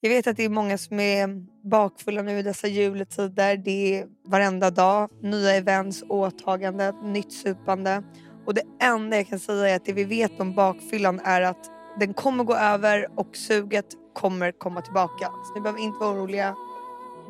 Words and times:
Jag 0.00 0.10
vet 0.10 0.26
att 0.26 0.36
det 0.36 0.44
är 0.44 0.48
många 0.48 0.78
som 0.78 1.00
är 1.00 1.28
bakfulla 1.68 2.22
nu 2.22 2.38
i 2.38 2.42
dessa 2.42 2.68
juletider. 2.68 3.56
Det 3.56 3.98
är 3.98 4.06
varenda 4.26 4.70
dag 4.70 5.10
nya 5.22 5.54
events, 5.54 6.04
åtaganden, 6.08 6.94
nytt 7.12 7.32
supande. 7.32 8.02
Och 8.46 8.54
det 8.54 8.62
enda 8.82 9.16
jag 9.16 9.28
kan 9.28 9.38
säga 9.38 9.68
är 9.68 9.76
att 9.76 9.84
det 9.84 9.92
vi 9.92 10.04
vet 10.04 10.40
om 10.40 10.54
bakfyllan 10.54 11.20
är 11.24 11.42
att 11.42 11.70
den 12.00 12.14
kommer 12.14 12.44
gå 12.44 12.54
över 12.54 13.08
och 13.14 13.36
suget 13.36 13.86
kommer 14.14 14.52
komma 14.52 14.80
tillbaka. 14.82 15.26
Så 15.44 15.54
ni 15.54 15.60
behöver 15.60 15.80
inte 15.80 15.98
vara 15.98 16.12
oroliga. 16.12 16.54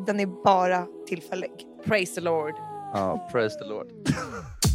Den 0.06 0.20
är 0.20 0.26
bara 0.26 0.86
tillfällig. 1.06 1.50
Praise 1.84 2.14
the 2.14 2.20
Lord. 2.20 2.54
Ja, 2.94 3.28
praise 3.32 3.58
the 3.58 3.64
Lord. 3.64 3.86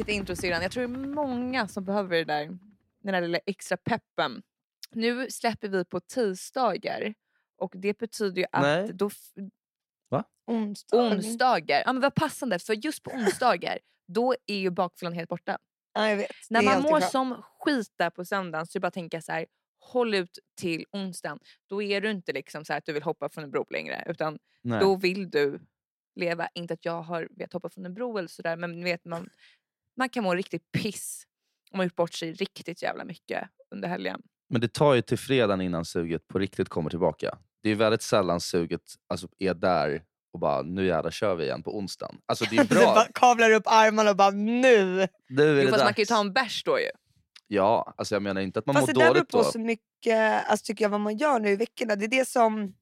vilket 0.00 0.14
intro 0.14 0.36
syrran. 0.36 0.62
Jag 0.62 0.72
tror 0.72 0.88
det 0.88 0.94
är 0.94 0.98
många 0.98 1.68
som 1.68 1.84
behöver 1.84 2.16
det 2.16 2.24
där, 2.24 2.46
den 3.02 3.12
där 3.12 3.20
lilla 3.20 3.38
extra 3.46 3.76
peppen. 3.76 4.42
Nu 4.90 5.30
släpper 5.30 5.68
vi 5.68 5.84
på 5.84 6.00
tisdagar 6.00 7.14
och 7.58 7.72
det 7.76 7.98
betyder 7.98 8.40
ju 8.40 8.46
att 8.52 8.62
Nej. 8.62 8.90
då 8.94 9.06
f- 9.06 9.50
Onsdag. 10.46 10.96
onsdagar, 10.96 11.82
ja 11.86 11.92
men 11.92 12.02
vad 12.02 12.14
passande 12.14 12.58
för 12.58 12.74
just 12.74 13.02
på 13.02 13.10
onsdagar 13.10 13.78
då 14.06 14.34
är 14.46 14.56
ju 14.56 14.70
bakfyllan 14.70 15.12
helt 15.12 15.28
borta. 15.28 15.58
Ja, 15.94 16.08
jag 16.08 16.16
vet. 16.16 16.30
När 16.50 16.62
man 16.62 16.82
mår 16.82 17.00
skönt. 17.00 17.10
som 17.10 17.42
skit 17.58 17.92
där 17.96 18.10
på 18.10 18.24
söndagen 18.24 18.66
så 18.66 18.70
är 18.70 18.80
det 18.80 18.82
bara 18.82 18.88
att 18.88 18.94
tänka 18.94 19.22
så 19.22 19.32
här, 19.32 19.46
håll 19.80 20.14
ut 20.14 20.38
till 20.60 20.84
onsdagen. 20.92 21.38
Då 21.66 21.82
är 21.82 22.00
du 22.00 22.10
inte 22.10 22.32
liksom 22.32 22.64
så 22.64 22.72
här 22.72 22.78
att 22.78 22.84
du 22.84 22.92
vill 22.92 23.02
hoppa 23.02 23.28
från 23.28 23.44
en 23.44 23.50
bro 23.50 23.66
längre 23.70 24.04
utan 24.06 24.38
Nej. 24.62 24.80
då 24.80 24.96
vill 24.96 25.30
du 25.30 25.60
leva. 26.14 26.48
Inte 26.54 26.74
att 26.74 26.84
jag 26.84 27.02
har 27.02 27.28
vet 27.30 27.52
hoppa 27.52 27.68
från 27.68 27.86
en 27.86 27.94
bro 27.94 28.18
eller 28.18 28.28
sådär 28.28 28.56
men 28.56 28.72
ni 28.80 28.84
vet 28.84 29.04
man, 29.04 29.28
man 29.96 30.08
kan 30.08 30.24
må 30.24 30.34
riktigt 30.34 30.72
piss 30.72 31.22
om 31.72 31.76
man 31.76 31.86
gjort 31.86 31.96
bort 31.96 32.12
sig 32.12 32.32
riktigt 32.32 32.82
jävla 32.82 33.04
mycket 33.04 33.48
under 33.74 33.88
helgen. 33.88 34.22
Men 34.50 34.60
det 34.60 34.72
tar 34.72 34.94
ju 34.94 35.02
till 35.02 35.18
fredagen 35.18 35.60
innan 35.60 35.84
suget 35.84 36.28
på 36.28 36.38
riktigt 36.38 36.68
kommer 36.68 36.90
tillbaka. 36.90 37.38
Det 37.62 37.70
är 37.70 37.74
väldigt 37.74 38.02
sällan 38.02 38.40
suget 38.40 38.80
alltså, 39.08 39.28
är 39.38 39.54
där 39.54 40.02
och 40.32 40.40
bara 40.40 40.62
nu 40.62 40.86
jävlar 40.86 41.10
kör 41.10 41.34
vi 41.34 41.44
igen 41.44 41.62
på 41.62 41.76
onsdagen. 41.78 42.16
Alltså 42.26 42.44
det 42.50 42.56
är 42.56 42.64
Du 42.64 42.74
bra. 42.74 42.84
bara 42.94 43.06
kavlar 43.14 43.50
upp 43.50 43.62
armarna 43.66 44.10
och 44.10 44.16
bara 44.16 44.30
nu. 44.30 45.06
Nu 45.28 45.42
är 45.42 45.60
Jo, 45.60 45.64
det 45.64 45.70
fast 45.70 45.84
man 45.84 45.94
kan 45.94 46.02
ju 46.02 46.06
ta 46.06 46.20
en 46.20 46.32
bärs 46.32 46.62
då 46.64 46.78
ju. 46.78 46.90
Ja, 47.46 47.94
alltså 47.96 48.14
jag 48.14 48.22
menar 48.22 48.40
inte 48.40 48.58
att 48.58 48.66
man 48.66 48.74
Fast 48.74 48.86
det 48.86 48.94
mår 48.94 49.00
där 49.00 49.06
beror 49.06 49.14
dåligt 49.14 49.30
på 49.30 49.38
då. 49.38 49.44
så 49.44 49.58
mycket 49.58 50.46
alltså, 50.50 50.64
tycker 50.66 50.84
jag, 50.84 50.90
vad 50.90 51.00
man 51.00 51.16
gör 51.16 51.40
nu 51.40 51.48
i 51.50 51.56
veckorna. 51.56 51.96
Det 51.96 52.04
är 52.04 52.08
det 52.08 52.28
som 52.28 52.74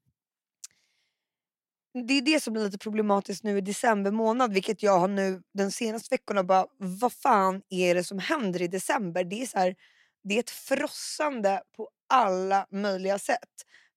det 1.93 2.13
är 2.13 2.21
det 2.21 2.39
som 2.39 2.53
blir 2.53 2.63
lite 2.63 2.77
problematiskt 2.77 3.43
nu 3.43 3.57
i 3.57 3.61
december 3.61 4.11
månad 4.11 4.53
vilket 4.53 4.83
jag 4.83 4.99
har 4.99 5.07
nu 5.07 5.41
den 5.53 5.71
senaste 5.71 6.13
veckorna 6.13 6.43
bara 6.43 6.65
vad 6.77 7.13
fan 7.13 7.61
är 7.69 7.95
det 7.95 8.03
som 8.03 8.19
händer 8.19 8.61
i 8.61 8.67
december? 8.67 9.23
Det 9.23 9.41
är 9.41 9.45
så 9.45 9.59
här, 9.59 9.75
det 10.23 10.35
är 10.35 10.39
ett 10.39 10.49
frossande 10.49 11.61
på 11.77 11.89
alla 12.09 12.67
möjliga 12.71 13.19
sätt. 13.19 13.49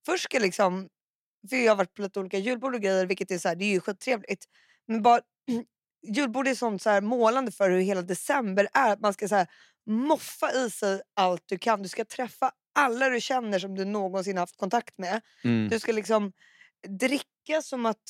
Först 0.07 0.25
ska 0.25 0.39
liksom, 0.39 0.89
för 1.51 1.57
jag 1.57 1.71
har 1.71 1.77
varit 1.77 1.95
på 1.95 2.03
lite 2.03 2.21
olika 2.21 2.39
julbord 2.39 2.75
och 2.75 2.81
grejer 2.81 3.07
vilket 3.07 3.31
är 3.31 3.39
så 3.39 3.49
här, 3.49 3.57
det 3.57 3.65
är 3.65 3.71
ju 3.71 3.81
skittrevligt. 3.81 4.45
Men 4.89 5.03
bara 5.03 5.21
julbord 6.07 6.49
är 6.49 6.55
sånt 6.55 6.83
så 6.83 6.91
här 6.91 7.01
målande 7.01 7.53
för 7.53 7.71
hur 7.71 7.81
hela 7.81 8.03
december 8.03 8.69
är. 8.73 8.93
Att 8.93 9.01
man 9.01 9.13
ska 9.13 9.29
så 9.29 9.35
här, 9.35 9.47
moffa 9.87 10.53
i 10.53 10.71
sig 10.71 11.01
allt 11.15 11.43
du 11.47 11.59
kan. 11.59 11.83
Du 11.83 11.89
ska 11.89 12.05
träffa 12.05 12.53
alla 12.75 13.09
du 13.09 13.21
känner 13.21 13.59
som 13.59 13.75
du 13.75 13.85
någonsin 13.85 14.39
haft 14.39 14.57
kontakt 14.57 14.99
med. 14.99 15.21
Mm. 15.45 15.69
Du 15.69 15.79
ska 15.79 15.93
liksom 15.93 16.33
dricka 16.89 17.27
som 17.63 17.87
att 17.87 18.03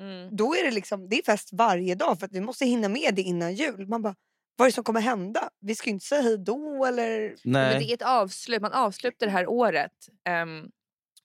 Mm. 0.00 0.36
då 0.36 0.54
är 0.54 0.64
det 0.64 0.70
liksom 0.70 1.08
det 1.08 1.18
är 1.18 1.22
fest 1.22 1.48
varje 1.52 1.94
dag 1.94 2.18
för 2.18 2.26
att 2.26 2.32
vi 2.32 2.40
måste 2.40 2.64
hinna 2.66 2.88
med 2.88 3.14
det 3.14 3.22
innan 3.22 3.54
jul. 3.54 3.86
Man 3.88 4.02
bara, 4.02 4.14
vad 4.56 4.66
är 4.66 4.70
det 4.70 4.74
som 4.74 4.84
kommer 4.84 5.00
hända? 5.00 5.50
Vi 5.60 5.74
ska 5.74 5.86
ju 5.86 5.92
inte 5.94 6.06
säga 6.06 6.22
hej 6.22 6.38
då 6.38 6.84
eller... 6.84 7.20
Men 7.44 7.52
Nej. 7.52 7.78
det 7.78 7.90
är 7.92 7.94
ett 7.94 8.02
avslut, 8.02 8.62
man 8.62 8.72
avslutar 8.72 9.26
det 9.26 9.32
här 9.32 9.46
året. 9.46 9.92
Um, 10.42 10.70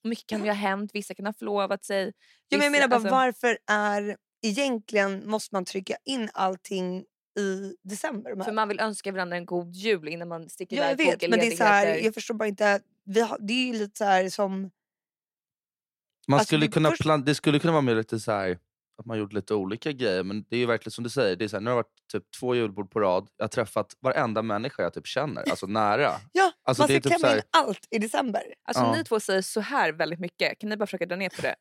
mycket 0.04 0.28
kan 0.28 0.44
ju 0.44 0.50
ha 0.50 0.54
hänt, 0.56 0.92
vissa 0.94 1.14
kan 1.16 1.26
ha 1.26 1.34
förlovat 1.34 1.86
sig. 1.86 2.06
Ja, 2.50 2.58
men 2.58 2.60
jag 2.66 2.72
vissa- 2.72 2.72
menar 2.72 2.88
bara 2.88 2.96
alltså- 2.96 3.12
varför 3.12 3.58
är 3.72 4.18
egentligen 4.46 5.30
måste 5.30 5.56
man 5.56 5.66
trycka 5.66 5.96
in 6.06 6.30
allting 6.34 7.00
i 7.40 7.76
december? 7.84 8.44
För 8.44 8.52
man 8.52 8.68
vill 8.68 8.80
önska 8.80 9.12
varandra 9.12 9.38
en 9.38 9.46
god 9.46 9.74
jul 9.76 10.08
innan 10.08 10.28
man 10.28 10.50
sticker 10.50 10.76
Ja, 10.76 10.84
jag 10.84 10.92
iväg 10.92 11.06
på 11.06 11.12
vet, 11.20 11.30
men 11.30 11.40
det 11.40 11.48
är 11.48 11.52
så 11.58 11.64
här, 11.64 11.88
jag 11.96 12.14
förstår 12.14 12.34
bara 12.36 12.48
inte. 12.48 12.80
Vi 13.06 13.22
har, 13.22 13.38
det 13.42 13.54
är 13.54 13.66
ju 13.68 13.74
lite 13.74 13.98
så 13.98 14.04
här 14.06 14.30
som... 14.30 14.72
Man 16.28 16.40
Alltså, 16.40 16.46
skulle 16.48 16.66
det 16.66 16.72
kunna 16.72 16.90
först- 16.90 17.02
plan- 17.02 17.24
det 17.26 17.36
skulle 17.36 17.60
kunna 17.60 17.72
vara 17.74 17.82
mer 17.82 17.96
lite 17.96 18.20
så 18.20 18.32
här 18.32 18.58
att 19.00 19.06
man 19.06 19.18
gjort 19.18 19.34
lite 19.34 19.54
olika 19.54 19.92
grejer. 19.92 20.24
Men 20.24 20.46
det 20.50 20.56
är 20.56 20.60
ju 20.60 20.66
verkligen 20.66 20.92
som 20.92 21.04
du 21.04 21.10
säger, 21.10 21.36
det 21.36 21.44
är 21.46 21.48
så 21.50 21.56
här, 21.56 21.62
nu 21.62 21.70
har 21.70 21.78
det 21.78 21.84
varit 21.84 21.94
typ 22.12 22.24
två 22.40 22.56
julbord 22.56 22.92
på 22.92 23.00
rad. 23.00 23.28
Jag 23.38 23.44
har 23.44 23.50
träffat 23.50 23.94
varenda 24.00 24.42
människa 24.42 24.84
jag 24.84 24.94
typ 24.94 25.08
känner, 25.08 25.50
alltså 25.50 25.66
nära. 25.68 26.12
Ja, 26.32 26.52
Alltså, 26.64 26.82
man 26.84 26.88
det 26.88 26.94
är 26.96 27.00
ska 27.02 27.10
typ 27.10 27.18
klämma 27.20 27.32
här- 27.32 27.38
in 27.38 27.44
allt 27.52 27.88
i 27.92 27.98
december. 27.98 28.42
Alltså 28.68 28.84
Ja. 28.84 28.96
ni 28.96 29.04
två 29.04 29.20
säger 29.20 29.42
så 29.42 29.60
här 29.62 29.92
väldigt 29.92 30.20
mycket, 30.20 30.60
kan 30.60 30.70
ni 30.70 30.78
bara 30.78 30.86
försöka 30.88 31.06
dra 31.06 31.16
ner 31.16 31.30
på 31.30 31.42
det? 31.42 31.56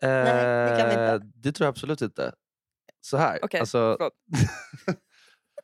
det 0.00 0.76
kan 0.78 0.88
vi 0.88 0.92
inte. 0.92 1.02
Eh, 1.04 1.20
det 1.34 1.52
tror 1.52 1.64
jag 1.66 1.70
absolut 1.72 2.02
inte. 2.02 2.32
Så 3.00 3.16
här. 3.16 3.38
Okej, 3.42 3.60
alltså, 3.60 3.96
förlåt. 3.98 4.12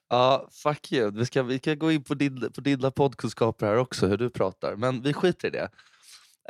ja, 0.08 0.48
fuck 0.52 0.92
you. 0.92 1.10
Vi 1.10 1.26
ska, 1.26 1.42
vi 1.42 1.58
kan 1.58 1.78
gå 1.78 1.92
in 1.92 2.04
på, 2.04 2.14
din, 2.14 2.52
på 2.52 2.60
dina 2.60 2.90
poddkunskaper 2.90 3.66
här 3.66 3.76
också, 3.76 4.06
hur 4.06 4.16
du 4.16 4.30
pratar. 4.30 4.76
Men 4.76 5.02
vi 5.02 5.12
skiter 5.12 5.48
i 5.48 5.50
det. 5.50 5.68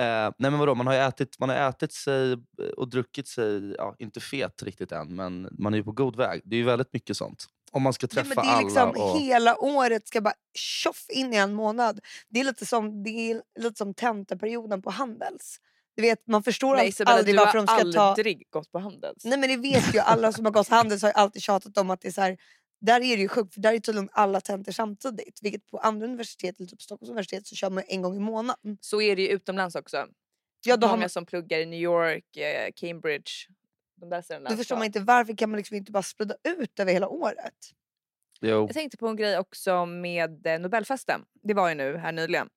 Eh, 0.01 0.33
nej 0.39 0.51
men 0.51 0.59
vadå, 0.59 0.75
man 0.75 0.87
har 0.87 0.95
ju 0.95 1.01
ätit, 1.01 1.39
man 1.39 1.49
har 1.49 1.57
ätit 1.57 1.93
sig 1.93 2.37
och 2.77 2.89
druckit 2.89 3.29
sig, 3.29 3.75
ja, 3.79 3.95
inte 3.99 4.21
fet 4.21 4.63
riktigt 4.63 4.93
än, 4.93 5.17
men 5.17 5.49
man 5.59 5.75
är 5.75 5.79
ju 5.79 5.85
på 5.85 5.93
god 5.93 6.17
väg. 6.17 6.41
Det 6.45 6.57
är 6.57 6.59
ju 6.59 6.65
väldigt 6.65 6.93
mycket 6.93 7.17
sånt. 7.17 7.47
Om 7.73 7.83
man 7.83 7.93
ska 7.93 8.05
Ja, 8.05 8.09
träffa 8.09 8.35
men 8.43 8.47
det 8.47 8.53
är 8.53 8.63
liksom 8.65 8.83
alla. 8.83 9.05
Och, 9.05 9.19
Hela 9.19 9.57
året 9.57 10.09
ska 10.09 10.21
bara 10.21 10.35
tjoff 10.55 11.07
in 11.09 11.33
i 11.33 11.37
en 11.37 11.55
månad. 11.55 12.01
Det 12.29 12.41
är 12.41 12.45
lite 12.45 12.67
som, 12.67 13.03
det 13.03 13.11
är 13.11 13.43
lite 13.61 13.79
som 13.79 13.95
tentaperioden 13.95 14.83
på 14.83 14.91
Handels. 14.91 15.61
Du 15.97 16.03
vet, 16.03 16.27
man 16.27 16.43
förstår 16.43 16.77
Nej 16.77 16.89
Isabella, 16.89 17.19
aldrig 17.19 17.35
du 17.35 17.39
har 17.39 17.47
varför 17.47 17.59
de 17.59 17.67
ska 17.67 18.01
ta... 18.01 18.01
aldrig 18.01 18.51
gått 18.51 18.73
på 18.73 18.79
Handels. 18.79 19.25
Nej 19.25 19.39
men 19.39 19.49
det 19.49 19.57
vet 19.57 19.95
ju 19.95 19.99
alla 19.99 20.33
som 20.33 20.45
har 20.45 20.53
gått 20.53 20.69
Handels 20.69 21.03
har 21.03 21.09
ju 21.09 21.15
alltid 21.15 21.43
tjatat 21.43 21.79
om 21.79 21.91
att 21.91 22.01
det 22.01 22.09
är 22.09 22.13
så 22.13 22.21
här, 22.21 22.37
där 22.81 23.01
är 23.01 23.17
det 23.17 23.23
ju 23.23 23.29
sjukt 23.29 23.55
för 23.55 23.61
där 23.61 23.73
är 23.73 23.79
tydligen 23.79 24.09
alla 24.13 24.41
tentor 24.41 24.73
samtidigt. 24.73 25.39
Vilket 25.43 25.67
på 25.67 25.79
andra 25.79 26.07
universitet, 26.07 26.59
eller 26.59 26.69
typ 26.69 26.83
Stockholms 26.83 27.11
universitet, 27.11 27.47
så 27.47 27.55
kör 27.55 27.71
man 27.71 27.85
en 27.87 28.03
gång 28.03 28.17
i 28.17 28.21
månaden. 28.21 28.79
Så 28.81 29.01
är 29.01 29.17
det 29.17 29.23
ju 29.23 29.29
utomlands 29.29 29.75
också. 29.75 30.07
Ja, 30.65 30.77
då, 30.77 30.87
har 30.87 30.93
Många 30.93 31.03
man, 31.03 31.11
som 31.11 31.27
pluggar 31.27 31.59
i 31.59 31.67
New 31.67 31.81
York, 31.81 32.37
eh, 32.37 32.71
Cambridge. 32.77 33.31
De 33.97 34.11
där 34.11 34.23
ställena. 34.23 34.51
då 34.51 34.57
förstår 34.57 34.77
man 34.77 34.85
inte 34.85 35.01
varför 35.01 35.37
kan 35.37 35.51
man 35.51 35.57
liksom 35.57 35.77
inte 35.77 35.93
bara 35.93 36.03
sprida 36.03 36.35
ut 36.45 36.81
över 36.81 36.93
hela 36.93 37.09
året. 37.09 37.55
jo, 38.41 38.49
Jag 38.49 38.73
tänkte 38.73 38.97
på 38.97 39.09
en 39.09 39.17
grej 39.17 39.39
också 39.39 39.87
med 39.87 40.47
eh, 40.47 40.59
Nobelfesten. 40.59 41.25
Det 41.43 41.55
var 41.55 41.69
ju 41.69 41.75
nu 41.75 41.97
här 41.97 42.13
nyligen. 42.13 42.49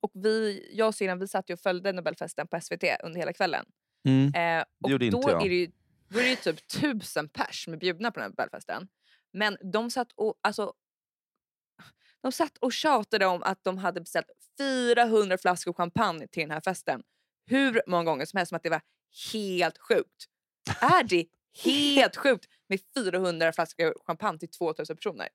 Och 0.00 0.10
vi, 0.14 0.68
jag 0.72 0.88
och 0.88 0.94
syrran 0.94 1.18
vi 1.18 1.28
satt 1.28 1.50
ju 1.50 1.54
och 1.54 1.60
följde 1.60 1.92
Nobelfesten 1.92 2.46
på 2.46 2.60
SVT 2.60 2.84
under 3.02 3.20
hela 3.20 3.32
kvällen. 3.32 3.66
mm, 4.04 4.34
Eh, 4.34 4.64
och 4.84 4.90
gjorde 4.90 5.10
då 5.10 5.16
inte 5.16 5.30
jag. 5.30 5.44
Är 5.44 5.48
det 5.48 5.54
ju, 5.54 5.70
då 6.08 6.18
är 6.18 6.22
det 6.22 6.30
ju 6.30 6.36
typ 6.36 6.68
tusen 6.68 7.28
pers 7.28 7.64
som 7.64 7.72
är 7.72 7.76
bjudna 7.76 8.10
på 8.10 8.20
den 8.20 8.22
här 8.22 8.30
Nobelfesten. 8.30 8.88
Men 9.32 9.56
de 9.72 9.90
satt 9.90 10.12
och, 10.12 10.34
alltså, 10.42 10.72
de 12.22 12.32
satt 12.32 12.58
och 12.58 12.72
tjatade 12.72 13.26
om 13.26 13.42
att 13.42 13.64
de 13.64 13.78
hade 13.78 14.00
beställt 14.00 14.26
400 14.58 15.38
flaskor 15.38 15.72
champagne 15.72 16.26
till 16.26 16.40
den 16.40 16.50
här 16.50 16.60
festen. 16.60 17.02
Hur 17.46 17.82
många 17.86 18.04
gånger 18.04 18.24
som 18.24 18.36
helst 18.36 18.48
som 18.48 18.56
att 18.56 18.62
det 18.62 18.70
var 18.70 18.82
helt 19.32 19.78
sjukt. 19.78 20.26
Är 20.80 21.02
det 21.02 21.26
helt 21.64 22.16
sjukt 22.22 22.46
med 22.68 22.80
400 22.94 23.52
flaskor 23.52 23.94
champagne 24.06 24.38
till 24.38 24.50
2000 24.50 24.96
personer? 24.96 25.28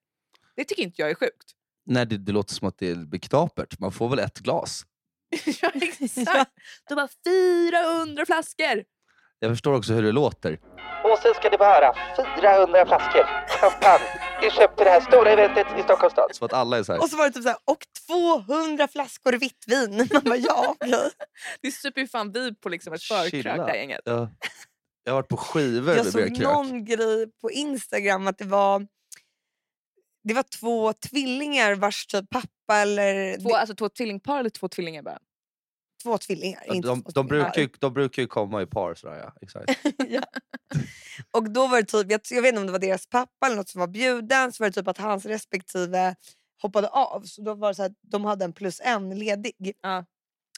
Det 0.55 0.63
tycker 0.63 0.83
inte 0.83 1.01
jag 1.01 1.11
är 1.11 1.15
sjukt. 1.15 1.55
nej, 1.85 2.05
det, 2.05 2.17
det 2.17 2.31
låter 2.31 2.53
som 2.53 2.67
att 2.67 2.77
det 2.77 2.95
blir 2.95 3.19
knapert. 3.19 3.79
Man 3.79 3.91
får 3.91 4.09
väl 4.09 4.19
ett 4.19 4.39
glas. 4.39 4.85
ja, 5.61 5.71
exakt. 5.81 6.51
De 6.89 6.95
bara 6.95 7.09
400 7.25 8.25
flaskor! 8.25 8.83
Jag 9.39 9.51
förstår 9.51 9.73
också 9.73 9.93
hur 9.93 10.03
det 10.03 10.11
låter. 10.11 10.59
Och 11.03 11.17
sen 11.19 11.33
ska 11.33 11.49
ni 11.49 11.57
få 11.57 11.63
höra 11.63 11.93
400 12.41 12.85
flaskor 12.85 13.23
champagne 13.47 14.05
är 14.41 14.49
köpt 14.49 14.77
till 14.77 14.85
det 14.85 14.91
här 14.91 15.01
stora 15.01 15.31
eventet 15.31 15.67
i 15.79 15.81
Stockholms 15.83 16.13
stad. 16.13 16.29
Så 16.35 16.45
att 16.45 16.53
alla 16.53 16.77
är 16.77 16.83
så 16.83 16.93
här. 16.93 17.01
Och 17.01 17.09
så 17.09 17.17
var 17.17 17.25
det 17.25 17.31
typ 17.31 17.43
så 17.43 17.49
här, 17.49 17.57
och 17.65 17.83
200 18.07 18.87
flaskor 18.87 19.33
vitt 19.33 19.63
vin. 19.67 19.97
Man 20.13 20.23
bara 20.23 20.37
ja 20.37 20.75
okej. 20.79 21.09
Det 21.61 21.71
super 21.71 22.01
ju 22.01 22.07
fan 22.07 22.31
vi 22.31 22.55
på 22.55 22.69
liksom 22.69 22.93
ett 22.93 23.03
förkrök 23.03 23.43
det 23.43 23.49
här 23.49 23.75
gänget. 23.75 24.01
Ja. 24.05 24.29
Jag 25.03 25.13
har 25.13 25.21
varit 25.21 25.29
på 25.29 25.37
skivor 25.37 25.95
Jag 25.95 26.03
med 26.03 26.13
såg 26.13 26.21
krök. 26.21 26.39
någon 26.39 26.85
grej 26.85 27.31
på 27.41 27.51
Instagram 27.51 28.27
att 28.27 28.37
det 28.37 28.45
var 28.45 28.87
Det 30.23 30.33
var 30.33 30.43
två 30.59 30.93
tvillingar 30.93 31.75
vars 31.75 32.05
typ 32.05 32.29
pappa 32.29 32.79
eller... 32.81 33.37
Två, 33.37 33.55
alltså 33.55 33.75
två 33.75 33.89
tvillingpar 33.89 34.39
eller 34.39 34.49
två 34.49 34.67
tvillingar 34.67 35.01
bara? 35.01 35.19
Två 36.05 36.17
tvillingar. 36.17 36.73
Inte 36.73 36.87
De, 36.87 37.03
två 37.03 37.11
de, 37.11 37.27
brukar 37.27 37.61
ju, 37.61 37.69
de 37.79 37.93
brukar 37.93 38.21
ju 38.21 38.27
komma 38.27 38.61
i 38.61 38.65
par 38.65 38.95
sådär 38.95 39.17
ja. 39.17 39.33
Exakt. 39.41 39.79
ja. 40.09 40.23
Och 41.31 41.51
då 41.51 41.67
var 41.67 41.81
det 41.81 41.85
typ, 41.85 42.11
jag, 42.11 42.21
jag 42.31 42.41
vet 42.41 42.49
inte 42.49 42.59
om 42.59 42.65
det 42.65 42.71
var 42.71 42.79
deras 42.79 43.07
pappa 43.07 43.45
eller 43.45 43.55
något 43.55 43.69
som 43.69 43.79
var 43.79 43.87
bjuden, 43.87 44.51
så 44.53 44.63
var 44.63 44.69
det 44.69 44.73
typ 44.73 44.87
att 44.87 44.97
hans 44.97 45.25
respektive 45.25 46.15
hoppade 46.61 46.87
av. 46.87 47.21
Så 47.21 47.41
då 47.41 47.53
var 47.53 47.67
det 47.67 47.75
så 47.75 47.83
att 47.83 47.91
de 48.01 48.25
hade 48.25 48.45
en 48.45 48.53
plus 48.53 48.81
en 48.83 49.19
ledig. 49.19 49.53
Ja. 49.81 50.05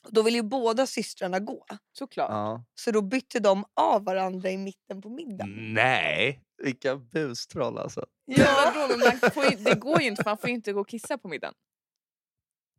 Och 0.04 0.14
Då 0.14 0.22
ville 0.22 0.38
ju 0.38 0.44
båda 0.44 0.88
systrarna 0.88 1.40
gå. 1.40 1.66
Såklart. 1.92 2.30
Ja. 2.32 2.64
Så 2.76 2.92
då 2.92 3.02
bytte 3.02 3.40
de 3.40 3.66
av 3.74 4.04
varandra 4.06 4.50
i 4.52 4.58
mitten 4.58 5.02
på 5.02 5.10
middagen. 5.10 5.74
Nej, 5.74 6.42
vilka 6.64 6.96
bustroll 6.96 7.78
alltså. 7.78 8.06
Ja. 8.26 8.72
Vadå, 8.76 8.98
men 8.98 9.00
man 9.00 9.32
får 9.32 9.46
ju, 9.46 9.56
det 9.58 9.76
går 9.76 10.02
ju 10.02 10.08
inte 10.08 10.22
man 10.26 10.38
får 10.38 10.50
ju 10.50 10.56
inte 10.56 10.74
gå 10.74 10.82
och 10.82 10.90
kissa 10.90 11.18
på 11.18 11.28
middagen. 11.28 11.54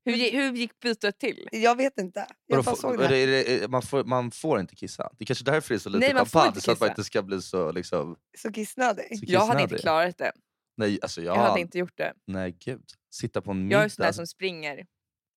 Hur, 0.08 0.32
hur 0.32 0.52
gick 0.52 0.80
bytet 0.80 1.18
till? 1.18 1.48
Jag 1.52 1.76
vet 1.76 1.98
inte. 1.98 2.26
Jag 2.46 2.64
bara 2.64 2.76
såg 2.76 2.94
är 2.94 3.08
det. 3.08 3.26
det, 3.26 3.54
är 3.56 3.60
det, 3.60 3.68
man, 3.68 3.82
får, 3.82 4.04
man 4.04 4.30
får 4.30 4.60
inte 4.60 4.76
kissa. 4.76 5.10
Det 5.18 5.24
är 5.24 5.26
kanske 5.26 5.44
därför 5.44 5.68
det 5.68 5.76
är 5.76 5.78
så 5.78 5.88
lite 5.88 6.06
Nej, 6.06 6.14
man 6.14 6.26
får 6.26 6.40
champagne. 6.40 6.48
inte 6.48 6.60
Så 6.60 6.72
att 6.72 6.80
man 6.80 6.88
inte 6.88 7.04
ska 7.04 7.22
bli 7.22 7.42
så 7.42 7.72
liksom... 7.72 8.16
Så 8.38 8.52
kissnödig. 8.52 9.18
Så 9.18 9.24
Jag 9.28 9.40
hade 9.40 9.62
inte 9.62 9.74
kissnödig. 9.74 9.82
klarat 9.82 10.18
det. 10.18 10.32
Nej, 10.76 10.98
alltså 11.02 11.22
jag, 11.22 11.36
Jag 11.36 11.42
hade 11.42 11.60
inte 11.60 11.78
gjort 11.78 11.96
det. 11.96 12.12
Nej 12.26 12.56
gud. 12.64 12.84
Sitta 13.14 13.42
på 13.42 13.50
en 13.50 13.62
middag. 13.62 13.76
Jag 13.76 13.84
är 13.84 13.88
sån 13.88 14.02
där 14.04 14.12
som 14.12 14.26
springer. 14.26 14.86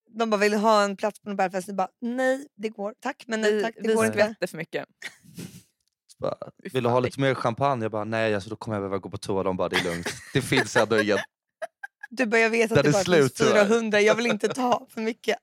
De 0.10 0.30
bara 0.30 0.38
ville 0.38 0.58
ha 0.58 0.84
en 0.84 0.98
plats 0.98 1.20
på 1.20 1.30
Nobelfesten. 1.30 1.76
Bara, 1.76 1.90
nej, 2.02 2.48
det 2.56 2.70
går. 2.70 2.94
Tack, 3.00 3.24
men 3.28 3.42
nej 3.42 3.54
Vi, 3.54 3.62
tack. 3.64 3.76
Det 3.76 3.88
vi 3.88 3.94
går 3.94 4.06
inte. 4.06 4.18
skvätter 4.18 4.48
för 4.48 4.58
mycket. 4.58 4.86
bara, 6.20 6.36
Vill 6.74 6.84
du 6.84 6.90
ha 6.90 7.00
lite 7.00 7.20
mer 7.20 7.36
champagne? 7.36 7.86
Jag 7.86 7.92
bara, 7.92 8.04
nej 8.04 8.36
alltså, 8.36 8.50
då 8.50 8.56
kommer 8.56 8.76
jag 8.76 8.82
behöva 8.82 8.98
gå 8.98 9.10
på 9.10 9.18
toa. 9.18 9.44
De 9.44 9.58
bara, 9.58 9.70
det 9.70 9.76
är 9.76 9.84
lugnt. 9.84 10.08
Det 10.34 10.42
finns 10.42 10.76
ändå 10.76 11.02
inget. 11.02 11.20
Du 12.14 12.26
bara, 12.26 12.40
jag 12.42 12.50
vet 12.50 12.72
att 12.72 12.84
det 12.84 12.92
bara 12.92 13.04
slut, 13.04 13.20
finns 13.22 13.34
tyvärr. 13.34 13.68
400. 13.68 14.02
Jag 14.02 14.16
vill 14.16 14.26
inte 14.26 14.48
ta 14.48 14.88
för 14.90 15.02
mycket. 15.02 15.38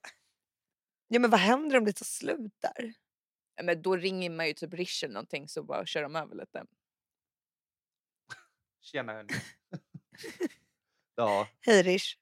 Ja, 1.07 1.19
men 1.19 1.29
vad 1.29 1.39
händer 1.39 1.77
om 1.77 1.85
det 1.85 1.93
tar 1.93 2.05
slut 2.05 2.53
där? 2.59 2.93
Ja, 3.55 3.63
Men 3.63 3.81
då 3.81 3.95
ringer 3.95 4.29
man 4.29 4.47
ju 4.47 4.53
typ 4.53 4.73
Rish 4.73 5.03
eller 5.03 5.13
någonting 5.13 5.47
så 5.47 5.63
bara 5.63 5.85
kör 5.85 6.01
de 6.03 6.15
över 6.15 6.35
lite. 6.35 6.63
Tjena 8.81 9.13
hörni. 9.13 9.29
ja, 11.15 11.47
Hej 11.61 11.83
Rish. 11.83 12.17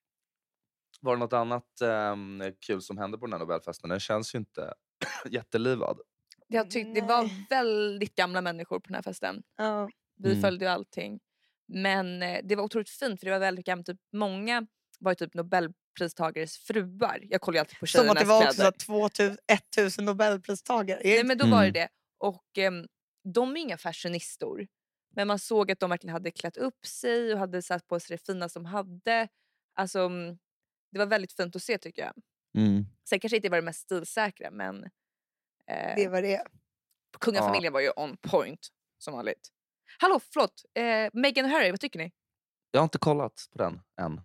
var 1.01 1.15
det 1.15 1.19
något 1.19 1.33
annat 1.33 1.81
ehm, 1.81 2.43
kul 2.59 2.81
som 2.81 2.97
hände 2.97 3.17
på 3.17 3.25
den 3.25 3.33
här 3.33 3.39
Nobelfesten? 3.39 3.89
Den 3.89 3.99
känns 3.99 4.35
ju 4.35 4.39
inte 4.39 4.73
jättelivad. 5.29 5.99
Jag 6.47 6.71
tyckte 6.71 7.01
det 7.01 7.07
var 7.07 7.49
väldigt 7.49 8.15
gamla 8.15 8.41
människor 8.41 8.79
på 8.79 8.87
den 8.87 8.95
här 8.95 9.01
festen. 9.01 9.43
Ja. 9.55 9.89
Vi 10.15 10.29
Mm. 10.29 10.41
följde 10.41 10.65
ju 10.65 10.71
allting. 10.71 11.19
Men 11.67 12.21
eh, 12.23 12.39
det 12.43 12.55
var 12.55 12.63
otroligt 12.63 12.89
fint 12.89 13.19
för 13.19 13.25
det 13.25 13.31
var 13.31 13.39
väldigt 13.39 13.65
gammalt. 13.65 13.87
Typ, 13.87 13.99
många 14.13 14.67
var 14.99 15.11
ju 15.11 15.15
typ 15.15 15.33
Nobelpristagares 15.33 16.57
fruar. 16.57 17.19
Jag 17.21 17.41
kollar 17.41 17.55
ju 17.55 17.59
alltid 17.59 17.79
på 17.79 17.87
Som 17.87 17.99
tjejernas 18.01 18.11
att 18.11 18.19
det 18.19 18.25
var 18.25 18.37
också 18.47 18.53
kläder. 18.53 18.73
så 18.79 18.93
här 18.93 19.07
2000, 19.09 19.37
1000 19.47 20.05
Nobelpristagare. 20.05 21.01
Nej 21.03 21.23
men 21.23 21.37
då 21.37 21.45
var 21.47 21.61
det 21.61 21.67
Mm. 21.67 21.73
det. 21.73 21.89
Och 22.17 22.57
ehm, 22.57 22.87
de 23.33 23.57
är 23.57 23.61
inga 23.61 23.77
fashionistor. 23.77 24.67
Men 25.15 25.27
man 25.27 25.39
såg 25.39 25.71
att 25.71 25.79
de 25.79 25.89
verkligen 25.89 26.13
hade 26.13 26.31
klätt 26.31 26.57
upp 26.57 26.85
sig 26.85 27.33
och 27.33 27.39
hade 27.39 27.61
satt 27.61 27.87
på 27.87 27.99
sig 27.99 28.17
det 28.17 28.25
fina 28.25 28.49
som 28.49 28.65
hade. 28.65 29.27
Alltså, 29.75 29.99
mm, 29.99 30.37
det 30.91 30.99
var 30.99 31.05
väldigt 31.05 31.33
fint 31.33 31.55
att 31.55 31.63
se 31.63 31.77
tycker 31.77 32.01
jag. 32.01 32.13
Mm. 32.63 32.85
Sen 33.09 33.19
kanske 33.19 33.35
inte 33.35 33.49
var 33.49 33.57
det 33.57 33.61
mest 33.65 33.79
stilsäkra 33.81 34.51
men 34.51 34.83
eh, 35.67 35.95
det 35.95 36.07
var 36.07 36.21
det. 36.21 36.43
kungafamiljen 37.19 37.73
var 37.73 37.79
ju 37.81 37.91
on 37.95 38.17
point 38.17 38.67
som 38.97 39.13
vanligt. 39.13 39.49
Hallå 39.99 40.19
förlåt, 40.33 40.65
eh, 40.75 41.09
Meghan 41.13 41.45
och 41.45 41.51
Harry, 41.51 41.71
vad 41.71 41.79
tycker 41.79 41.99
ni? 41.99 42.11
Jag 42.71 42.79
har 42.79 42.83
inte 42.83 42.97
kollat 42.97 43.47
på 43.51 43.57
den 43.57 43.81
än. 44.01 44.21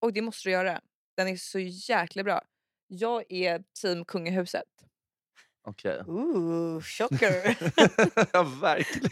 Och 0.00 0.12
det 0.12 0.22
måste 0.22 0.48
du 0.48 0.52
göra. 0.52 0.80
Den 1.16 1.28
är 1.28 1.36
så 1.36 1.58
jäkla 1.58 2.22
bra. 2.24 2.42
Jag 2.86 3.32
är 3.32 3.64
team 3.82 4.04
kungahuset. 4.04 4.64
Okej. 5.64 6.02
Ooh, 6.06 6.80
chocker. 6.82 7.56
ja, 8.32 8.42
verkligen. 8.42 9.10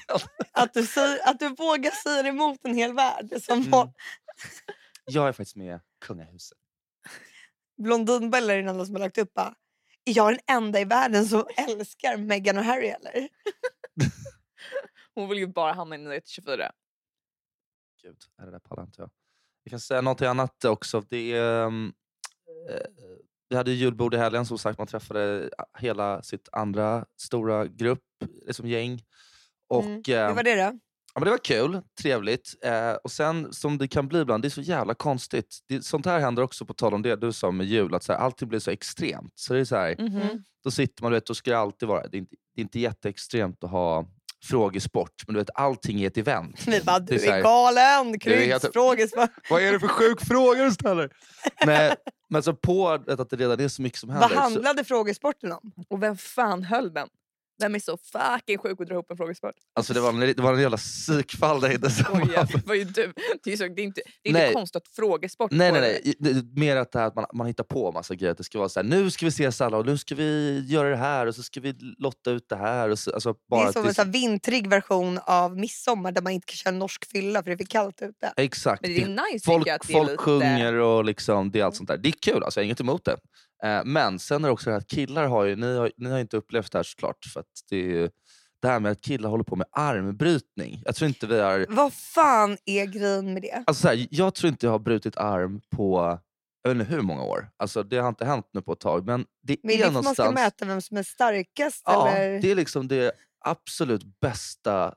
att, 0.53 0.75
du 0.75 0.87
säger, 0.87 1.29
att 1.29 1.39
du 1.39 1.49
vågar 1.49 1.91
säga 1.91 2.29
emot 2.29 2.59
en 2.63 2.75
hel 2.75 2.95
värld. 2.95 3.43
Som 3.43 3.59
Mm. 3.59 3.71
var 3.71 3.93
Jag 5.05 5.29
är 5.29 5.33
faktiskt 5.33 5.57
med 5.57 5.77
i 5.77 5.81
kungahuset. 6.07 6.59
Blondinbella 7.83 8.53
är 8.53 8.57
den 8.57 8.69
enda 8.69 8.87
som 8.87 8.95
har 8.95 9.01
lagt 9.01 9.19
upp. 9.19 9.39
Är 9.39 9.53
jag 10.05 10.33
den 10.33 10.41
enda 10.57 10.81
i 10.81 10.85
världen 10.85 11.27
som 11.27 11.47
älskar 11.57 12.17
Meghan 12.17 12.59
och 12.59 12.65
Harry 12.65 12.89
eller? 12.89 13.29
Hon 15.15 15.29
vill 15.29 15.39
ju 15.39 15.47
bara 15.47 15.73
hamna 15.73 15.95
i 15.95 15.99
Nyhet 15.99 16.27
24. 16.29 16.73
Gud, 18.03 18.17
är 18.43 18.45
det 18.47 18.51
där 18.53 18.59
pallar 18.59 18.83
inte 18.83 19.01
jag. 19.03 19.11
Jag 19.63 19.71
kan 19.71 19.81
säga 19.81 20.01
något 20.01 20.23
annat 20.23 20.65
också. 20.65 21.01
Det 21.01 21.33
är, 21.33 21.67
ehm, 21.67 21.93
eh, 22.71 22.87
vi 23.49 23.57
hade 23.57 23.71
ju 23.71 23.77
julbord 23.77 24.15
i 24.15 24.17
helgen 24.17 24.47
som 24.47 24.59
sagt. 24.59 24.79
Man 24.79 24.87
träffade 24.87 25.51
hela 25.79 26.23
sitt 26.23 26.49
andra 26.53 27.07
stora 27.17 27.67
grupp, 27.67 28.05
liksom 28.47 28.69
gäng. 28.69 29.03
Och, 29.69 29.85
Mm. 29.85 29.95
ehm, 29.97 30.03
Det 30.03 30.33
var 30.33 30.43
det 30.43 30.55
då? 30.55 30.79
Ja, 31.15 31.21
men 31.21 31.25
det 31.25 31.31
var 31.31 31.39
kul, 31.39 31.83
trevligt. 32.03 32.55
Eh, 32.65 32.93
och 32.93 33.11
sen 33.13 33.53
som 33.53 33.79
det 33.79 33.89
kan 33.89 34.09
bli 34.09 34.21
ibland, 34.21 34.43
det 34.45 34.49
är 34.49 34.51
så 34.51 34.61
jävla 34.61 34.95
konstigt. 34.95 35.59
Det, 35.69 35.83
sånt 35.83 36.07
här 36.07 36.21
händer 36.21 36.43
också 36.43 36.67
på 36.67 36.75
tal 36.75 36.95
om 36.95 37.03
det 37.03 37.17
du 37.17 37.33
sa 37.33 37.51
med 37.51 37.67
jul, 37.67 37.95
att 37.95 38.03
så 38.03 38.13
här, 38.13 38.21
allting 38.21 38.49
blir 38.49 38.59
så 38.59 38.71
extremt. 38.71 39.33
Så 39.39 39.55
det 39.55 39.61
är 39.61 39.65
så 39.65 39.77
här, 39.77 40.01
Mm. 40.01 40.45
Då 40.65 40.71
sitter 40.71 41.03
man, 41.03 41.13
vet, 41.13 41.27
då 41.27 41.35
ska 41.35 41.57
alltid 41.57 41.89
vara, 41.89 42.07
det 42.09 42.17
är 42.17 42.19
inte, 42.19 42.37
det 42.55 42.61
är 42.61 42.63
inte 42.63 42.81
jätteextremt 42.81 43.65
att 43.65 43.71
ha 43.71 44.07
frågesport, 44.45 45.13
men 45.27 45.35
du 45.35 45.41
vet 45.41 45.51
allting 45.55 46.03
är 46.03 46.07
ett 46.07 46.17
event. 46.17 46.63
Vi 46.67 46.81
bara, 46.81 46.99
Det 46.99 47.15
är 47.15 47.19
du 47.19 47.25
så 47.25 47.31
här- 47.31 47.39
är 47.39 47.43
galen. 47.43 48.13
Det 48.13 48.35
är 48.43 48.47
helt- 48.47 48.63
Krydsfrågor. 48.63 49.29
Vad 49.51 49.63
är 49.63 49.73
det 49.73 49.81
för 49.81 49.89
sjuk 49.89 50.21
fråga 50.27 50.65
du 50.65 50.71
ställer? 50.71 51.11
Nej, 51.67 51.95
men 52.29 52.43
så 52.43 52.55
på 52.55 52.89
att 52.89 53.31
det 53.31 53.37
redan 53.37 53.61
är 53.61 53.69
så 53.69 53.83
mycket 53.83 53.99
som 53.99 54.09
Vad 54.09 54.17
händer. 54.19 54.37
Så, 54.37 54.41
handlade 54.43 54.85
frågesporten 54.85 55.53
om? 55.53 55.73
Och 55.91 56.03
vem 56.03 56.17
fan 56.17 56.63
höll 56.65 56.93
den? 56.93 57.09
Vem 57.61 57.75
är 57.75 57.79
så 57.79 57.99
fucking 58.13 58.59
sjuk 58.59 58.81
att 58.81 58.87
dra 58.87 58.95
ihop 58.95 59.11
en 59.11 59.17
frågesport? 59.17 59.55
alltså 59.75 59.95
det, 59.95 60.01
var 60.01 60.09
en, 60.09 60.21
det 60.21 60.39
var 60.39 60.55
en 60.55 60.61
jävla 60.61 60.77
psykfall 60.77 61.61
där 61.61 61.71
inne. 61.71 61.89
Oj, 62.13 62.33
ja, 62.35 62.47
det 62.53 62.67
var 62.67 62.75
ju 62.75 62.85
du. 62.85 63.13
Det 63.45 63.53
är, 63.53 63.57
så, 63.57 63.69
det 63.69 63.83
är 63.83 63.85
inte, 63.85 64.01
det 64.23 64.31
är 64.31 64.43
inte 64.43 64.53
konstigt 64.53 64.77
att 64.77 64.89
frågesport 64.89 65.51
Nej, 65.51 65.73
nej, 65.73 65.81
nej. 65.81 66.15
Det 66.19 66.31
är 66.31 66.61
mer 66.61 66.77
att, 66.77 66.93
det 66.93 66.99
här 66.99 67.07
att 67.07 67.15
man, 67.15 67.25
man 67.35 67.47
hittar 67.47 67.65
på 67.65 67.93
massa 67.93 68.15
grejer. 68.15 68.33
Att 68.33 68.39
det 68.39 68.45
ska 68.45 68.59
vara 68.59 68.69
så 68.69 68.81
här, 68.81 68.85
nu 68.85 69.11
ska 69.11 69.27
vi 69.27 69.29
ses 69.29 69.61
alla 69.61 69.77
och 69.77 69.87
nu 69.87 69.99
ska 69.99 70.15
vi 70.15 70.61
göra 70.69 70.91
det 70.91 70.97
här 70.97 71.27
och 71.27 71.35
så 71.35 71.43
ska 71.43 71.61
vi 71.61 71.75
lotta 71.99 72.31
ut 72.31 72.49
det 72.49 72.57
här. 72.57 72.89
Och 72.89 72.99
så, 72.99 73.13
alltså 73.13 73.35
bara 73.51 73.61
det 73.61 73.65
är 73.65 73.69
att 73.69 73.75
som 73.75 73.87
en 73.87 73.95
sån 73.95 74.05
här 74.05 74.13
vintrig 74.13 74.69
version 74.69 75.19
av 75.25 75.59
midsommar 75.59 76.13
där 76.13 76.23
man 76.23 76.33
inte 76.33 76.47
kan 76.47 76.57
köra 76.57 76.75
norsk 76.75 77.11
fylla 77.13 77.43
för 77.43 77.51
det 77.51 77.55
är 77.55 77.59
för 77.59 77.65
kallt 77.65 78.03
ute. 78.03 78.33
Exakt. 78.37 78.83
Men 78.83 78.91
det 78.91 79.03
är 79.03 79.33
nice 79.33 79.45
folk 79.45 79.69
att 79.69 79.87
det 79.87 79.93
är 79.93 79.97
folk 79.97 80.11
lite... 80.11 80.23
sjunger 80.23 80.75
och 80.75 81.05
liksom, 81.05 81.51
det 81.51 81.61
är 81.61 81.65
allt 81.65 81.77
sånt 81.77 81.89
där. 81.89 81.97
Det 81.97 82.09
är 82.09 82.13
kul, 82.13 82.43
alltså, 82.43 82.61
jag 82.61 82.63
har 82.63 82.67
inget 82.67 82.81
emot 82.81 83.05
det. 83.05 83.17
Eh, 83.63 83.81
men 83.85 84.19
sen 84.19 84.45
är 84.45 84.49
det 84.49 84.53
också 84.53 84.71
det 84.71 84.75
här 84.75 84.81
att 84.81 84.91
killar 84.91 85.25
har 85.27 85.45
ju, 85.45 85.57
ni 85.57 85.77
har, 85.77 85.93
ni 85.97 86.11
har 86.11 86.19
inte 86.19 86.37
upplevt 86.37 86.73
det 86.73 86.79
här 86.79 86.83
såklart. 86.83 87.25
För 87.33 87.41
att 87.41 87.47
det, 87.71 87.77
är, 87.77 87.85
ju- 87.85 88.11
det 88.63 88.69
här 88.69 88.81
med 88.81 88.93
att 88.93 89.01
killar 89.01 89.31
håller 89.31 89.45
på 89.45 89.57
med 89.57 89.67
armbrytning. 89.73 90.83
Jag 90.85 90.95
tror 90.95 91.09
inte 91.09 91.27
vi 91.27 91.41
har... 91.41 91.67
Vad 91.69 91.93
fan 91.93 92.57
är 92.65 92.87
grejen 92.87 93.33
med 93.35 93.43
det? 93.43 93.63
Alltså 93.67 93.83
så 93.83 93.89
här, 93.89 94.07
jag 94.11 94.35
tror 94.35 94.49
inte 94.49 94.67
jag 94.67 94.71
har 94.71 94.79
brutit 94.79 95.17
arm 95.17 95.61
på 95.77 96.19
jag 96.63 96.75
vet 96.75 96.81
inte 96.81 96.95
hur 96.95 97.03
många 97.03 97.23
år. 97.23 97.51
Alltså, 97.57 97.83
det 97.83 97.97
har 97.99 98.09
inte 98.09 98.25
hänt 98.25 98.49
nu 98.53 98.63
på 98.63 98.73
ett 98.73 98.81
tag. 98.81 99.07
Men 99.07 99.27
det 99.43 99.57
Men 99.63 99.75
är 99.75 99.79
för 99.79 99.87
att 99.87 99.93
man 99.93 100.03
någonstans... 100.03 100.29
ska 100.29 100.43
mäta 100.45 100.65
vem 100.65 100.81
som 100.83 100.97
är 100.97 101.03
starkast? 101.03 101.83
Ja, 101.85 102.09
eller? 102.09 102.41
det 102.41 102.51
är 102.51 102.55
liksom 102.55 102.89
det 102.89 103.13
absolut 103.45 104.21
bästa 104.21 104.95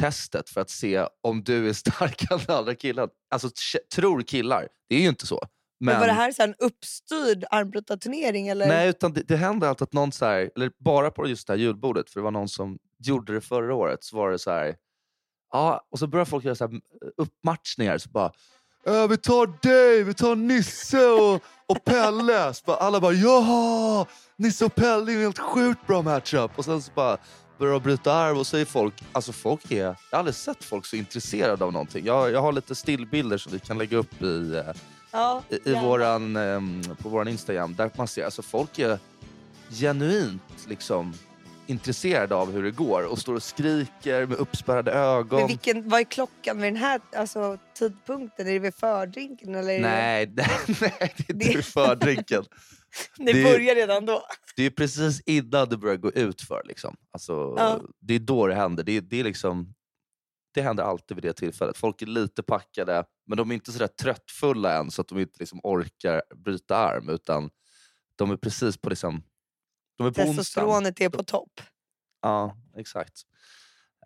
testet 0.00 0.48
för 0.50 0.60
att 0.60 0.70
se 0.70 1.06
om 1.20 1.42
du 1.44 1.68
är 1.68 1.72
starkare 1.72 2.40
än 2.48 2.54
andra 2.58 2.74
killar. 2.74 3.08
Alltså 3.30 3.50
tror 3.94 4.22
killar. 4.22 4.68
Det 4.88 4.94
är 4.96 5.00
ju 5.00 5.08
inte 5.08 5.26
så. 5.26 5.40
Men, 5.80 5.92
Men, 5.92 6.00
var 6.00 6.06
det 6.06 6.12
här 6.12 6.32
så 6.32 6.42
här 6.42 6.48
en 6.48 6.54
uppstyrd 6.58 7.44
armbrytarturnering? 7.50 8.48
Eller? 8.48 8.68
nej, 8.68 8.88
utan 8.88 9.12
det, 9.12 9.22
det 9.28 9.36
händer 9.36 9.68
alltid 9.68 9.82
att 9.82 9.92
någon 9.92 10.12
så 10.12 10.24
här, 10.24 10.50
eller 10.56 10.70
bara 10.78 11.10
på 11.10 11.28
just 11.28 11.46
det 11.46 11.52
här 11.52 11.58
julbordet, 11.58 12.10
för 12.10 12.20
det 12.20 12.24
var 12.24 12.30
någon 12.30 12.48
som 12.48 12.78
gjorde 12.98 13.34
det 13.34 13.40
förra 13.40 13.74
året, 13.74 14.04
så 14.04 14.16
var 14.16 14.30
det 14.30 14.38
så 14.38 14.50
här. 14.50 14.74
Ja, 15.52 15.86
och 15.90 15.98
så 15.98 16.06
börjar 16.06 16.24
folk 16.24 16.44
göra 16.44 16.54
så 16.54 16.66
här 16.68 16.80
uppmatchningar. 17.16 17.98
Så 17.98 18.08
bara, 18.10 18.32
"Äh, 18.86 19.08
vi 19.08 19.16
tar 19.16 19.46
dig, 19.62 20.02
vi 20.04 20.14
tar 20.14 20.36
Nisse 20.36 21.06
och, 21.06 21.34
och 21.66 21.84
Pelle. 21.84 22.54
Så 22.54 22.62
bara, 22.66 22.76
alla 22.76 23.00
bara 23.00 23.12
ja, 23.12 24.06
Nisse 24.36 24.64
och 24.64 24.74
Pelle 24.74 25.12
är 25.12 25.16
en 25.16 25.22
helt 25.22 25.38
sjukt 25.38 25.86
bra 25.86 26.02
matchup. 26.02 26.58
Och 26.58 26.64
sen 26.64 26.82
så 26.82 26.92
bara 26.94 27.18
börjar 27.58 27.72
de 27.72 27.82
bryta 27.82 28.12
arv 28.12 28.38
och 28.38 28.46
så 28.46 28.56
är 28.56 28.64
folk, 28.64 28.94
alltså 29.12 29.32
folk 29.32 29.70
är, 29.70 29.76
jag 29.84 29.96
har 30.10 30.18
aldrig 30.18 30.34
sett 30.34 30.64
folk 30.64 30.86
så 30.86 30.96
intresserade 30.96 31.64
av 31.64 31.72
någonting. 31.72 32.06
Jag, 32.06 32.30
jag 32.30 32.40
har 32.40 32.52
lite 32.52 32.74
stillbilder 32.74 33.38
som 33.38 33.52
vi 33.52 33.58
kan 33.58 33.78
lägga 33.78 33.96
upp 33.96 34.22
i, 34.22 34.54
eh, 34.56 34.74
ja, 35.10 35.42
i, 35.48 35.70
i 35.70 35.74
våran, 35.74 36.36
ehm, 36.36 36.82
på 37.02 37.08
vår 37.08 37.28
Instagram 37.28 37.74
där 37.74 37.90
man 37.96 38.08
ser 38.08 38.24
alltså 38.24 38.42
folk 38.42 38.78
är 38.78 38.98
genuint 39.70 40.66
liksom 40.68 41.14
intresserade 41.66 42.34
av 42.34 42.52
hur 42.52 42.62
det 42.62 42.70
går 42.70 43.02
och 43.02 43.18
står 43.18 43.34
och 43.34 43.42
skriker 43.42 44.26
med 44.26 44.36
uppspärrade 44.38 44.92
ögon. 44.92 45.38
Men 45.38 45.48
vilken, 45.48 45.88
vad 45.88 46.00
är 46.00 46.04
klockan 46.04 46.56
vid 46.60 46.72
den 46.72 46.76
här 46.82 47.00
alltså, 47.16 47.58
tidpunkten? 47.78 48.46
Är 48.46 48.52
det 48.52 48.58
vid 48.58 48.74
fördrinken? 48.74 49.54
Eller 49.54 49.72
är 49.72 49.80
Nej, 49.80 50.32
nej, 50.36 50.46
nej, 50.80 50.90
det 50.98 51.04
är 51.04 51.10
inte 51.10 51.32
Det- 51.32 51.56
vid 51.56 51.64
fördrinken. 51.64 52.44
det, 53.16 53.24
det 53.24 53.32
det- 53.32 53.44
börjar 53.44 53.74
redan 53.74 54.06
då? 54.06 54.22
Det 54.56 54.62
är 54.66 54.70
precis 54.70 55.20
innan 55.26 55.68
det 55.68 55.76
börjar 55.76 55.96
gå 55.96 56.12
ut 56.12 56.42
för. 56.42 56.62
Liksom. 56.64 56.96
Alltså, 57.12 57.54
Ja. 57.58 57.80
Det 58.00 58.14
är 58.14 58.18
då 58.18 58.46
det 58.46 58.54
händer. 58.54 58.84
Det 58.84 58.96
är, 58.96 59.00
det 59.00 59.20
är 59.20 59.24
liksom... 59.24 59.74
det 60.58 60.62
händer 60.62 60.84
alltid 60.84 61.14
vid 61.16 61.24
det 61.24 61.32
tillfället. 61.32 61.76
Folk 61.76 62.02
är 62.02 62.06
lite 62.06 62.42
packade, 62.42 63.04
men 63.26 63.36
de 63.36 63.50
är 63.50 63.54
inte 63.54 63.72
så 63.72 63.78
där 63.78 63.86
tröttfulla 63.86 64.78
än 64.78 64.90
så 64.90 65.00
att 65.02 65.08
de 65.08 65.18
inte 65.18 65.36
liksom 65.38 65.60
orkar 65.62 66.22
bryta 66.36 66.76
arm. 66.76 67.08
Utan 67.08 67.50
de 68.16 68.30
är 68.30 68.36
precis 68.36 68.76
på, 68.76 68.90
liksom, 68.90 69.22
de 69.98 70.06
är 70.06 70.10
på. 70.10 70.14
Testosteronet 70.22 71.00
är 71.00 71.08
på 71.08 71.22
topp. 71.24 71.60
Ja, 72.22 72.56
exakt. 72.76 73.22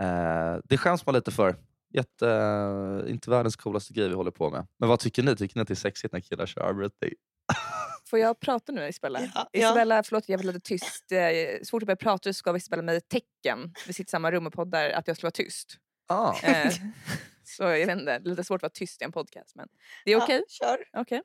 Eh, 0.00 0.56
det 0.64 0.78
skäms 0.78 1.06
man 1.06 1.14
lite 1.14 1.30
för. 1.30 1.56
Jätte, 1.94 2.28
eh, 2.28 3.12
inte 3.12 3.30
världens 3.30 3.56
coolaste 3.56 3.92
grej 3.92 4.08
vi 4.08 4.14
håller 4.14 4.30
på 4.30 4.50
med. 4.50 4.66
Men 4.78 4.88
vad 4.88 5.00
tycker 5.00 5.22
ni? 5.22 5.36
Tycker 5.36 5.56
ni 5.56 5.62
att 5.62 5.68
det 5.68 5.74
är 5.74 5.76
sexigt 5.76 6.12
när 6.12 6.20
killar 6.20 6.46
kör 6.46 6.60
armwrestling? 6.60 7.12
Får 8.10 8.18
jag 8.18 8.40
prata 8.40 8.72
nu 8.72 8.88
Isabella? 8.88 9.20
Ja, 9.20 9.48
ja. 9.52 9.60
Isabella, 9.60 10.02
förlåt 10.02 10.28
jag 10.28 10.38
var 10.38 10.44
lite 10.44 10.60
tyst. 10.60 11.12
Eh, 11.12 11.18
Så 11.62 11.70
fort 11.70 11.82
jag 11.82 11.86
börjar 11.86 11.96
prata 11.96 12.32
så 12.32 12.42
gav 12.44 12.56
Isabella 12.56 12.82
mig 12.82 12.96
ett 12.96 13.08
tecken. 13.08 13.74
Vi 13.86 13.92
sitter 13.92 14.08
i 14.08 14.10
samma 14.10 14.30
rum 14.30 14.46
och 14.46 14.52
poddar 14.52 14.90
att 14.90 15.06
jag 15.06 15.16
skulle 15.16 15.26
vara 15.26 15.30
tyst. 15.30 15.76
Ah. 16.06 16.36
Eh, 16.42 16.72
så 17.44 17.62
jag 17.62 17.86
vet 17.86 17.98
inte, 17.98 18.18
det 18.18 18.28
är 18.28 18.30
lite 18.30 18.44
svårt 18.44 18.58
att 18.58 18.62
vara 18.62 18.70
tyst 18.70 19.02
i 19.02 19.04
en 19.04 19.12
podcast 19.12 19.56
men 19.56 19.68
det 20.04 20.12
är 20.12 20.16
okej. 20.16 20.42
Ja, 20.60 20.66
kör. 20.66 21.00
Okej. 21.00 21.22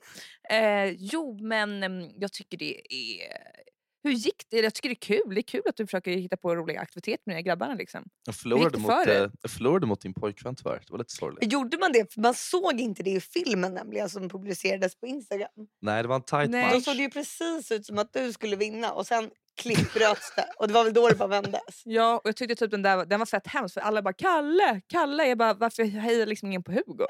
Eh, 0.50 0.96
jo, 0.98 1.38
men 1.42 1.84
em, 1.84 2.10
jag 2.16 2.34
tycker 2.34 2.58
det 2.58 2.94
är... 2.94 3.68
Hur 4.04 4.12
gick 4.12 4.44
det? 4.50 4.58
Jag 4.60 4.74
tycker 4.74 4.90
det 4.90 4.94
är 4.94 5.20
kul. 5.20 5.36
Det 5.36 5.40
är 5.40 5.44
kul 5.44 5.62
att 5.70 5.76
du 5.76 5.86
försöker 5.86 6.12
hitta 6.12 6.38
på 6.38 6.56
roliga 6.56 6.80
aktiviteter 6.80 7.24
med 7.26 7.36
de 7.36 7.38
här 7.38 7.44
grabbarna. 7.44 7.74
Liksom. 7.74 8.10
Jag, 8.26 8.36
förlorade 8.36 8.70
det 8.70 8.78
mot, 8.78 8.92
för 8.92 9.10
eh, 9.10 9.30
jag 9.42 9.52
förlorade 9.52 9.86
mot 9.86 10.02
din 10.02 10.14
pojkvän 10.14 10.56
tyvärr. 10.56 10.80
Det 10.86 10.92
var 10.92 10.98
lite 10.98 11.14
sorgligt. 11.14 11.54
Gjorde 11.54 11.78
man 11.78 11.92
det? 11.92 12.14
För 12.14 12.22
man 12.22 12.34
såg 12.34 12.80
inte 12.80 13.04
det 13.04 13.10
i 13.10 13.20
filmen 13.20 13.74
nämligen 13.74 14.10
som 14.10 14.30
publicerades 14.30 14.96
på 14.96 15.08
Instagram. 15.08 15.50
Nej, 15.82 16.04
det 16.04 16.10
var 16.10 16.16
en 16.16 16.22
tight 16.22 16.50
Nej. 16.50 16.70
Då 16.70 16.76
match. 16.76 16.86
såg 16.86 16.96
det 16.96 17.02
ju 17.02 17.10
precis 17.10 17.72
ut 17.72 17.86
som 17.86 17.98
att 17.98 18.14
du 18.14 18.34
skulle 18.34 18.56
vinna 18.56 18.92
och 18.92 19.08
sen 19.08 19.30
klipp 19.58 19.94
bröts 19.94 20.34
det. 20.36 20.48
Och 20.58 20.68
det 20.68 20.74
var 20.74 20.84
väl 20.84 20.94
då 20.94 21.08
det 21.10 21.16
bara 21.16 21.28
vändes. 21.28 21.82
Ja, 21.86 22.16
och 22.18 22.28
jag 22.28 22.36
tyckte 22.36 22.56
typ 22.56 22.72
den 22.72 22.82
där 22.82 23.06
den 23.06 23.20
var 23.20 23.26
fett 23.26 23.48
hemskt 23.48 23.74
för 23.74 23.82
alla 23.82 24.02
bara 24.02 24.14
“Kalle, 24.14 24.82
Kalle”. 24.88 25.26
Jag 25.26 25.38
bara 25.38 25.54
“Varför 25.54 25.84
hejar 25.84 26.26
liksom 26.26 26.48
ingen 26.48 26.64
på 26.64 26.72
Hugo?” 26.72 27.06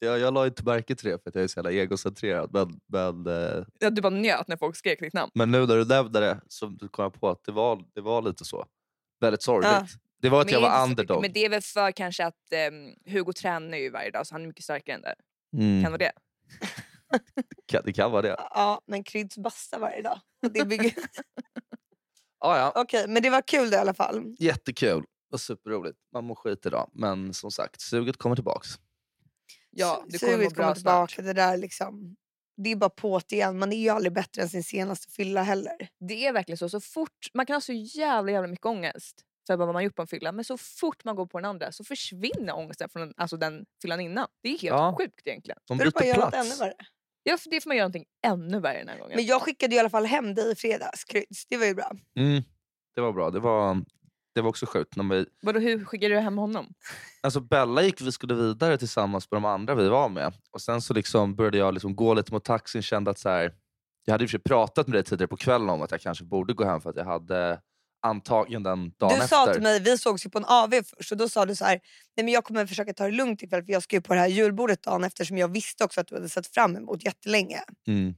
Jag, 0.00 0.18
jag 0.18 0.34
la 0.34 0.46
inte 0.46 0.64
märke 0.64 0.94
till 0.94 1.10
det 1.10 1.22
för 1.22 1.30
att 1.30 1.34
jag 1.34 1.44
är 1.44 1.48
så 1.48 1.58
jävla 1.58 1.70
egocentrerad. 1.72 2.50
Men, 2.52 2.80
men, 2.86 3.26
eh, 3.26 3.64
ja, 3.78 3.90
Du 3.90 4.02
bara 4.02 4.10
njöt 4.14 4.48
när 4.48 4.56
folk 4.56 4.76
skrek 4.76 5.00
ditt 5.00 5.12
namn. 5.12 5.32
men 5.34 5.50
nu 5.50 5.66
när 5.66 5.76
du 5.76 5.84
nämnde 5.84 6.20
det 6.20 6.40
så 6.48 6.76
kom 6.90 7.02
jag 7.02 7.20
på 7.20 7.28
att 7.28 7.44
det 7.44 7.52
var, 7.52 7.84
det 7.94 8.00
var 8.00 8.22
lite 8.22 8.44
så. 8.44 8.66
Väldigt 9.20 9.42
sorgligt. 9.42 9.70
Ja. 9.72 9.86
Det 10.22 10.28
var 10.28 10.40
att 10.40 10.46
Men 10.46 10.54
jag 10.54 10.60
var 10.60 10.84
underdog. 10.84 11.22
Men 11.22 11.32
det 11.32 11.44
är 11.44 11.48
väl 11.48 11.62
för 11.62 11.92
kanske 11.92 12.26
att 12.26 12.52
em, 12.52 12.94
Hugo 13.06 13.32
tränar 13.32 13.78
ju 13.78 13.90
varje 13.90 14.10
dag 14.10 14.26
så 14.26 14.34
han 14.34 14.42
är 14.42 14.46
mycket 14.46 14.64
starkare 14.64 14.94
än 14.96 15.02
det. 15.02 15.14
Mm. 15.56 15.82
Kan 15.82 15.92
vara 15.92 15.98
det? 15.98 16.12
Kan, 17.66 17.82
det 17.84 17.92
kan 17.92 18.10
vara 18.10 18.22
det. 18.22 18.36
Ja, 18.38 18.80
men 18.86 19.04
Kryds 19.04 19.38
bastar 19.38 19.78
varje 19.78 20.02
dag. 20.02 20.20
Och 20.42 20.52
Det 20.52 20.64
bygger... 20.64 20.92
Ah, 22.40 22.58
ja. 22.58 22.72
Okej, 22.74 23.08
men 23.08 23.22
det 23.22 23.30
var 23.30 23.42
kul 23.42 23.70
det 23.70 23.76
i 23.76 23.80
alla 23.80 23.94
fall. 23.94 24.36
Jättekul 24.38 25.04
och 25.32 25.40
superroligt. 25.40 25.98
Man 26.12 26.24
mår 26.24 26.34
skit 26.34 26.66
idag. 26.66 26.90
Men 26.94 27.34
som 27.34 27.50
sagt, 27.50 27.80
suget 27.80 28.16
kommer 28.16 28.36
tillbaks. 28.36 28.68
Ja, 29.70 30.04
det 30.08 30.18
kommer 30.18 30.32
Suget 30.32 30.54
kommer 30.54 30.74
snart. 30.74 31.10
tillbaka. 31.10 31.22
Det, 31.22 31.32
där 31.32 31.56
liksom, 31.56 32.16
det 32.56 32.70
är 32.72 32.76
bara 32.76 32.90
på't 32.90 33.32
igen. 33.32 33.58
Man 33.58 33.72
är 33.72 33.76
ju 33.76 33.88
aldrig 33.88 34.12
bättre 34.12 34.42
än 34.42 34.48
sin 34.48 34.64
senaste 34.64 35.12
fylla 35.12 35.42
heller. 35.42 35.88
Det 36.08 36.26
är 36.26 36.32
verkligen 36.32 36.58
så. 36.58 36.68
så 36.68 36.80
fort, 36.80 37.26
man 37.34 37.46
kan 37.46 37.54
ha 37.54 37.60
så 37.60 37.72
jävla, 37.72 38.32
jävla 38.32 38.48
mycket 38.48 38.66
ångest 38.66 39.24
för 39.46 39.56
vad 39.56 39.72
man 39.72 39.84
gjort 39.84 39.94
på 39.94 40.02
en 40.02 40.08
fylla 40.08 40.32
men 40.32 40.44
så 40.44 40.58
fort 40.58 41.04
man 41.04 41.16
går 41.16 41.26
på 41.26 41.38
den 41.38 41.44
andra 41.44 41.72
så 41.72 41.84
försvinner 41.84 42.56
ångesten 42.56 42.88
från 42.88 43.00
den, 43.02 43.14
alltså 43.16 43.36
den 43.36 43.64
fyllan 43.82 44.00
innan. 44.00 44.26
Det 44.42 44.48
är 44.48 44.52
helt 44.52 44.62
Ja. 44.64 44.94
sjukt 44.98 45.26
egentligen. 45.26 45.58
De 45.68 45.78
det 45.78 45.84
byter 45.84 46.14
plats. 46.14 46.36
ännu 46.36 46.54
värre. 46.56 46.74
Ja, 47.22 47.36
för 47.36 47.50
det 47.50 47.60
får 47.60 47.70
man 47.70 47.76
göra 47.76 47.84
någonting 47.84 48.04
ännu 48.26 48.60
värre 48.60 48.78
den 48.78 48.88
här 48.88 48.98
gången. 48.98 49.16
Men 49.16 49.26
jag 49.26 49.42
skickade 49.42 49.74
i 49.74 49.78
alla 49.78 49.90
fall 49.90 50.06
hem 50.06 50.34
dig 50.34 50.52
i 50.52 50.54
fredags, 50.54 51.04
Kryds. 51.04 51.46
Det 51.46 51.56
var 51.56 51.66
ju 51.66 51.74
bra. 51.74 51.90
Mm. 52.18 52.42
Det 52.94 53.00
var 53.00 53.12
bra. 53.12 53.30
Det 53.30 53.40
var, 53.40 53.84
det 54.34 54.40
var 54.40 54.48
också 54.48 54.66
sjukt. 54.66 54.96
När 54.96 55.14
vi, 55.14 55.26
Vadå, 55.42 55.60
hur 55.60 55.84
skickade 55.84 56.14
du 56.14 56.20
hem 56.20 56.38
honom? 56.38 56.74
alltså 57.22 57.40
Bella 57.40 57.82
gick 57.82 58.00
vi 58.00 58.12
skulle 58.12 58.34
vidare 58.34 58.78
tillsammans 58.78 59.30
med 59.30 59.36
de 59.36 59.44
andra 59.44 59.74
vi 59.74 59.88
var 59.88 60.08
med. 60.08 60.32
Och 60.50 60.60
Sen 60.60 60.80
så 60.82 60.94
liksom 60.94 61.36
började 61.36 61.58
jag 61.58 61.74
liksom 61.74 61.96
gå 61.96 62.14
lite 62.14 62.32
mot 62.32 62.44
taxin. 62.44 62.82
Kände 62.82 63.10
att 63.10 63.18
så 63.18 63.28
här, 63.28 63.54
jag 64.04 64.14
hade 64.14 64.28
sig 64.28 64.40
pratat 64.40 64.86
med 64.86 64.94
dig 64.96 65.04
tidigare 65.04 65.28
på 65.28 65.36
kvällen 65.36 65.70
om 65.70 65.82
att 65.82 65.90
jag 65.90 66.00
kanske 66.00 66.24
borde 66.24 66.54
gå 66.54 66.64
hem 66.64 66.80
för 66.80 66.90
att 66.90 66.96
jag 66.96 67.04
hade 67.04 67.60
antagligen 68.08 68.62
den 68.62 68.90
dagen 68.98 69.08
Du 69.08 69.14
efter. 69.14 69.26
sa 69.26 69.52
till 69.52 69.62
mig, 69.62 69.80
vi 69.80 69.98
sågs 69.98 70.26
ju 70.26 70.30
på 70.30 70.38
en 70.38 70.44
AV 70.44 70.70
först 70.96 71.12
och 71.12 71.18
då 71.18 71.28
sa 71.28 71.46
du 71.46 71.54
så 71.54 71.64
här, 71.64 71.80
nej 72.16 72.24
men 72.24 72.28
jag 72.34 72.44
kommer 72.44 72.66
försöka 72.66 72.92
ta 72.94 73.04
det 73.04 73.10
lugnt 73.10 73.42
ikväll 73.42 73.64
för 73.64 73.72
jag 73.72 73.82
ska 73.82 73.96
ju 73.96 74.02
på 74.02 74.14
det 74.14 74.20
här 74.20 74.26
julbordet 74.28 74.82
dagen 74.82 75.04
eftersom 75.04 75.38
jag 75.38 75.48
visste 75.52 75.84
också 75.84 76.00
att 76.00 76.06
du 76.08 76.14
hade 76.14 76.28
sett 76.28 76.46
fram 76.46 76.76
emot 76.76 77.04
jättelänge. 77.04 77.60
Mm. 77.86 78.14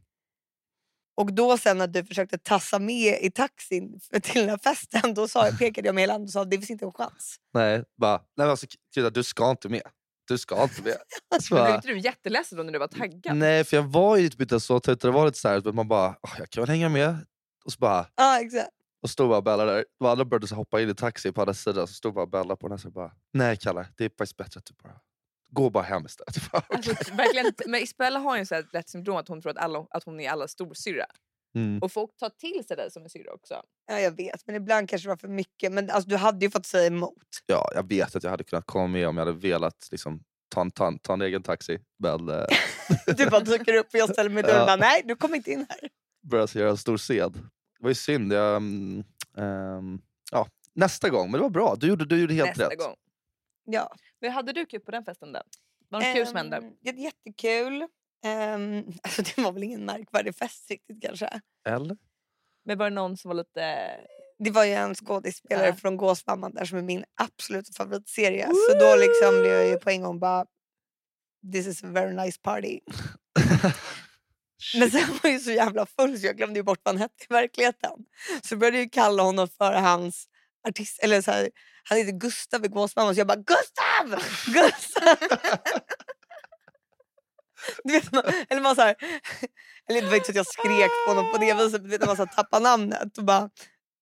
Och 1.17 1.33
då 1.33 1.59
sen 1.59 1.79
när 1.79 1.87
du 1.87 2.05
försökte 2.05 2.39
tassa 2.39 2.79
med 2.79 3.19
i 3.23 3.31
taxin 3.31 4.01
till 4.23 4.41
den 4.41 4.49
här 4.51 4.59
festen, 4.59 5.15
då 5.15 5.29
sa 5.29 5.47
jag, 5.47 5.59
pekade 5.59 5.89
jag 5.89 5.95
med 5.95 6.03
hela 6.03 6.13
handen 6.13 6.27
och 6.27 6.33
sa 6.33 6.45
det 6.45 6.57
finns 6.57 6.71
inte 6.71 6.85
en 6.85 6.93
chans. 6.93 7.37
Nej, 7.55 7.85
bara, 8.01 8.17
nej 8.17 8.23
men 8.37 8.51
alltså, 8.51 8.67
Krydda, 8.95 9.11
du 9.11 9.23
ska 9.23 9.51
inte 9.51 9.69
med. 9.69 9.83
Du 10.29 10.39
ska 10.39 10.63
inte 10.63 10.83
med. 10.83 10.97
Så 11.43 11.55
blev 11.55 11.75
inte 11.75 11.89
du 11.89 11.99
jätteledsen 11.99 12.59
då 12.59 12.65
när 12.65 12.73
du 12.73 12.79
var 12.79 12.87
taggad? 12.89 13.37
nej, 13.37 13.65
för 13.65 13.77
jag 13.77 13.83
var 13.85 14.17
ju 14.17 14.29
typ 14.29 14.41
inte 14.41 14.61
så 14.61 14.81
trött. 14.81 15.01
Det 15.01 15.11
var 15.11 15.27
lite 15.27 15.39
så 15.39 15.49
här, 15.49 15.69
att 15.69 15.75
man 15.75 15.89
bara, 15.89 16.17
"Åh, 16.23 16.31
jag 16.39 16.51
kan 16.51 16.63
väl 16.63 16.71
hänga 16.71 16.89
med. 16.89 17.17
Och 17.65 17.73
så 17.73 17.79
bara, 17.79 18.07
Ja 18.17 18.41
exakt. 18.41 18.69
Och 19.03 19.11
stod 19.11 19.29
bara 19.29 19.43
Bella 19.43 19.65
där. 19.65 19.85
De 19.99 20.07
andra 20.09 20.25
började 20.25 20.47
så 20.47 20.55
hoppa 20.55 20.81
in 20.81 20.91
i 20.91 20.95
taxi 20.95 21.33
på 21.33 21.41
andra 21.41 21.55
sidan. 21.55 21.87
Så 21.87 21.95
stod 21.95 22.15
bara 22.15 22.27
Bella 22.27 22.57
på 22.57 22.69
den 22.69 22.73
här 22.73 22.79
sidan 22.79 22.89
och 22.89 22.93
bara, 22.95 23.13
nej 23.33 23.57
Kalle, 23.57 23.87
det 23.97 24.05
är 24.05 24.09
faktiskt 24.09 24.37
bättre 24.37 24.59
att 24.59 24.65
du 24.67 24.75
bara 24.83 25.01
går 25.53 25.71
bara 25.71 25.85
hem 25.85 26.07
istället. 26.07 26.51
Bara, 26.53 26.63
Alltså, 26.69 26.91
"Okej." 26.93 27.17
verkligen, 27.17 27.53
men 27.67 27.81
Isabella 27.81 28.19
har 28.19 28.37
ju 28.39 28.45
här 28.51 28.67
lätt 28.73 28.89
syndrom 28.89 29.17
att 29.17 29.29
hon 29.29 29.41
tror 29.43 29.51
att, 29.51 29.59
alla, 29.59 29.87
att 29.91 30.05
hon 30.05 30.21
är 30.21 30.31
alla 30.31 30.49
storsyrra. 30.49 31.05
mm. 31.55 31.79
Och 31.83 31.93
folk 31.93 32.17
tar 32.17 32.29
till 32.29 32.65
sig 32.67 32.77
dig 32.77 32.91
som 32.91 33.03
en 33.03 33.11
syrra 33.11 33.33
också. 33.33 33.63
Ja 33.87 34.01
jag 34.01 34.17
vet 34.17 34.47
men 34.47 34.57
ibland 34.57 34.89
kanske 34.89 35.07
det 35.07 35.11
var 35.11 35.17
för 35.17 35.29
mycket. 35.29 35.73
Men 35.73 35.91
alltså, 35.91 36.11
du 36.11 36.17
hade 36.17 36.47
ju 36.47 36.51
fått 36.51 36.67
säga 36.67 36.87
emot. 36.87 37.25
Ja, 37.47 37.71
jag 37.75 37.89
vet 37.89 38.17
att 38.17 38.23
jag 38.23 38.31
hade 38.31 38.45
kunnat 38.45 38.67
komma 38.67 38.87
med 38.87 39.09
om 39.09 39.17
jag 39.17 39.27
hade 39.27 39.39
velat 39.39 39.89
liksom, 39.91 40.23
ta, 40.55 40.61
en, 40.61 40.71
ta, 40.71 40.87
en, 40.87 40.99
ta 40.99 41.13
en 41.13 41.23
egen 41.23 41.43
taxi. 41.43 41.79
Men 41.99 42.29
eh, 42.29 42.45
Du 43.17 43.31
bara 43.31 43.41
dyker 43.41 43.75
upp 43.75 43.87
och 43.87 43.95
jag 43.99 44.11
ställer 44.11 44.31
mig 44.31 44.45
i 44.45 44.47
dörren 44.47 44.65
Ja. 44.69 44.73
och 44.75 44.81
nej 44.81 45.03
du 45.05 45.17
kommer 45.17 45.37
inte 45.37 45.51
in 45.51 45.67
här. 45.69 45.79
började 46.31 46.59
göra 46.59 46.71
en 46.71 46.77
stor 46.77 46.97
sed. 46.97 47.39
Det 47.81 47.85
var 47.85 47.91
ju 47.91 47.95
synd. 47.95 48.33
Jag, 48.33 48.57
ehm, 49.37 50.03
ja, 50.33 50.47
nästa 50.73 51.09
gång, 51.09 51.31
men 51.31 51.39
det 51.39 51.43
var 51.43 51.51
bra. 51.51 51.75
Du 51.77 51.87
gjorde, 51.87 52.05
du 52.05 52.21
gjorde 52.21 52.35
helt 52.35 52.49
nästa 52.49 52.71
rätt. 52.71 52.79
gång. 52.79 52.95
Ja. 53.65 53.95
Men 54.21 54.33
hade 54.33 54.53
du 54.53 54.67
kul 54.67 54.81
på 54.81 54.91
den 54.91 55.05
festen 55.05 55.33
då? 55.33 55.43
Var 55.89 56.01
det 56.01 56.07
något 56.07 56.17
kul 56.17 56.27
som 56.27 56.37
hände? 56.37 56.57
Ehm, 56.57 56.97
jättekul. 56.99 57.83
Um, 58.27 58.93
alltså, 59.03 59.23
det 59.23 59.39
var 59.39 59.53
väl 59.53 59.63
ingen 59.63 59.85
märkvärdig 59.85 60.37
fest 60.37 60.71
riktigt 60.71 61.03
kanske. 61.03 61.41
Eller? 61.69 61.97
Men 62.65 62.79
var 62.79 62.91
det 62.91 62.95
någon 62.95 63.17
som 63.17 63.29
var 63.29 63.35
lite... 63.37 63.91
Det 64.39 64.51
var 64.51 64.65
ju 64.65 64.73
en 64.73 64.95
skådespelare 64.95 65.67
Ja. 65.67 65.75
från 65.75 65.97
Gåsmamman 65.97 66.55
där 66.55 66.65
som 66.65 66.79
är 66.79 66.83
min 66.83 67.05
absoluta 67.15 67.73
favoritserie. 67.73 68.47
Så 68.47 68.79
då 68.79 68.97
liksom 68.97 69.41
blev 69.41 69.53
jag 69.53 69.67
ju 69.67 69.77
på 69.79 69.91
en 69.91 70.03
gång 70.03 70.19
bara 70.19 70.47
This 71.53 71.67
is 71.67 71.85
a 71.85 71.87
very 71.91 72.15
nice 72.15 72.39
party. 72.43 72.81
Men 74.79 74.91
sen 74.91 75.19
var 75.23 75.31
jag 75.31 75.41
så 75.41 75.51
jävla 75.51 75.87
full 75.87 76.21
så 76.21 76.27
jag 76.27 76.37
glömde 76.37 76.63
bort 76.63 76.81
vad 76.83 76.95
han 76.95 77.03
hette 77.03 77.25
i 77.25 77.33
verkligheten. 77.33 77.93
Så 78.43 78.57
började 78.57 78.79
jag 78.79 78.93
kalla 78.93 79.23
honom 79.23 79.49
för 79.49 79.73
hans 79.73 80.27
artist... 80.69 80.99
Eller 81.03 81.23
så 81.23 81.31
här, 81.31 81.51
han 81.85 81.99
heter 81.99 82.13
Gustav 82.13 82.65
i 82.65 82.69
Gåsmamman 82.69 83.15
så 83.15 83.21
jag 83.21 83.27
bara 83.27 83.37
Gustav! 83.37 84.25
Gustav! 84.47 85.39
Du 87.85 87.93
vet, 87.93 88.13
man, 88.13 88.23
eller 88.49 88.61
man 88.61 88.77
så 88.77 88.83
här, 88.83 88.95
eller 89.89 90.03
det 90.03 90.07
var 90.07 90.15
inte 90.15 90.27
så 90.27 90.33
att 90.33 90.37
jag 90.37 90.47
skrek 90.47 90.91
på 91.07 91.15
honom 91.15 91.33
på 91.33 91.39
det 91.39 91.55
viset, 91.55 91.83
men 91.83 91.91
när 92.01 92.07
man 92.07 92.17
så 92.17 92.25
här, 92.25 92.33
tappar 92.35 92.61
namnet. 92.61 93.19
Och 93.19 93.25
bara, 93.25 93.51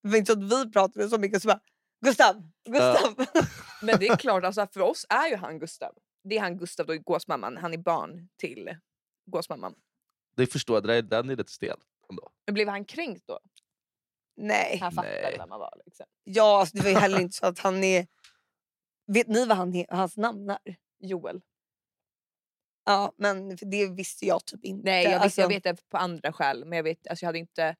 det 0.02 0.08
var 0.08 0.16
inte 0.16 0.32
så 0.32 0.38
att 0.38 0.66
vi 0.66 0.72
pratade 0.72 1.08
så 1.08 1.18
mycket 1.18 1.42
så 1.42 1.48
bara 1.48 1.60
Gustav! 2.04 2.42
Gustav! 2.68 3.26
Men 3.82 3.98
det 3.98 4.08
är 4.08 4.16
klart, 4.16 4.44
alltså, 4.44 4.66
för 4.72 4.80
oss 4.80 5.06
är 5.08 5.28
ju 5.28 5.36
han 5.36 5.58
Gustav. 5.58 5.92
Det 6.24 6.36
är 6.36 6.40
han 6.40 6.58
Gustav 6.58 6.86
då 6.86 6.94
i 6.94 6.98
Gåsmamman. 6.98 7.56
Han 7.56 7.74
är 7.74 7.78
barn 7.78 8.28
till 8.40 8.76
Gåsmamman. 9.26 9.74
Det 10.38 10.46
förstår 10.46 10.76
jag, 10.76 10.82
det 10.84 11.02
där- 11.02 11.22
den 11.22 11.30
är 11.30 11.36
lite 11.36 11.52
stel. 11.52 11.80
Ändå. 12.10 12.30
Men 12.46 12.54
blev 12.54 12.68
han 12.68 12.84
kränkt 12.84 13.26
då? 13.26 13.38
Nej. 14.36 14.78
Han 14.80 14.92
fattade 14.92 15.20
Nej. 15.22 15.34
vem 15.38 15.50
han 15.50 15.60
var. 15.60 15.80
Liksom. 15.86 16.06
Ja, 16.24 16.60
alltså, 16.60 16.76
det 16.76 16.82
var 16.82 16.90
ju 16.90 16.96
heller 16.96 17.20
inte 17.20 17.36
så 17.36 17.46
att 17.46 17.58
han 17.58 17.84
är... 17.84 18.06
Vet 19.06 19.28
ni 19.28 19.46
vad 19.46 19.56
han, 19.56 19.84
hans 19.88 20.16
namn 20.16 20.50
är? 20.50 20.58
Joel. 21.00 21.40
Ja, 22.84 23.12
men 23.16 23.58
för 23.58 23.66
det 23.66 23.86
visste 23.86 24.26
jag 24.26 24.44
typ 24.44 24.64
inte. 24.64 24.90
Nej, 24.90 25.04
jag, 25.04 25.10
visste, 25.10 25.22
Alltså, 25.24 25.40
jag 25.40 25.48
vet 25.48 25.64
det 25.64 25.88
på 25.88 25.96
andra 25.96 26.32
skäl. 26.32 26.64
Men 26.64 26.76
jag, 26.76 26.82
vet, 26.84 27.06
alltså, 27.08 27.24
jag 27.24 27.28
hade 27.28 27.38
inte... 27.38 27.76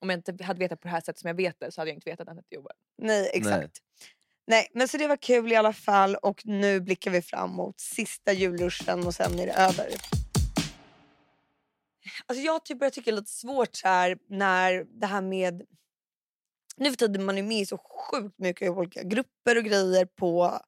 Om 0.00 0.10
jag 0.10 0.18
inte 0.18 0.44
hade 0.44 0.58
vetat 0.58 0.80
på 0.80 0.88
det 0.88 0.92
här 0.92 1.00
sättet 1.00 1.18
som 1.18 1.28
jag 1.28 1.34
vet 1.34 1.60
det 1.60 1.72
så 1.72 1.80
hade 1.80 1.90
jag 1.90 1.96
inte 1.96 2.10
vetat 2.10 2.20
att 2.20 2.28
han 2.28 2.36
hette 2.36 2.54
Joel. 2.54 2.76
Nej, 2.98 3.30
exakt. 3.34 3.78
Nej. 4.46 4.68
men 4.72 4.88
så 4.88 4.96
det 4.96 5.06
var 5.06 5.16
kul 5.16 5.52
i 5.52 5.56
alla 5.56 5.72
fall 5.72 6.16
och 6.16 6.46
nu 6.46 6.80
blickar 6.80 7.10
vi 7.10 7.22
fram 7.22 7.50
mot 7.50 7.80
sista 7.80 8.32
julruschen 8.32 9.06
och 9.06 9.14
sen 9.14 9.38
är 9.38 9.46
det 9.46 9.52
över. 9.52 9.88
Alltså 12.26 12.44
jag 12.44 12.64
typ 12.64 12.78
börjar 12.78 12.90
tycka 12.90 13.10
det 13.10 13.14
är 13.14 13.20
lite 13.20 13.30
svårt 13.30 13.76
så 13.76 13.88
här 13.88 14.18
när 14.28 14.84
det 15.00 15.06
här 15.06 15.22
med... 15.22 15.62
Nu 16.76 16.90
för 16.90 16.96
tiden 16.96 17.24
man 17.24 17.38
är 17.38 17.42
med 17.42 17.60
i 17.60 17.66
så 17.66 17.78
sjukt 17.78 18.38
mycket 18.38 18.70
olika 18.70 19.02
grupper 19.02 19.56
och 19.58 19.64
grejer 19.64 20.04
på 20.04 20.60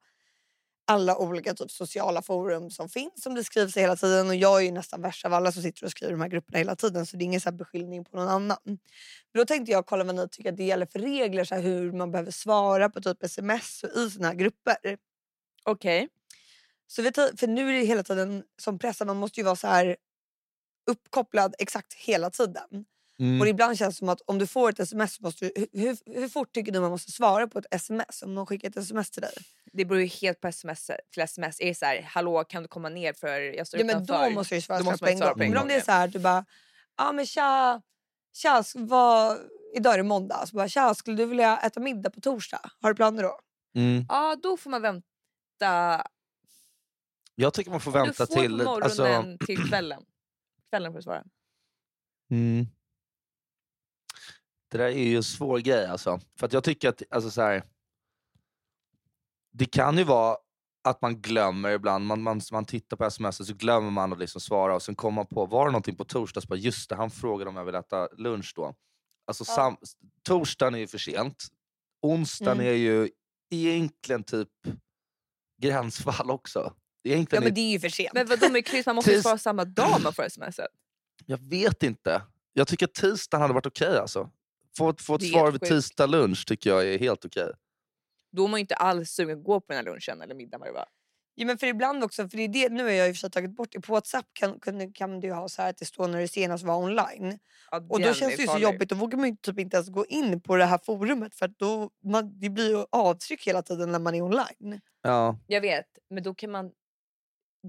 alla 0.87 1.17
olika 1.17 1.53
typ 1.53 1.71
sociala 1.71 2.21
forum 2.21 2.71
som 2.71 2.89
finns 2.89 3.23
som 3.23 3.35
det 3.35 3.43
skrivs 3.43 3.77
hela 3.77 3.95
tiden 3.95 4.27
och 4.27 4.35
jag 4.35 4.59
är 4.59 4.65
ju 4.65 4.71
nästan 4.71 5.01
värst 5.01 5.25
av 5.25 5.33
alla 5.33 5.51
som 5.51 5.63
sitter 5.63 5.85
och 5.85 5.91
skriver 5.91 6.13
de 6.13 6.21
här 6.21 6.27
grupperna 6.27 6.57
hela 6.57 6.75
tiden 6.75 7.05
så 7.05 7.17
det 7.17 7.23
är 7.23 7.25
ingen 7.25 7.41
så 7.41 7.51
beskyllning 7.51 8.05
på 8.05 8.17
någon 8.17 8.27
annan. 8.27 8.57
Men 8.63 8.77
då 9.33 9.45
tänkte 9.45 9.71
jag 9.71 9.85
kolla 9.85 10.03
vad 10.03 10.15
ni 10.15 10.29
tycker 10.29 10.51
att 10.51 10.57
det 10.57 10.63
gäller 10.63 10.85
för 10.85 10.99
regler, 10.99 11.43
så 11.43 11.55
här, 11.55 11.61
hur 11.61 11.91
man 11.91 12.11
behöver 12.11 12.31
svara 12.31 12.89
på 12.89 13.01
typ 13.01 13.23
sms 13.23 13.83
och 13.83 13.89
i 14.01 14.09
såna 14.09 14.27
här 14.27 14.35
grupper. 14.35 14.97
Okej. 15.63 16.09
Så 16.87 17.01
vi 17.01 17.11
för 17.11 17.47
nu 17.47 17.69
är 17.69 17.73
det 17.73 17.85
hela 17.85 18.03
tiden 18.03 18.43
som 18.61 18.79
pressar, 18.79 19.05
man 19.05 19.17
måste 19.17 19.39
ju 19.39 19.43
vara 19.43 19.55
så 19.55 19.67
här 19.67 19.97
uppkopplad 20.87 21.55
exakt 21.59 21.93
hela 21.93 22.29
tiden. 22.29 22.85
Mm. 23.19 23.41
Och 23.41 23.47
ibland 23.47 23.77
känns 23.77 23.95
det 23.95 23.99
som 23.99 24.09
att 24.09 24.21
om 24.25 24.37
du 24.39 24.47
får 24.47 24.69
ett 24.69 24.79
sms, 24.79 25.19
måste 25.21 25.45
du, 25.45 25.67
hur, 25.73 26.19
hur, 26.19 26.29
fort 26.29 26.53
tycker 26.53 26.71
du 26.71 26.79
man 26.79 26.91
måste 26.91 27.11
svara 27.11 27.47
på 27.47 27.59
ett 27.59 27.65
sms 27.71 28.21
om 28.21 28.35
någon 28.35 28.45
skickar 28.45 28.69
ett 28.69 28.77
sms 28.77 29.11
till 29.11 29.21
dig? 29.21 29.33
Det 29.73 29.85
beror 29.85 30.01
ju 30.01 30.07
helt 30.07 30.41
på 30.41 30.47
sms 30.47 30.91
till 31.13 31.23
sms. 31.23 31.61
Är 31.61 31.65
det 31.65 31.75
så 31.75 31.85
här, 31.85 32.01
hallå 32.01 32.43
kan 32.43 32.63
du 32.63 32.67
komma 32.69 32.89
ner 32.89 33.13
för 33.13 33.39
jag 33.39 33.67
står 33.67 33.79
Ja, 33.79 33.85
men 33.85 34.03
utanför? 34.03 34.29
då 34.29 34.35
måste 34.35 34.53
jag 34.53 34.57
ju 34.57 34.61
svara 34.61 34.79
Då 34.79 34.85
måste 34.85 35.05
på 35.05 35.11
en 35.11 35.17
svara 35.17 35.29
gång. 35.29 35.37
på 35.37 35.43
en 35.43 35.49
Men 35.49 35.57
om 35.57 35.61
gång, 35.61 35.67
det 35.67 35.75
är 35.75 35.81
så 35.81 35.91
här, 35.91 36.07
du 36.07 36.19
bara, 36.19 36.45
ja 36.97 37.11
men 37.11 37.25
tja, 37.25 37.81
tja 38.33 38.63
vad, 38.75 39.37
idag 39.75 39.93
är 39.93 39.97
det 39.97 40.03
måndag, 40.03 40.45
så 40.47 40.55
bara, 40.55 40.69
tja 40.69 40.93
skulle 40.95 41.17
du 41.17 41.25
vilja 41.25 41.57
äta 41.57 41.79
middag 41.79 42.09
på 42.09 42.21
torsdag? 42.21 42.61
Har 42.81 42.89
du 42.89 42.95
planer 42.95 43.23
då? 43.23 43.39
Mm. 43.75 44.05
Ja, 44.09 44.35
då 44.43 44.57
får 44.57 44.69
man 44.69 44.81
vänta. 44.81 46.03
Jag 47.35 47.53
tycker 47.53 47.71
man 47.71 47.81
får 47.81 47.91
Du 47.91 47.99
vänta 47.99 48.27
får 48.27 48.35
till... 48.35 48.57
på 48.57 48.63
morgonen 48.63 48.83
Alltså, 48.83 49.45
till 49.45 49.69
kvällen. 49.69 50.03
Kvällen 50.69 50.91
får 50.91 50.99
du 50.99 51.03
svara. 51.03 51.23
mm. 52.31 52.65
Det 54.67 54.77
där 54.77 54.85
är 54.85 55.03
ju 55.03 55.15
en 55.17 55.23
svår 55.23 55.59
grej 55.59 55.85
alltså. 55.85 56.19
För 56.39 56.45
att 56.45 56.53
jag 56.53 56.63
tycker 56.63 56.89
att, 56.89 57.01
alltså 57.09 57.31
så 57.31 57.41
här, 57.41 57.63
det 59.51 59.65
kan 59.65 59.97
ju 59.97 60.03
vara 60.03 60.37
att 60.83 61.01
man 61.01 61.21
glömmer 61.21 61.69
ibland, 61.71 62.05
man, 62.05 62.21
man, 62.21 62.41
man 62.51 62.65
tittar 62.65 62.97
på 62.97 63.05
sms 63.05 63.39
och 63.39 63.45
så 63.47 63.53
glömmer 63.53 63.91
man 63.91 64.13
att 64.13 64.19
liksom 64.19 64.41
svara 64.41 64.75
och 64.75 64.81
sen 64.81 64.95
kommer 64.95 65.15
man 65.15 65.25
på, 65.27 65.45
var 65.45 65.65
det 65.65 65.71
någonting 65.71 65.95
på 65.95 66.05
torsdag? 66.05 66.41
Så 66.41 66.47
bara, 66.47 66.55
just 66.59 66.89
det, 66.89 66.95
han 66.95 67.11
frågade 67.11 67.49
om 67.49 67.55
jag 67.55 67.65
vill 67.65 67.75
äta 67.75 68.07
lunch 68.17 68.53
då. 68.55 68.75
Alltså 69.25 69.43
Ja. 69.47 69.55
sam, 69.55 69.77
torsdagen 70.23 70.75
är 70.75 70.79
ju 70.79 70.87
för 70.87 70.97
sent. 70.97 71.43
Onsdagen 72.01 72.59
Mm. 72.59 72.67
är 72.73 72.77
ju 72.77 73.09
egentligen 73.49 74.23
typ 74.23 74.49
gränsfall 75.61 76.31
också. 76.31 76.73
Ja 77.09 77.13
Egentligen 77.13 77.43
är 77.43 77.47
men 77.47 77.53
det 77.53 77.61
är 77.61 77.71
ju 77.71 77.79
för 77.79 77.89
sent. 77.89 78.13
Men 78.13 78.27
vadå 78.27 78.49
med 78.49 78.65
kryss? 78.65 78.85
Man 78.85 78.95
måste 78.95 79.11
ju 79.11 79.21
svara 79.21 79.37
samma 79.37 79.65
dag 79.65 80.01
man 80.03 80.13
får 80.13 80.29
smset. 80.29 80.67
Jag 81.25 81.37
vet 81.49 81.83
inte. 81.83 82.21
Jag 82.53 82.67
tycker 82.67 82.85
att 82.85 82.93
tisdagen 82.93 83.41
hade 83.41 83.53
varit 83.53 83.65
okej 83.65 83.97
alltså. 83.97 84.29
Få, 84.77 84.89
ett- 84.89 85.01
få 85.01 85.15
ett 85.15 85.29
svar 85.29 85.51
vid 85.51 85.61
sjukt. 85.61 85.71
tisdag 85.71 86.05
lunch 86.07 86.45
tycker 86.47 86.69
jag 86.69 86.85
är 86.87 86.99
helt 86.99 87.25
okej. 87.25 87.51
Då 88.31 88.43
är 88.43 88.47
man 88.47 88.57
ju 88.59 88.61
inte 88.61 88.75
alls 88.75 89.09
sugen 89.09 89.37
att 89.37 89.43
gå 89.43 89.59
på 89.59 89.65
den 89.73 89.77
här 89.77 89.83
lunchen 89.93 90.21
eller 90.21 90.35
middagen 90.35 90.59
vad 90.59 90.69
det 90.69 90.73
var. 90.73 90.85
Ja, 91.37 91.45
men 91.45 91.57
för 91.57 91.67
ibland 91.67 92.03
också, 92.03 92.29
för 92.29 92.37
det 92.37 92.43
är 92.43 92.47
det, 92.47 92.69
nu 92.69 92.83
har 92.83 92.89
jag 92.89 93.09
och 93.09 93.15
för 93.15 93.29
tagit 93.29 93.51
bort 93.55 93.67
det. 93.71 93.79
På 93.81 93.93
Whatsapp 93.93 94.25
kan, 94.33 94.59
kan, 94.59 94.93
kan 94.93 95.19
du 95.19 95.31
ha 95.33 95.49
så 95.49 95.61
här 95.61 95.69
att 95.69 95.77
det 95.77 95.85
står 95.85 96.07
när 96.07 96.19
det 96.19 96.27
senast 96.27 96.63
var 96.63 96.75
online. 96.77 97.39
Ja, 97.71 97.77
Och 97.89 97.99
då 98.01 98.13
känns 98.13 98.35
det 98.35 98.41
ju 98.41 98.47
så 98.47 98.57
jobbigt, 98.59 98.89
då 98.89 98.95
vågar 98.95 99.17
man 99.17 99.29
ju 99.29 99.35
typ 99.35 99.59
inte 99.59 99.77
ens 99.77 99.89
gå 99.89 100.05
in 100.05 100.41
på 100.41 100.55
det 100.55 100.65
här 100.65 100.79
forumet 100.85 101.35
för 101.35 101.45
att 101.45 101.59
då, 101.59 101.89
man, 102.03 102.39
det 102.39 102.49
blir 102.49 102.69
ju 102.69 102.85
avtryck 102.91 103.47
hela 103.47 103.61
tiden 103.61 103.91
när 103.91 103.99
man 103.99 104.15
är 104.15 104.21
online. 104.21 104.81
Ja. 105.01 105.39
Jag 105.47 105.61
vet, 105.61 105.85
men 106.09 106.23
då 106.23 106.35
kan 106.35 106.51
man... 106.51 106.71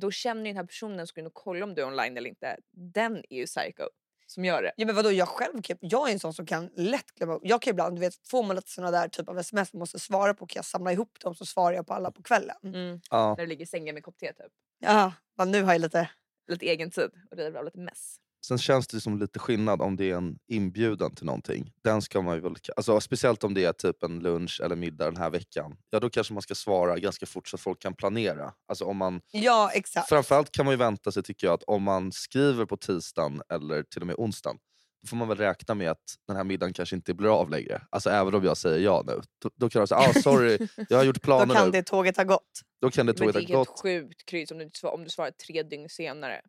Då 0.01 0.11
känner 0.11 0.43
ju 0.43 0.47
den 0.47 0.57
här 0.57 0.65
personen 0.65 1.07
som 1.07 1.15
går 1.15 1.21
in 1.21 1.27
och 1.27 1.35
kollar 1.35 1.63
om 1.63 1.75
du 1.75 1.83
är 1.83 1.87
online 1.87 2.17
eller 2.17 2.31
inte. 2.31 2.57
Den 2.73 3.17
är 3.31 3.37
ju 3.37 3.47
psycho 3.47 3.89
som 4.27 4.45
gör 4.45 4.63
det. 4.63 4.73
Ja 4.77 4.87
men 4.87 4.95
vadå, 4.95 5.13
jag 5.13 5.29
själv 5.29 5.63
kan, 5.63 5.79
jag 5.81 6.09
är 6.09 6.13
en 6.13 6.19
sån 6.19 6.35
som 6.35 6.47
kan 6.47 6.71
lätt 6.77 7.13
glömma. 7.15 7.41
Jag 7.43 7.63
kan 7.63 7.71
ibland, 7.71 7.97
du 7.97 8.01
vet, 8.01 8.29
får 8.29 8.43
man 8.43 8.57
lite 8.57 8.71
såna 8.71 8.91
där 8.91 9.09
typ 9.09 9.29
av 9.29 9.39
sms 9.39 9.73
man 9.73 9.79
måste 9.79 9.99
svara 9.99 10.35
på 10.35 10.47
kan 10.47 10.59
jag 10.59 10.65
samla 10.65 10.93
ihop 10.93 11.21
dem 11.21 11.35
så 11.35 11.47
svarar 11.47 11.77
jag 11.77 11.87
på 11.87 11.95
alla 11.95 12.11
på 12.11 12.23
kvällen. 12.23 12.57
Mm. 12.65 13.01
Ja. 13.11 13.29
När 13.29 13.45
du 13.45 13.47
ligger 13.47 13.63
i 13.63 13.67
sängen 13.67 13.95
med 13.95 14.05
kopp 14.05 14.19
te 14.19 14.33
typ. 14.33 14.53
Ja, 14.79 15.13
men 15.37 15.51
nu 15.51 15.63
har 15.63 15.73
jag 15.73 15.81
lite... 15.81 16.11
Lite 16.49 16.67
egen 16.67 16.91
tid 16.91 17.11
och 17.31 17.37
river 17.37 17.59
av 17.59 17.65
lite 17.65 17.79
mess. 17.79 18.17
Sen 18.49 18.59
känns 18.59 18.87
det 18.87 19.01
som 19.01 19.19
lite 19.19 19.39
skillnad 19.39 19.83
om 19.83 19.97
det 19.97 20.11
är 20.11 20.17
en 20.17 20.39
inbjudan 20.49 21.15
till 21.15 21.27
någonting. 21.27 21.73
Den 21.85 22.03
ska 22.03 22.23
man 22.23 22.35
ju 22.35 22.41
väl, 22.41 22.57
alltså, 22.77 23.01
speciellt 23.01 23.45
om 23.45 23.55
det 23.55 23.65
är 23.65 23.73
typ 23.73 24.03
en 24.03 24.19
lunch 24.19 24.61
eller 24.65 24.77
middag 24.77 25.05
den 25.05 25.17
här 25.17 25.31
veckan. 25.31 25.77
Ja 25.91 26.01
då 26.01 26.11
kanske 26.11 26.33
man 26.33 26.43
ska 26.43 26.55
svara 26.55 26.99
ganska 26.99 27.27
fort 27.27 27.49
så 27.49 27.57
att 27.57 27.61
folk 27.61 27.83
kan 27.83 27.95
planera. 27.95 28.53
Alltså, 28.69 28.85
om 28.85 28.97
man, 28.97 29.21
Ja 29.31 29.71
exakt. 29.75 30.09
framförallt 30.09 30.53
kan 30.53 30.65
man 30.65 30.73
ju 30.73 30.79
vänta 30.79 31.13
sig 31.13 31.23
tycker 31.23 31.47
jag 31.47 31.55
att 31.55 31.63
om 31.63 31.83
man 31.83 32.13
skriver 32.13 32.67
på 32.67 32.77
tisdagen 32.77 33.43
eller 33.49 33.83
till 33.83 34.01
och 34.01 34.07
med 34.07 34.17
onsdagen 34.19 34.59
då 35.03 35.09
får 35.09 35.17
man 35.17 35.29
väl 35.29 35.39
räkna 35.39 35.75
med 35.75 35.91
att 35.91 36.15
den 36.27 36.37
här 36.37 36.45
middagen 36.45 36.73
kanske 36.73 36.97
inte 36.97 37.15
blir 37.15 37.41
av 37.41 37.51
längre. 37.51 37.83
Alltså 37.91 38.11
även 38.11 38.35
om 38.35 38.45
jag 38.45 38.57
säger 38.57 38.79
ja 38.85 39.05
nu. 39.07 39.21
Då, 39.43 39.51
då 39.57 39.69
kan 39.71 39.81
jag 39.81 39.89
säga 39.89 39.99
ah, 40.01 40.13
sorry, 40.13 40.59
jag 40.89 40.99
har 40.99 41.05
gjort 41.05 41.17
Då 41.17 41.21
planer 41.21 41.55
kan 41.55 41.65
nu. 41.67 41.71
det 41.73 41.83
tåget 41.83 42.17
ha 42.17 42.25
gått. 42.25 42.61
Då 42.81 42.91
kan 42.91 43.07
det 43.07 43.13
Men 43.21 43.27
det 43.27 43.33
tåget 43.33 43.51
är 43.51 43.53
ha 43.55 43.59
helt 43.59 43.69
gått. 43.69 43.81
sjukt 43.83 44.27
kryss 44.27 44.51
om 44.51 44.59
du, 44.59 44.71
om 44.89 45.05
du 45.05 45.11
svarar 45.11 45.31
tre 45.31 45.63
dygn 45.63 45.89
senare. 45.89 46.41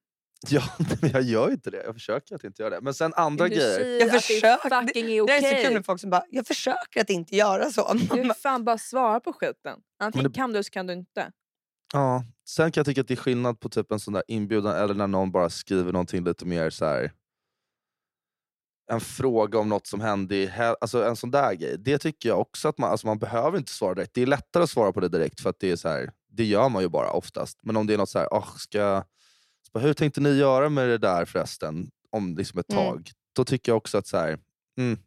Ja, 0.49 0.63
jag 1.13 1.21
gör 1.21 1.51
inte 1.51 1.69
det. 1.71 1.83
Jag 1.83 1.93
försöker 1.93 2.35
att 2.35 2.43
inte 2.43 2.61
göra 2.61 2.75
det. 2.75 2.81
Men 2.81 2.93
sen 2.93 3.13
andra 3.13 3.47
grejer. 3.47 3.79
Jag 3.99 4.01
att 4.07 4.13
det 4.13 4.19
försöker- 4.21 4.69
fucking 4.85 5.05
är 5.05 5.27
Det 5.27 5.33
är 5.33 5.55
så 5.57 5.63
kul 5.65 5.73
med 5.73 5.85
folk 5.85 6.01
som 6.01 6.09
bara, 6.09 6.23
jag 6.29 6.47
försöker 6.47 7.01
att 7.01 7.09
inte 7.09 7.35
göra 7.35 7.69
så. 7.69 7.93
Du 7.93 8.33
fan 8.43 8.63
bara 8.65 8.77
svara 8.77 9.19
på 9.19 9.33
skiten. 9.33 9.79
Antingen 9.99 10.31
det- 10.31 10.35
kan 10.35 10.53
du 10.53 10.63
så 10.63 10.69
kan 10.69 10.87
du 10.87 10.93
inte. 10.93 11.31
Ja. 11.93 12.23
Sen 12.47 12.71
kan 12.71 12.79
jag 12.81 12.85
tycka 12.85 13.01
att 13.01 13.07
det 13.07 13.13
är 13.13 13.15
skillnad 13.15 13.59
på 13.59 13.69
typ 13.69 13.91
en 13.91 13.99
sån 13.99 14.13
där 14.13 14.23
inbjudan 14.27 14.75
eller 14.75 14.93
när 14.93 15.07
någon 15.07 15.31
bara 15.31 15.49
skriver 15.49 15.91
någonting 15.91 16.23
lite 16.23 16.45
mer 16.45 16.69
så 16.69 16.85
här. 16.85 17.11
En 18.91 18.99
fråga 19.01 19.59
om 19.59 19.69
något 19.69 19.87
som 19.87 20.01
hände 20.01 20.35
i 20.35 20.51
alltså 20.81 21.03
en 21.05 21.15
sån 21.15 21.31
där 21.31 21.53
grej. 21.53 21.75
Det 21.79 21.97
tycker 21.97 22.29
jag 22.29 22.39
också 22.39 22.67
att 22.67 22.77
man, 22.77 22.91
alltså 22.91 23.07
man 23.07 23.19
behöver 23.19 23.57
inte 23.57 23.71
svara 23.71 23.93
direkt. 23.93 24.13
Det 24.13 24.21
är 24.21 24.25
lättare 24.25 24.63
att 24.63 24.69
svara 24.69 24.91
på 24.93 24.99
det 24.99 25.09
direkt 25.09 25.41
för 25.41 25.49
att 25.49 25.59
det 25.59 25.71
är 25.71 25.75
så 25.75 25.89
här, 25.89 26.11
det 26.31 26.45
gör 26.45 26.69
man 26.69 26.81
ju 26.83 26.89
bara 26.89 27.11
oftast. 27.11 27.59
Men 27.63 27.77
om 27.77 27.87
det 27.87 27.93
är 27.93 27.97
något 27.97 28.09
så 28.09 28.19
här, 28.19 28.33
"Åh, 28.33 28.55
ska 28.57 28.77
jag, 28.77 29.03
så 29.67 29.71
bara, 29.73 29.79
hur 29.83 29.93
tänkte 29.93 30.21
ni 30.21 30.29
göra 30.29 30.69
med 30.69 30.89
det 30.89 30.97
där 30.97 31.25
förresten? 31.25 31.89
Om 32.09 32.37
liksom 32.37 32.59
ett 32.59 32.71
Mm. 32.71 32.83
tag. 32.85 33.11
Då 33.35 33.45
tycker 33.45 33.71
jag 33.71 33.77
också 33.77 33.97
att 33.97 34.07
så 34.07 34.17
här, 34.17 34.39
mm, 34.77 34.99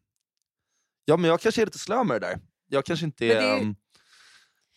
ja 1.05 1.17
men 1.17 1.31
jag 1.31 1.41
kanske 1.41 1.63
är 1.63 1.67
lite 1.67 1.79
slö 1.79 2.05
med 2.05 2.21
det 2.21 2.27
där. 2.27 2.39
Jag 2.69 2.85
kanske 2.85 3.07
inte 3.07 3.27
är... 3.27 3.37
är 3.37 3.57
ju- 3.57 3.63
ehm, 3.63 3.75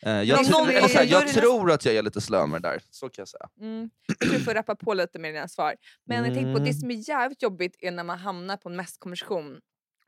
eh, 0.04 0.22
jag, 0.30 0.40
tr- 0.40 0.66
här, 0.96 1.04
gör 1.04 1.22
jag 1.22 1.28
tror 1.34 1.72
att 1.72 1.86
jag 1.86 1.96
är 1.96 2.02
lite 2.02 2.22
slö 2.22 2.46
med 2.46 2.62
det 2.62 2.70
där, 2.70 2.82
så 2.90 3.10
kan 3.10 3.22
jag 3.22 3.28
säga. 3.30 3.50
Mm. 3.60 3.90
Du 4.20 4.40
får 4.40 4.54
rappa 4.54 4.76
på 4.76 4.94
lite 4.94 5.20
med 5.20 5.34
dina 5.34 5.48
svar. 5.48 5.76
Men 6.06 6.18
jag 6.26 6.34
tänker 6.34 6.54
på 6.54 6.60
det 6.60 6.70
Mm. 6.70 6.74
som 6.74 6.92
är 6.92 7.10
jävligt 7.10 7.42
jobbigt 7.42 7.76
är 7.80 7.92
när 7.92 8.04
man 8.04 8.20
hamnar 8.20 8.58
på 8.58 8.70
en 8.70 8.76
mässkonversation. 8.76 9.60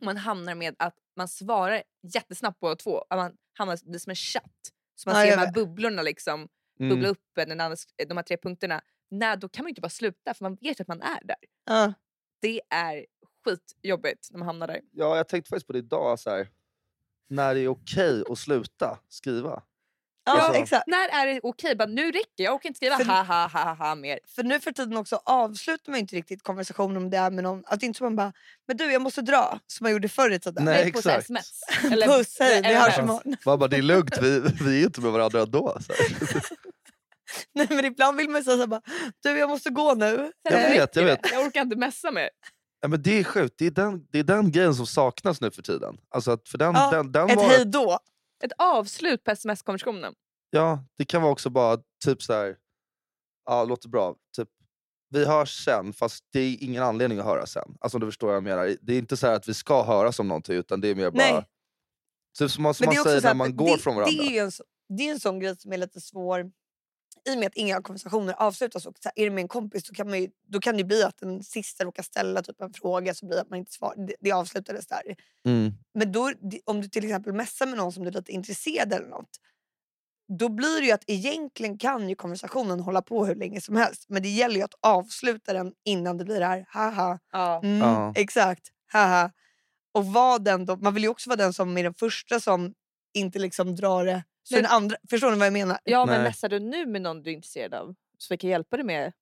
Man 0.02 0.18
hamnar 0.18 0.56
med 0.56 0.76
att 0.80 0.96
man 1.16 1.28
svarar 1.28 1.84
jättesnabbt 2.14 2.60
på 2.60 2.76
två. 2.76 3.06
Att 3.10 3.18
man 3.18 3.32
hamnar 3.54 3.80
det 3.94 4.00
som 4.00 4.10
en 4.10 4.16
chatt. 4.16 4.52
Så 4.96 5.10
man 5.10 5.20
Ja, 5.20 5.26
ser 5.26 5.38
de 5.38 5.46
här 5.46 5.54
bubblorna 5.54 6.02
liksom. 6.02 6.48
Mm. 6.80 6.90
Bubbla 6.90 7.08
upp 7.10 7.22
den 7.36 7.62
andra, 7.62 7.78
de 8.08 8.18
här 8.18 8.24
tre 8.24 8.38
punkterna. 8.38 8.82
Nej, 9.12 9.38
då 9.38 9.50
kan 9.50 9.64
man 9.64 9.68
ju 9.70 9.72
inte 9.72 9.82
bara 9.82 9.90
sluta 9.90 10.34
för 10.34 10.46
man 10.46 10.58
vet 10.62 10.82
att 10.82 10.88
man 10.88 11.02
är 11.02 11.20
där. 11.24 11.36
Ja. 11.66 11.94
Det 12.42 12.62
är 12.70 13.06
skitjobbigt 13.46 14.28
när 14.32 14.40
man 14.40 14.46
hamnar 14.46 14.68
där. 14.68 14.80
Ja, 14.92 15.18
jag 15.18 15.28
tänkte 15.28 15.50
faktiskt 15.50 15.68
på 15.68 15.74
det 15.74 15.80
idag, 15.80 16.20
så 16.20 16.30
här, 16.30 16.48
när 17.30 17.56
det 17.56 17.60
är 17.62 17.68
okej 17.68 18.24
att 18.30 18.40
sluta 18.40 19.00
skriva. 19.10 19.64
Ja, 20.28 20.32
Alltså- 20.42 20.62
exakt. 20.62 20.88
När 20.88 21.10
är 21.10 21.28
det 21.28 21.40
okej? 21.44 21.76
Bara, 21.76 21.86
nu 21.88 22.12
räcker 22.12 22.44
jag 22.44 22.56
orkar 22.56 22.70
inte 22.70 22.78
skriva 22.78 22.98
För- 22.98 23.06
ha 23.06 23.24
ha 23.24 23.48
ha 23.48 23.64
ha, 23.64 23.74
ha 23.74 23.96
mer. 23.96 24.20
För 24.28 24.44
nu 24.44 24.60
för 24.60 24.72
tiden 24.72 24.98
också 24.98 25.22
avslutar 25.26 25.92
man 25.92 26.00
inte 26.00 26.16
riktigt 26.16 26.44
konversationen 26.44 26.98
om 26.98 27.10
det 27.10 27.18
är 27.18 27.32
med 27.32 27.44
någon. 27.44 27.64
Att 27.66 27.80
det 27.80 27.86
inte 27.86 27.98
så 27.98 28.04
man 28.04 28.16
bara, 28.16 28.34
men 28.68 28.78
du 28.78 28.92
jag 28.92 29.02
måste 29.02 29.22
dra, 29.22 29.60
som 29.68 29.84
man 29.86 29.92
gjorde 29.92 30.10
förr 30.10 30.30
i 30.32 30.40
tiden. 30.40 30.66
Nej, 30.66 30.76
Eller 30.76 30.88
exakt. 30.88 31.24
sms. 31.24 31.62
Puss, 32.06 32.38
hej, 32.40 32.62
vi 32.62 32.68
eller 32.68 32.80
hörs 32.80 33.00
imorgon. 33.00 33.36
Man 33.46 33.60
bara, 33.60 33.68
det 33.68 33.78
är 33.78 33.82
lugnt, 33.82 34.18
vi, 34.22 34.40
vi 34.62 34.82
är 34.82 34.86
inte 34.86 35.02
med 35.02 35.12
varandra 35.12 35.42
ändå. 35.42 35.78
Så. 37.36 37.42
Nej 37.54 37.68
men 37.70 37.86
ibland 37.86 38.18
vill 38.18 38.30
man 38.30 38.44
säga 38.44 38.56
såhär 38.56 38.68
bara, 38.68 38.82
du 39.24 39.30
jag 39.38 39.50
måste 39.50 39.70
gå 39.70 39.94
nu. 39.94 40.32
Jag 40.44 40.70
vet, 40.70 40.96
jag 40.96 41.04
vet. 41.04 41.20
Jag 41.32 41.46
orkar 41.48 41.62
inte 41.62 41.76
messa 41.76 42.12
mer. 42.12 42.30
Ja, 42.82 42.88
men 42.88 43.02
det 43.02 43.20
är 43.20 43.24
sjukt, 43.24 43.56
det 43.58 43.66
är, 43.66 43.72
den, 43.72 44.08
det 44.12 44.20
är 44.20 44.24
den 44.24 44.52
grejen 44.52 44.76
som 44.76 44.86
saknas 44.88 45.42
nu 45.42 45.52
för 45.52 45.62
tiden. 45.62 45.98
Alltså 46.10 46.32
att 46.32 46.50
för 46.50 46.58
den, 46.58 46.74
Ja, 46.76 46.92
den, 46.92 47.12
den 47.12 47.30
Ett 47.30 47.36
var, 47.38 47.48
hej 47.50 47.66
då. 47.66 48.00
Ett 48.44 48.52
avslut 48.58 49.24
på 49.24 49.32
sms-konversationen. 49.32 50.14
Ja, 50.50 50.80
det 50.98 51.06
kan 51.06 51.22
vara 51.22 51.32
också 51.32 51.50
bara 51.50 51.78
typ 52.06 52.22
så 52.24 52.34
här. 52.34 52.56
ja 53.46 53.64
låter 53.64 53.90
bra, 53.90 54.16
typ 54.38 54.50
vi 55.10 55.26
hörs 55.26 55.64
sen 55.66 55.94
fast 55.94 56.24
det 56.34 56.40
är 56.40 56.64
ingen 56.64 56.84
anledning 56.84 57.20
att 57.20 57.26
höra 57.26 57.46
sen. 57.46 57.78
Alltså 57.82 57.98
om 57.98 58.02
du 58.02 58.08
förstår 58.08 58.28
vad 58.28 58.36
jag 58.36 58.44
menar. 58.44 58.76
Det 58.82 58.94
är 58.94 58.98
inte 58.98 59.18
så 59.18 59.28
här 59.28 59.34
att 59.34 59.48
vi 59.50 59.54
ska 59.54 59.84
höras 59.84 60.20
om 60.20 60.28
någonting 60.28 60.56
utan 60.56 60.82
det 60.82 60.88
är 60.88 60.96
mer 60.96 61.12
bara 61.12 61.32
Nej. 61.32 61.46
Typ 62.40 62.52
som 62.52 62.64
man, 62.64 62.74
som 62.74 62.86
man 62.86 62.96
säger 62.96 63.20
så 63.20 63.24
när 63.24 63.32
att 63.32 63.38
man 63.38 63.56
går 63.56 63.68
det, 63.68 63.78
från 63.78 63.96
varandra. 63.96 64.24
Det 64.24 64.38
är 64.38 64.44
en, 64.44 64.52
så- 64.52 64.64
det 64.98 65.08
är 65.08 65.12
en 65.12 65.20
sån 65.20 65.40
grej 65.40 65.58
som 65.58 65.74
är 65.74 65.78
lite 65.78 66.02
svår. 66.02 66.52
I 67.30 67.36
och 67.36 67.40
med 67.40 67.48
att 67.48 67.56
inga 67.56 67.82
konversationer 67.82 68.34
avslutas 68.38 68.86
och 68.86 68.96
så 69.00 69.10
här, 69.16 69.24
är 69.24 69.30
det 69.30 69.36
med 69.36 69.42
en 69.42 69.48
kompis 69.48 69.84
då 69.84 69.94
kan, 69.94 70.10
man 70.10 70.22
ju, 70.22 70.30
då 70.48 70.60
kan 70.60 70.78
det 70.78 70.84
bli 70.84 71.04
att 71.04 71.18
den 71.18 71.44
sista 71.44 71.84
råkar 71.84 72.04
ställa 72.04 72.42
typ 72.42 72.62
en 72.62 72.74
fråga 72.74 73.14
så 73.14 73.26
blir 73.26 73.36
det 73.36 73.42
att 73.42 73.50
man 73.50 73.60
inte 73.60 73.72
svarar. 73.72 74.08
Det, 74.08 74.16
det 74.20 74.32
avslutades 74.32 74.88
där. 74.88 75.02
Mm. 75.46 75.74
Men 75.94 76.12
då, 76.12 76.32
om 76.66 76.82
du 76.82 76.88
till 76.88 77.06
exempel 77.06 77.34
messar 77.34 77.66
med 77.66 77.78
någon 77.78 77.92
som 77.92 78.04
du 78.04 78.10
är 78.10 78.14
lite 78.14 78.32
intresserad 78.32 78.94
eller 78.94 79.08
något. 79.08 79.30
Då 80.40 80.50
blir 80.50 80.80
det 80.80 80.86
ju 80.86 80.92
att 80.92 81.04
egentligen 81.08 81.78
kan 81.78 82.10
ju 82.10 82.16
konversationen 82.16 82.80
hålla 82.80 83.02
på 83.02 83.26
hur 83.26 83.36
länge 83.36 83.62
som 83.62 83.76
helst. 83.76 84.06
Men 84.10 84.24
det 84.24 84.30
gäller 84.30 84.56
ju 84.56 84.62
att 84.62 84.74
avsluta 84.82 85.54
den 85.54 85.74
innan 85.86 86.18
det 86.18 86.26
blir 86.26 86.40
det 86.40 86.46
här 86.46 86.66
haha. 86.70 87.20
Ja. 87.32 87.62
Mm, 87.64 87.80
Ja. 87.80 88.14
Exakt, 88.16 88.68
haha. 88.92 89.32
Och 89.94 90.06
vara 90.06 90.40
den 90.40 90.66
då, 90.66 90.76
man 90.76 90.94
vill 90.94 91.04
ju 91.04 91.10
också 91.10 91.30
vara 91.30 91.38
den 91.38 91.54
som 91.54 91.78
är 91.78 91.84
den 91.84 91.94
första 91.94 92.40
som 92.40 92.74
inte 93.16 93.40
liksom 93.40 93.76
drar 93.76 94.06
det. 94.06 94.24
Så 94.44 94.56
Men- 94.56 94.64
den 94.64 94.72
andra, 94.72 94.96
förstår 95.10 95.32
ni 95.32 95.38
vad 95.38 95.46
jag 95.46 95.54
menar? 95.54 95.80
ja, 95.84 96.06
men 96.06 96.16
Nej. 96.16 96.24
messar 96.24 96.50
du 96.50 96.60
nu 96.60 96.86
med 96.86 97.02
någon 97.02 97.24
du 97.24 97.30
är 97.30 97.34
intresserad 97.36 97.74
av? 97.74 97.96
Så 98.18 98.34
vi 98.34 98.38
kan 98.38 98.50
hjälpa 98.50 98.78
dig 98.78 98.86
med 98.86 99.14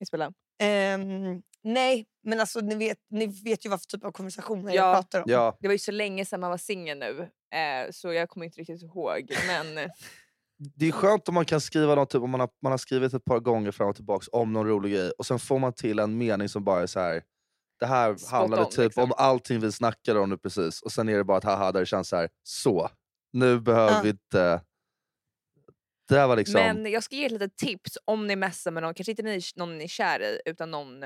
inspela. 0.00 0.32
Ehm, 0.58 1.42
nej, 1.62 2.06
men 2.22 2.40
alltså 2.40 2.60
ni 2.60 2.74
vet, 2.74 2.98
ni 3.10 3.26
vet 3.26 3.66
ju 3.66 3.70
vad 3.70 3.80
för 3.82 3.86
typ 3.86 4.04
av 4.04 4.12
konversationer 4.12 4.74
Ja. 4.74 4.86
jag 4.86 4.94
pratar 4.96 5.18
om. 5.18 5.24
Ja, 5.28 5.56
Det 5.60 5.68
var 5.68 5.72
ju 5.72 5.78
så 5.78 5.92
länge 5.92 6.24
sedan 6.24 6.40
man 6.40 6.50
var 6.50 6.58
singel 6.58 6.98
nu. 6.98 7.20
Eh, 7.58 7.90
så 7.90 8.12
jag 8.12 8.28
kommer 8.28 8.46
inte 8.46 8.60
riktigt 8.60 8.82
ihåg. 8.82 9.32
Men 9.46 9.74
det 10.76 10.88
är 10.88 10.92
skönt 10.92 11.28
om 11.28 11.34
man 11.34 11.44
kan 11.44 11.60
skriva 11.60 11.94
något, 11.94 12.10
typ, 12.10 12.22
om 12.22 12.30
man 12.30 12.40
har, 12.40 12.48
man 12.62 12.72
har 12.72 12.78
skrivit 12.78 13.14
ett 13.14 13.24
par 13.24 13.40
gånger 13.40 13.70
fram 13.70 13.88
och 13.88 13.96
tillbaka 13.96 14.26
om 14.32 14.52
någon 14.52 14.66
rolig 14.66 14.92
grej 14.92 15.10
och 15.18 15.26
sen 15.26 15.38
får 15.38 15.58
man 15.58 15.72
till 15.72 15.98
en 15.98 16.18
mening 16.18 16.48
som 16.48 16.64
bara 16.64 16.82
är 16.82 16.86
så 16.86 17.00
här. 17.00 17.22
Det 17.84 17.88
här 17.88 18.16
Spot 18.16 18.30
handlade 18.30 18.62
on, 18.64 18.70
typ 18.70 18.78
liksom. 18.78 19.02
om 19.04 19.12
allting 19.16 19.60
vi 19.60 19.72
snackade 19.72 20.20
om 20.20 20.30
nu 20.30 20.38
precis 20.38 20.82
och 20.82 20.92
sen 20.92 21.08
är 21.08 21.16
det 21.16 21.24
bara 21.24 21.38
ett 21.38 21.44
haha 21.44 21.72
där 21.72 21.80
det 21.80 21.86
känns 21.86 22.08
så 22.08 22.16
här. 22.16 22.28
så. 22.42 22.90
Nu 23.32 23.60
behöver 23.60 23.92
Ja. 23.92 24.00
vi 24.02 24.08
inte... 24.08 24.62
Det 26.08 26.18
här 26.18 26.26
var 26.26 26.36
liksom... 26.36 26.54
Men 26.60 26.92
jag 26.92 27.02
ska 27.02 27.16
ge 27.16 27.24
ett 27.24 27.32
litet 27.32 27.56
tips 27.56 27.98
om 28.04 28.26
ni 28.26 28.36
messar 28.36 28.70
med 28.70 28.82
någon, 28.82 28.94
kanske 28.94 29.12
inte 29.12 29.22
ni, 29.22 29.40
någon 29.56 29.78
ni 29.78 29.84
är 29.84 29.88
kär 29.88 30.20
i 30.22 30.40
utan 30.44 30.70
någon, 30.70 31.02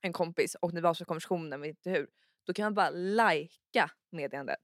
en 0.00 0.12
kompis 0.12 0.54
och 0.60 0.72
ni 0.74 0.80
var 0.80 0.94
så 0.94 1.04
konversationen, 1.04 1.60
vet 1.60 1.68
inte 1.68 1.90
hur. 1.90 2.06
Då 2.46 2.52
kan 2.52 2.64
man 2.64 2.74
bara 2.74 2.90
lajka 2.90 3.90
meddelandet. 4.12 4.58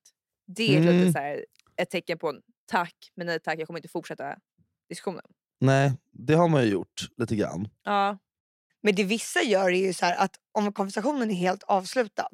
Det 0.46 0.76
är 0.76 0.80
Mm. 0.82 0.98
lite 0.98 1.12
så 1.12 1.18
här, 1.18 1.46
ett 1.76 1.90
tecken 1.90 2.18
på 2.18 2.28
en 2.28 2.42
tack 2.66 2.94
men 3.14 3.26
nej 3.26 3.40
tack 3.40 3.58
jag 3.60 3.66
kommer 3.66 3.78
inte 3.78 3.88
fortsätta 3.88 4.36
diskussionen. 4.88 5.24
Nej, 5.60 5.92
det 6.12 6.34
har 6.34 6.48
man 6.48 6.62
ju 6.64 6.70
gjort 6.70 7.08
lite 7.16 7.36
grann. 7.36 7.68
Ja. 7.84 8.18
Men 8.82 8.94
det 8.94 9.04
vissa 9.04 9.42
gör 9.42 9.70
är 9.70 9.86
ju 9.86 9.92
så 9.92 10.06
här 10.06 10.16
att 10.16 10.36
om 10.52 10.72
konversationen 10.72 11.30
är 11.30 11.34
helt 11.34 11.62
avslutad. 11.62 12.28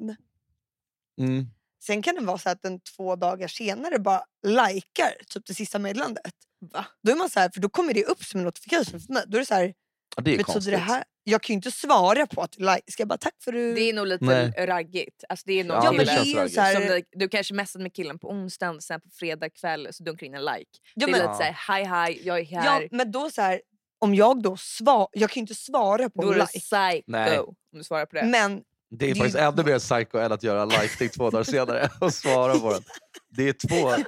Mm. 1.21 1.45
Sen 1.83 2.01
kan 2.01 2.15
det 2.15 2.21
vara 2.21 2.37
så 2.37 2.49
att 2.49 2.61
den 2.61 2.79
två 2.79 3.15
dagar 3.15 3.47
senare 3.47 3.99
bara 3.99 4.23
likar 4.47 5.13
typ 5.27 5.45
det 5.45 5.53
sista 5.53 5.79
meddelandet. 5.79 6.33
Va? 6.73 6.85
Då 7.03 7.11
är 7.11 7.15
man 7.15 7.29
så 7.29 7.39
här, 7.39 7.49
för 7.53 7.61
då 7.61 7.69
kommer 7.69 7.93
det 7.93 8.05
upp 8.05 8.23
som 8.23 8.39
en 8.39 8.45
notification 8.45 8.99
för 8.99 9.13
mig. 9.13 9.23
Då 9.27 9.37
är 9.37 9.39
det 9.39 9.45
så 9.45 9.53
här, 9.53 9.73
Ja, 10.15 10.21
det 10.23 10.31
är 10.31 10.37
betyder 10.37 10.43
konstigt. 10.53 10.73
det 10.73 10.77
här? 10.77 11.03
Jag 11.23 11.41
kan 11.41 11.53
ju 11.53 11.55
inte 11.55 11.71
svara 11.71 12.27
på 12.27 12.41
att 12.41 12.59
like. 12.59 12.81
Ska 12.87 13.01
jag 13.01 13.07
bara 13.07 13.17
tack 13.17 13.33
för 13.43 13.51
du... 13.51 13.73
Det 13.73 13.81
är 13.81 13.93
nog 13.93 14.07
lite 14.07 14.25
Nej. 14.25 14.65
raggigt. 14.65 15.23
Alltså 15.29 15.43
det 15.47 15.53
är 15.59 15.63
nog 15.63 15.77
Ja, 15.77 15.81
ja 15.83 15.91
det 15.91 15.97
men 15.97 16.05
kille 16.05 16.39
det 16.39 16.45
är 16.45 16.47
så 16.47 16.61
här, 16.61 16.73
som 16.73 16.83
du, 16.83 17.03
du 17.11 17.29
kanske 17.29 17.53
messade 17.53 17.83
med 17.83 17.93
killen 17.93 18.19
på 18.19 18.29
onsdagen 18.29 18.81
sen 18.81 19.01
på 19.01 19.09
fredag 19.09 19.49
kväll 19.49 19.87
så 19.91 20.03
dunkar 20.03 20.27
in 20.27 20.33
en 20.35 20.45
like. 20.45 20.65
ja, 20.93 21.05
det 21.05 21.11
är 21.11 21.11
men, 21.11 21.21
lite 21.21 21.33
såhär 21.33 21.51
hej 21.67 21.83
hej 21.83 22.21
jag 22.23 22.39
är 22.39 22.45
här. 22.45 22.81
ja, 22.81 22.87
men 22.91 23.11
då 23.11 23.29
så 23.29 23.41
här, 23.41 23.61
om 23.99 24.15
jag 24.15 24.41
då 24.43 24.57
svarar, 24.57 25.07
jag 25.11 25.29
kan 25.29 25.39
ju 25.39 25.41
inte 25.41 25.55
svara 25.55 26.09
på 26.09 26.21
Då 26.21 26.27
är 26.29 26.33
en 26.33 26.39
du 26.39 26.39
like. 26.39 26.59
psycho 26.59 27.03
Nej. 27.07 27.39
om 27.39 27.55
du 27.71 27.83
svarar 27.83 28.05
på 28.05 28.15
det. 28.15 28.25
Men 28.25 28.63
Det 28.89 29.11
är 29.11 29.15
faktiskt 29.15 29.35
ju- 29.37 29.41
ännu 29.41 29.63
mer 29.63 29.79
psycho 29.79 30.17
än 30.17 30.31
att 30.31 30.43
göra 30.43 30.61
en 30.61 30.69
like 30.69 31.09
två 31.09 31.29
dagar 31.29 31.43
senare 31.43 31.89
och 32.01 32.13
svara 32.13 32.59
på 32.59 32.73
den. 32.73 32.83
Det 33.29 33.43
är 33.49 33.53
två, 33.53 34.03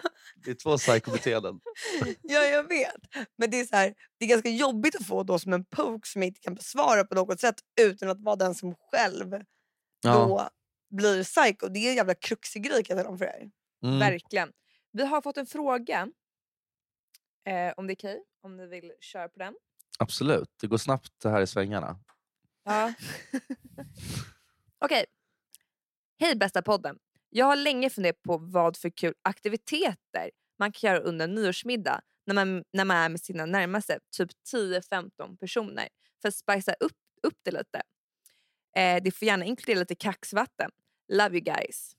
det 0.46 0.52
är 0.52 0.56
två 0.56 0.78
psykobeteenden. 0.78 1.60
Ja, 2.22 2.40
jag 2.44 2.68
vet. 2.68 2.96
Men 3.38 3.50
det 3.52 3.60
är, 3.60 3.66
så 3.66 3.76
här, 3.76 3.94
det 4.20 4.26
är 4.26 4.30
ganska 4.30 4.50
jobbigt 4.50 4.96
att 4.96 5.06
få 5.08 5.24
då 5.24 5.40
som 5.40 5.54
en 5.54 5.66
poke 5.66 6.08
som 6.08 6.22
jag 6.22 6.28
inte 6.30 6.40
kan 6.42 6.56
besvara 6.56 7.04
på 7.04 7.16
något 7.16 7.40
sätt 7.40 7.56
utan 7.82 8.10
att 8.10 8.22
vara 8.22 8.36
den 8.36 8.56
som 8.56 8.76
själv 8.92 9.30
då 10.04 10.50
blir 10.90 11.24
psycho. 11.24 11.68
Det 11.68 11.80
är 11.80 11.90
en 11.90 11.96
jävla 11.96 12.16
kruxig 12.16 12.64
grej 12.64 12.84
kan 12.84 12.98
jag 12.98 13.06
tala 13.06 13.12
om 13.14 13.18
för 13.18 13.26
er. 13.26 13.50
Mm. 13.84 14.00
Verkligen. 14.00 14.52
Vi 14.92 15.06
har 15.06 15.22
fått 15.22 15.38
en 15.38 15.46
fråga. 15.46 16.08
Eh, 17.48 17.74
om 17.78 17.88
det 17.88 17.94
är 17.94 17.96
okej, 17.96 18.20
om 18.44 18.58
ni 18.58 18.68
vill 18.68 18.92
köra 19.00 19.30
på 19.30 19.40
den. 19.40 19.54
Absolut, 20.00 20.50
det 20.62 20.68
går 20.68 20.78
snabbt 20.78 21.12
det 21.22 21.30
här 21.30 21.42
i 21.42 21.48
svängarna. 21.48 22.00
Ja. 22.64 22.94
Okej. 24.86 25.06
Hej 26.20 26.36
bästa 26.36 26.62
podden. 26.62 27.00
Jag 27.30 27.46
har 27.46 27.56
länge 27.56 27.90
funderat 27.90 28.22
på 28.22 28.38
vad 28.38 28.78
för 28.78 28.90
kul 28.90 29.14
aktiviteter 29.22 30.32
man 30.60 30.72
kan 30.72 30.88
göra 30.88 31.00
under 31.00 31.26
en 31.26 31.36
nyårsmiddag 31.36 32.02
när 32.26 32.36
man, 32.36 32.64
när 32.74 32.86
man 32.86 32.98
är 32.98 33.10
med 33.10 33.22
sina 33.22 33.46
närmaste, 33.46 34.00
typ 34.18 34.30
10-15 34.54 35.38
personer. 35.38 35.88
För 36.22 36.28
att 36.28 36.36
spicea 36.36 36.76
upp, 36.80 36.98
upp 37.24 37.38
det 37.44 37.52
lite. 37.52 37.82
Eh, 38.76 39.04
det 39.04 39.12
får 39.12 39.26
gärna 39.26 39.46
inkludera 39.46 39.80
lite 39.80 39.96
kaxvatten. 39.96 40.72
Love 41.14 41.30
you 41.38 41.40
guys. 41.40 41.96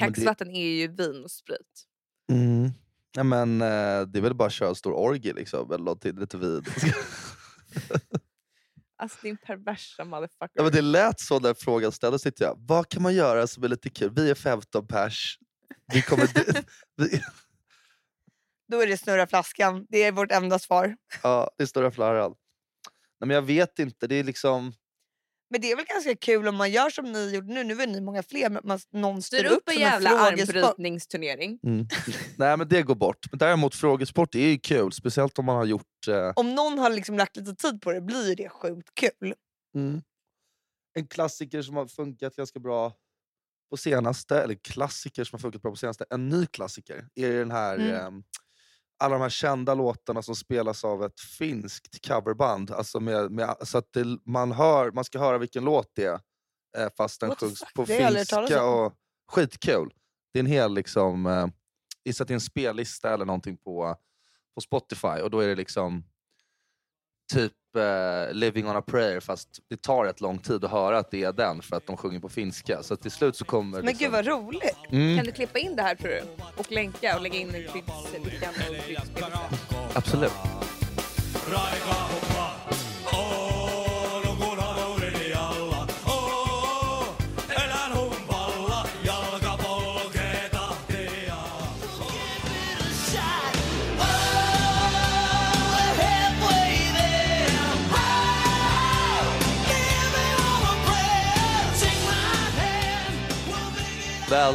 Men 0.00 0.12
det- 0.12 0.14
Kaxvatten 0.14 0.50
är 0.50 0.66
ju 0.68 0.88
vin 0.88 1.24
och 1.24 1.30
sprit. 1.30 1.84
Mm. 2.32 2.70
Ja, 3.16 3.22
men, 3.22 3.62
eh, 3.62 4.00
det 4.02 4.18
är 4.18 4.20
väl 4.20 4.34
bara 4.34 4.46
att 4.46 4.52
köra 4.52 4.68
en 4.68 4.74
stor 4.74 4.92
orgie 4.92 5.32
liksom, 5.32 5.72
eller 5.72 5.84
någonting, 5.84 6.20
lite 6.20 6.36
vin. 6.36 6.64
Alltså 8.96 9.18
din 9.22 9.36
perversa 9.36 10.04
motherfucker. 10.04 10.50
ja, 10.54 10.62
men 10.62 10.72
det 10.72 10.80
lät 10.80 11.20
så 11.20 11.40
när 11.40 11.54
frågan 11.54 11.92
ställdes. 11.92 12.26
Jag, 12.36 12.54
vad 12.58 12.88
kan 12.88 13.02
man 13.02 13.14
göra 13.14 13.46
som 13.46 13.64
är 13.64 13.68
lite 13.68 13.90
kul? 13.90 14.10
Vi 14.14 14.30
är 14.30 14.34
15 14.34 14.86
pers. 14.86 15.38
Vi 15.92 16.02
kommer 16.02 16.28
vi, 16.96 17.22
Då 18.68 18.80
är 18.80 18.86
det 18.86 18.96
snurra 18.96 19.26
flaskan. 19.26 19.86
Det 19.88 20.02
är 20.02 20.12
vårt 20.12 20.32
enda 20.32 20.58
svar. 20.58 20.96
ja, 21.22 21.50
det 21.56 21.62
är 21.62 21.66
stora 21.66 21.90
flarran. 21.90 22.34
Nej, 23.20 23.26
men 23.28 23.34
jag 23.34 23.42
vet 23.42 23.78
inte, 23.78 24.06
det 24.06 24.14
är 24.14 24.24
liksom... 24.24 24.72
Men 25.50 25.60
det 25.60 25.70
är 25.72 25.76
väl 25.76 25.84
ganska 25.84 26.16
kul 26.16 26.48
om 26.48 26.56
man 26.56 26.70
gör 26.70 26.90
som 26.90 27.12
ni 27.12 27.34
gjorde 27.34 27.52
nu. 27.52 27.64
Nu 27.64 27.82
är 27.82 27.86
ni 27.86 28.00
många 28.00 28.22
fler. 28.22 28.50
Men 28.50 28.62
man, 28.64 28.78
någon 28.92 29.22
Styr 29.22 29.38
styr 29.38 29.50
upp 29.50 29.68
en 29.68 29.80
jävla 29.80 30.10
armbrytningsturnering. 30.10 31.58
Mm. 31.62 31.86
Nej 32.36 32.56
men 32.56 32.68
det 32.68 32.82
går 32.82 32.94
bort. 32.94 33.26
Men 33.30 33.38
däremot 33.38 33.74
frågesport 33.74 34.34
är 34.34 34.38
ju 34.48 34.58
kul. 34.58 34.92
Speciellt 34.92 35.38
om 35.38 35.44
man 35.44 35.56
har 35.56 35.64
gjort... 35.64 36.08
Eh, 36.08 36.32
Om 36.36 36.54
någon 36.54 36.78
har 36.78 36.90
liksom 36.90 37.16
lagt 37.18 37.36
lite 37.36 37.54
tid 37.54 37.80
på 37.80 37.92
det 37.92 38.00
blir 38.00 38.36
det 38.36 38.48
sjukt 38.48 38.94
kul. 38.94 39.34
Mm. 39.74 40.02
En 40.98 41.06
klassiker 41.06 41.62
som 41.62 41.76
har 41.76 41.86
funkat 41.86 42.36
ganska 42.36 42.58
bra 42.60 42.92
på 43.70 43.76
senaste, 43.76 44.42
eller 44.42 44.54
klassiker 44.54 45.24
som 45.24 45.36
har 45.36 45.40
funkat 45.40 45.62
bra 45.62 45.70
på 45.70 45.76
senaste, 45.76 46.04
en 46.10 46.28
ny 46.28 46.46
klassiker 46.46 47.08
är 47.14 47.32
den 47.32 47.50
här 47.50 47.74
Mm. 47.78 47.94
ehm, 47.94 48.22
alla 48.98 49.14
de 49.14 49.22
här 49.22 49.28
kända 49.28 49.74
låtarna 49.74 50.22
som 50.22 50.36
spelas 50.36 50.84
av 50.84 51.04
ett 51.04 51.20
finskt 51.20 52.08
coverband. 52.08 52.70
Alltså 52.70 53.00
med, 53.00 53.30
med, 53.30 53.56
så 53.62 53.78
att 53.78 53.92
det, 53.92 54.18
man, 54.24 54.52
hör, 54.52 54.90
man 54.90 55.04
ska 55.04 55.18
höra 55.18 55.38
vilken 55.38 55.64
låt 55.64 55.90
det 55.94 56.04
är 56.04 56.20
eh, 56.78 56.88
fast 56.96 57.20
den 57.20 57.28
What 57.28 57.40
sjungs 57.40 57.58
fuck? 57.58 57.74
på 57.74 57.84
Det 57.84 58.26
finska. 58.26 58.64
Och, 58.64 58.92
skitkul! 59.32 59.94
Det 60.32 60.38
är 60.38 60.40
en 60.40 60.46
hel 60.46 60.74
liksom, 60.74 61.26
eh, 61.26 61.46
det 62.04 62.20
är 62.20 62.32
en 62.32 62.40
spellista 62.40 63.14
eller 63.14 63.24
någonting 63.24 63.56
på, 63.56 63.96
på 64.54 64.60
Spotify 64.60 65.20
och 65.22 65.30
då 65.30 65.40
är 65.40 65.48
det 65.48 65.54
liksom 65.54 66.04
typ 67.32 67.52
eh, 67.76 68.32
Living 68.34 68.68
on 68.68 68.76
a 68.76 68.82
prayer 68.86 69.20
fast 69.20 69.48
det 69.70 69.82
tar 69.82 70.04
rätt 70.04 70.20
lång 70.20 70.38
tid 70.38 70.64
att 70.64 70.70
höra 70.70 70.98
att 70.98 71.10
det 71.10 71.24
är 71.24 71.32
den 71.32 71.62
för 71.62 71.76
att 71.76 71.86
de 71.86 71.96
sjunger 71.96 72.20
på 72.20 72.28
finska. 72.28 72.82
Så 72.82 72.96
till 72.96 73.10
slut 73.10 73.36
så 73.36 73.44
kommer 73.44 73.78
Men 73.78 73.86
liksom, 73.86 74.04
gud 74.04 74.12
vad 74.12 74.26
roligt. 74.26 74.76
mm, 74.90 75.16
Kan 75.16 75.26
du 75.26 75.32
klippa 75.32 75.58
in 75.58 75.76
det 75.76 75.82
här 75.82 75.94
tror 75.94 76.08
du? 76.10 76.22
Och 76.56 76.72
länka 76.72 77.16
och 77.16 77.22
lägga 77.22 77.38
in 77.38 77.48
en 77.48 77.54
krydds- 77.54 78.24
lite 78.24 78.36
grann 78.36 78.54
och 78.78 78.84
kryddspelare. 78.84 79.38
Absolut. 79.94 80.32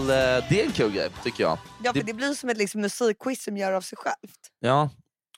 Väl, 0.07 0.41
eh, 0.41 0.49
det 0.49 0.61
är 0.61 0.65
en 0.65 0.71
kul 0.71 0.91
grej 0.91 1.09
tycker 1.23 1.43
jag. 1.43 1.57
Ja, 1.83 1.93
för 1.93 1.99
Det- 1.99 2.05
det 2.05 2.13
blir 2.13 2.33
som 2.33 2.49
ett 2.49 2.57
liksom, 2.57 2.81
musikquiz 2.81 3.43
som 3.43 3.57
gör 3.57 3.71
av 3.73 3.81
sig 3.81 3.97
självt. 3.97 4.39
Ja. 4.59 4.89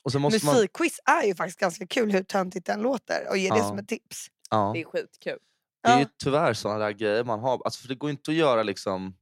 Och 0.03 0.11
så 0.11 0.19
måste 0.19 0.45
man, 0.45 0.55
Musikquiz 0.55 0.99
är 1.05 1.23
ju 1.27 1.35
faktiskt 1.35 1.59
ganska 1.59 1.87
kul 1.87 2.11
hur 2.11 2.23
töntigt 2.23 2.65
den 2.65 2.81
låter 2.81 3.29
och 3.29 3.37
ge 3.37 3.49
det 3.49 3.57
Ja. 3.57 3.67
som 3.67 3.77
ett 3.79 3.87
tips. 3.87 4.27
ja. 4.49 4.71
Det 4.73 4.81
är 4.81 4.85
skitkul. 4.85 5.37
Det 5.83 5.89
är 5.89 5.99
ju 5.99 6.05
tyvärr 6.23 6.53
sådana 6.53 6.79
där 6.79 6.91
grejer 6.91 7.23
man 7.23 7.39
har. 7.39 7.61
Alltså, 7.65 7.81
för 7.81 7.87
det 7.87 7.95
går 7.95 8.09
inte 8.09 8.31
att 8.31 8.37
göra 8.37 8.63
liksom... 8.63 9.15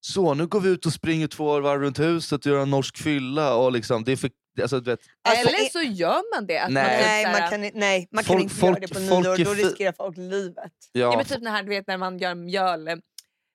Så, 0.00 0.34
nu 0.34 0.46
går 0.46 0.60
vi 0.60 0.68
ut 0.68 0.86
och 0.86 0.92
springer 0.92 1.26
två 1.26 1.60
varv 1.60 1.80
runt 1.80 1.98
huset 1.98 2.46
och 2.46 2.52
gör 2.52 2.62
en 2.62 2.70
norsk 2.70 2.96
fylla. 2.98 3.54
Och 3.54 3.72
liksom, 3.72 4.04
det 4.04 4.12
är 4.12 4.16
för, 4.16 4.30
alltså, 4.62 4.80
du 4.80 4.90
vet, 4.90 5.00
Alltså, 5.28 5.48
Eller 5.48 5.66
i- 5.66 5.70
så 5.70 5.80
gör 5.82 6.34
man 6.36 6.46
det. 6.46 6.58
Att 6.58 6.70
Nej. 6.70 6.84
Man 6.84 6.94
typ 6.98 7.06
Nej, 7.06 7.40
man 7.40 7.50
kan, 7.50 7.80
nej, 7.80 8.08
man 8.10 8.24
kan 8.24 8.32
Folk- 8.34 8.42
inte 8.42 8.54
folk- 8.54 8.76
göra 8.78 8.80
det 8.80 8.94
på 8.94 8.94
folk 9.14 9.26
nyår. 9.38 9.44
Då 9.44 9.54
riskerar 9.54 9.92
folk 9.92 10.16
livet. 10.16 10.72
ja, 10.92 11.00
Ja, 11.00 11.16
men 11.16 11.26
typ 11.26 11.42
när, 11.42 11.50
här, 11.50 11.62
du 11.62 11.68
vet, 11.68 11.86
när 11.86 11.96
man 11.98 12.18
gör 12.18 12.34
mjöl, 12.34 12.88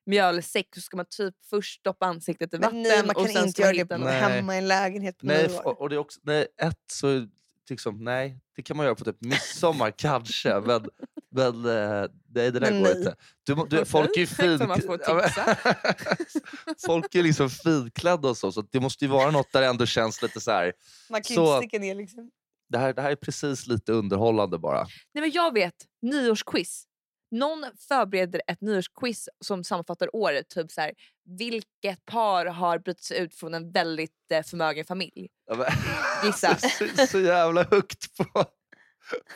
mjölsäck 0.06 0.68
så 0.76 0.82
ska 0.82 0.98
man 0.98 1.06
typ 1.10 1.36
först 1.50 1.80
stoppa 1.80 2.06
ansiktet 2.06 2.54
i 2.54 2.58
vatten 2.58 2.82
Men 2.82 2.84
nej, 2.84 2.98
man 3.06 3.16
och 3.16 3.26
kan 3.26 3.34
sen 3.34 3.48
inte 3.48 3.62
göra 3.62 3.86
man 3.90 4.00
det. 4.00 4.06
Nej. 4.06 4.20
hemma 4.20 4.56
i 4.56 4.58
en 4.58 4.68
lägenhet 4.68 5.18
på 5.18 5.26
nej, 5.26 5.46
f- 5.50 5.62
och 5.64 5.90
det 5.90 5.96
är 5.96 6.00
också, 6.00 6.20
nej, 6.24 6.48
ett 6.62 6.80
så 6.92 7.28
liksom, 7.70 8.04
nej, 8.04 8.40
det 8.56 8.62
kan 8.62 8.78
man 8.78 8.86
göra 8.86 8.96
på 8.96 9.04
typ 9.06 9.22
midsommar 9.22 9.92
kanske. 9.98 10.60
Men, 10.60 10.86
men 11.32 11.66
eh, 11.66 12.10
nej, 12.30 12.52
det 12.52 12.52
där 12.52 12.60
Men 12.72 12.84
går 12.84 12.90
nej. 12.90 12.98
inte. 12.98 13.16
Du, 13.44 13.56
du, 13.70 13.86
folk 13.86 14.10
är 14.18 14.20
ju 14.20 14.28
fin... 14.28 14.60
folk 16.86 17.16
är 17.16 17.24
liksom 17.24 17.50
finklädda 17.50 18.30
och 18.30 18.38
så, 18.38 18.52
så 18.52 18.62
det 18.62 18.80
måste 18.80 19.06
ju 19.06 19.12
vara 19.12 19.32
något 19.32 19.52
där 19.52 19.62
det 19.62 19.68
ändå 19.68 19.86
känns 19.86 20.22
lite 20.22 20.40
så 20.40 20.52
här. 20.52 20.74
Man 21.10 21.22
kan 21.22 21.36
så- 21.36 21.56
inte 21.56 21.68
sticka 21.68 21.80
ner 21.80 21.96
liksom. 21.96 22.32
Det 22.70 22.78
här, 22.78 22.94
det 22.94 23.02
här 23.02 23.12
är 23.12 23.16
precis 23.16 23.68
lite 23.68 23.92
underhållande 23.92 24.60
bara. 24.60 24.88
Nej, 25.14 25.22
men 25.22 25.32
jag 25.32 25.54
vet, 25.54 25.74
nyårsquiz. 26.02 26.86
Någon 27.34 27.66
förbereder 27.88 28.42
ett 28.48 28.62
nyårsquiz 28.62 29.30
som 29.40 29.64
sammanfattar 29.64 30.16
året. 30.16 30.50
Typ 30.50 30.72
så 30.72 30.82
här, 30.82 30.92
vilket 31.26 32.06
par 32.06 32.46
har 32.46 32.80
brutit 32.80 33.04
sig 33.04 33.20
ut 33.20 33.36
från 33.36 33.54
en 33.54 33.72
väldigt 33.72 34.32
eh, 34.32 34.44
förmögen 34.44 34.86
familj? 34.86 35.28
Ja, 35.48 35.56
men- 35.56 35.68
Gissa. 36.26 36.56
så, 36.56 37.08
så 37.08 37.20
jävla 37.20 37.64
högt 37.64 38.18
på, 38.18 38.46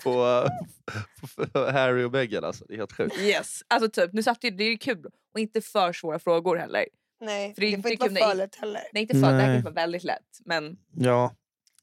på, 0.03 0.47
på 1.53 1.59
Harry 1.71 2.03
och 2.03 2.11
Meghan 2.11 2.43
alltså. 2.43 2.65
Det 2.67 2.73
är 2.73 2.77
helt 2.77 2.93
sjukt. 2.93 3.19
Yes. 3.19 3.61
Alltså 3.67 3.89
typ, 3.89 4.13
nu 4.13 4.23
satt 4.23 4.41
det 4.41 4.47
är 4.47 4.61
ju 4.61 4.77
kul 4.77 5.05
och 5.33 5.39
inte 5.39 5.61
för 5.61 5.93
svåra 5.93 6.19
frågor 6.19 6.55
heller. 6.55 6.85
Nej, 7.21 7.53
För 7.53 7.61
det 7.61 7.67
är 7.67 7.77
det, 7.77 7.81
får 7.81 7.91
inte 7.91 8.09
vara 8.09 8.29
för 8.29 8.35
lätt 8.37 8.55
heller. 8.55 8.81
Nej 8.93 9.01
inte 9.01 9.13
för, 9.13 9.21
det 9.21 9.27
här 9.27 9.41
kan 9.41 9.53
Nej. 9.53 9.61
vara 9.61 9.73
väldigt 9.73 10.03
lätt 10.03 10.39
men 10.45 10.77
Ja. 10.95 11.35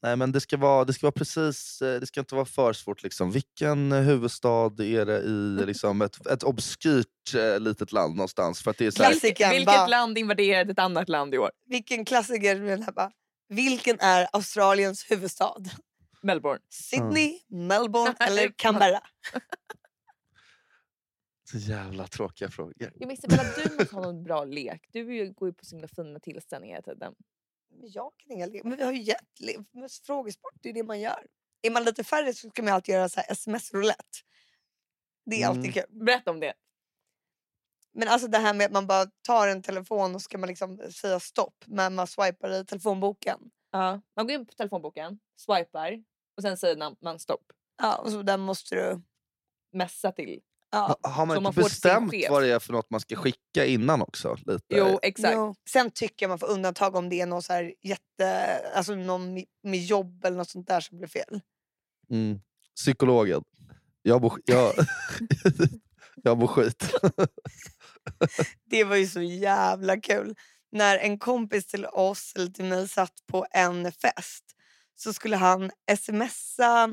Nej, 0.05 0.15
men 0.15 0.31
det 0.31 0.41
ska 0.41 0.57
vara, 0.57 0.85
det 0.85 0.93
ska 0.93 1.05
vara 1.05 1.11
precis, 1.11 1.81
eh, 1.81 1.99
det 1.99 2.07
ska 2.07 2.19
inte 2.19 2.35
vara 2.35 2.45
för 2.45 2.73
svårt. 2.73 3.03
Liksom. 3.03 3.31
Vilken 3.31 3.91
eh, 3.91 4.01
huvudstad 4.01 4.83
är 4.83 5.05
det 5.05 5.19
i 5.19 5.65
liksom, 5.65 6.01
ett, 6.01 6.27
ett 6.27 6.43
obskyrt 6.43 7.33
eh, 7.35 7.59
litet 7.59 7.91
land 7.91 8.15
någonstans? 8.15 8.63
För 8.63 8.71
att 8.71 8.77
det 8.77 8.85
är 8.85 8.91
så 8.91 9.03
här, 9.03 9.49
Vilket 9.51 9.65
bara, 9.65 9.87
land 9.87 10.17
invaderade 10.17 10.71
ett 10.71 10.79
annat 10.79 11.09
land 11.09 11.35
i 11.35 11.37
år? 11.37 11.51
vilken 11.65 12.05
klassiker 12.05 12.55
med 12.55 12.69
den 12.69 12.83
här 12.83 12.91
bara, 12.91 13.11
vilken 13.49 13.99
är 13.99 14.27
Australiens 14.33 15.11
huvudstad? 15.11 15.63
Melbourne. 16.21 16.61
Sydney, 16.69 17.39
Melbourne 17.47 18.15
eller 18.19 18.51
Canberra? 18.55 19.01
så 21.51 21.57
jävla 21.57 22.07
tråkiga 22.07 22.49
frågor. 22.49 22.91
Jag 22.95 23.13
Isabella, 23.13 23.43
du 23.63 23.75
måste 23.77 23.95
ha 23.95 24.01
någon 24.01 24.23
bra 24.23 24.43
lek. 24.43 24.89
Du 24.91 24.99
är 24.99 25.13
ju- 25.13 25.33
går 25.33 25.49
ju 25.49 25.53
på 25.53 25.65
så 25.65 25.75
himla 25.75 25.87
fina 25.87 26.19
tillställningar 26.19 26.75
hela 26.75 26.93
tiden. 26.93 27.13
Men 27.79 27.89
jag 27.91 28.11
kan 28.17 28.31
inga 28.31 28.47
Men 28.63 28.77
vi 28.77 28.83
har 28.83 28.91
ju 28.91 29.01
gett 29.01 29.99
frågesport, 30.05 30.53
det 30.61 30.69
är 30.69 30.73
det 30.73 30.83
man 30.83 30.99
gör. 30.99 31.27
Är 31.61 31.71
man 31.71 31.83
lite 31.83 32.03
färre 32.03 32.33
så 32.33 32.49
ska 32.49 32.63
man 32.63 32.73
alltid 32.73 32.95
göra 32.95 33.09
så 33.09 33.21
sms-roulette. 33.21 34.17
Det 35.25 35.41
är 35.43 35.47
alltid 35.47 35.63
Mm. 35.63 35.73
kul. 35.73 35.85
Berätta 36.05 36.31
om 36.31 36.39
det. 36.39 36.53
Men 37.93 38.07
alltså 38.07 38.27
det 38.27 38.37
här 38.37 38.53
med 38.53 38.65
att 38.65 38.71
man 38.71 38.87
bara 38.87 39.05
tar 39.21 39.47
en 39.47 39.61
telefon 39.61 40.15
och 40.15 40.21
ska 40.21 40.37
man 40.37 40.49
liksom 40.49 40.77
säga 40.91 41.19
stopp 41.19 41.63
men 41.67 41.95
man 41.95 42.07
swipar 42.07 42.49
i 42.49 42.65
telefonboken. 42.65 43.39
Ja. 43.71 44.01
Man 44.15 44.27
går 44.27 44.35
in 44.35 44.45
på 44.45 44.53
telefonboken, 44.53 45.19
swipar 45.35 46.03
och 46.37 46.43
sen 46.43 46.57
säger 46.57 46.77
man- 46.77 46.95
man 47.01 47.19
stopp. 47.19 47.51
Ja, 47.77 47.97
och 47.97 48.11
så 48.11 48.21
där 48.21 48.37
måste 48.37 48.75
du... 48.75 49.01
Messa 49.71 50.11
till. 50.11 50.41
Ja. 50.75 50.97
Ha, 51.03 51.09
har 51.09 51.25
man 51.25 51.35
Så 51.35 51.41
man 51.41 51.49
inte 51.49 51.61
sin 51.61 51.69
bestämt 51.69 52.13
vad 52.29 52.43
det 52.43 52.51
är 52.51 52.59
för 52.59 52.73
något 52.73 52.89
man 52.89 52.99
ska 52.99 53.15
skicka 53.15 53.65
innan 53.65 54.01
också? 54.01 54.35
Lite? 54.45 54.65
Jo, 54.69 54.99
exakt. 55.01 55.33
Jo. 55.33 55.55
Sen 55.69 55.91
tycker 55.91 56.23
jag 56.23 56.29
man 56.29 56.39
får 56.39 56.47
undantag 56.47 56.95
om 56.95 57.09
det 57.09 57.21
är 57.21 57.25
någon 57.25 57.43
så 57.43 57.53
här 57.53 57.73
jätte, 57.83 58.59
alltså 58.75 58.95
någon 58.95 59.33
med, 59.33 59.45
med 59.63 59.79
jobb 59.79 60.25
eller 60.25 60.37
något 60.37 60.49
sånt 60.49 60.67
där 60.67 60.79
som 60.79 60.97
blir 60.97 61.07
fel. 61.07 61.41
Mm. 62.09 62.39
Psykologen. 62.75 63.43
Jag 64.01 64.21
mår, 64.21 64.39
jag, 64.45 64.73
jag 66.23 66.37
mår 66.37 66.47
skit. 66.47 66.93
Det 68.69 68.83
var 68.83 68.95
ju 68.95 69.07
så 69.07 69.21
jävla 69.21 70.01
kul. 70.01 70.35
När 70.71 70.97
en 70.97 71.19
kompis 71.19 71.65
till 71.65 71.85
oss, 71.85 72.33
eller 72.35 72.51
till 72.51 72.65
mig, 72.65 72.87
satt 72.87 73.13
på 73.27 73.45
en 73.51 73.91
fest 73.91 74.43
så 74.95 75.13
skulle 75.13 75.35
han 75.35 75.71
smsa 75.97 76.89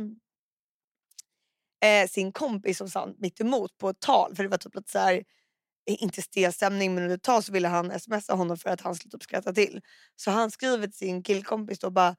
eh, 1.83 2.09
sin 2.09 2.33
kompis 2.33 2.79
som 2.79 2.89
satt 2.91 3.19
mitt 3.19 3.41
emot 3.41 3.79
på 3.79 3.89
ett 3.89 4.01
tal. 4.01 4.37
För 4.37 4.43
det 4.43 4.49
var 4.49 4.59
typ 4.59 4.75
lite 4.75 4.91
så 4.91 4.99
här, 4.99 5.23
inte 5.87 6.23
stel 6.23 6.53
stämning 6.53 6.95
men 6.95 7.03
under 7.03 7.17
ett 7.17 7.23
tag 7.23 7.45
så 7.45 7.53
ville 7.53 7.69
han 7.69 8.01
smsa 8.01 8.35
honom 8.35 8.57
för 8.57 8.71
att 8.71 8.81
han 8.81 8.95
skulle 8.95 9.11
typ 9.11 9.23
skratta 9.23 9.53
till. 9.53 9.81
Så 10.17 10.31
han 10.31 10.51
skriver 10.51 10.87
till 10.87 10.97
sin 10.97 11.23
killkompis 11.23 11.79
då 11.79 11.91
bara 11.91 12.17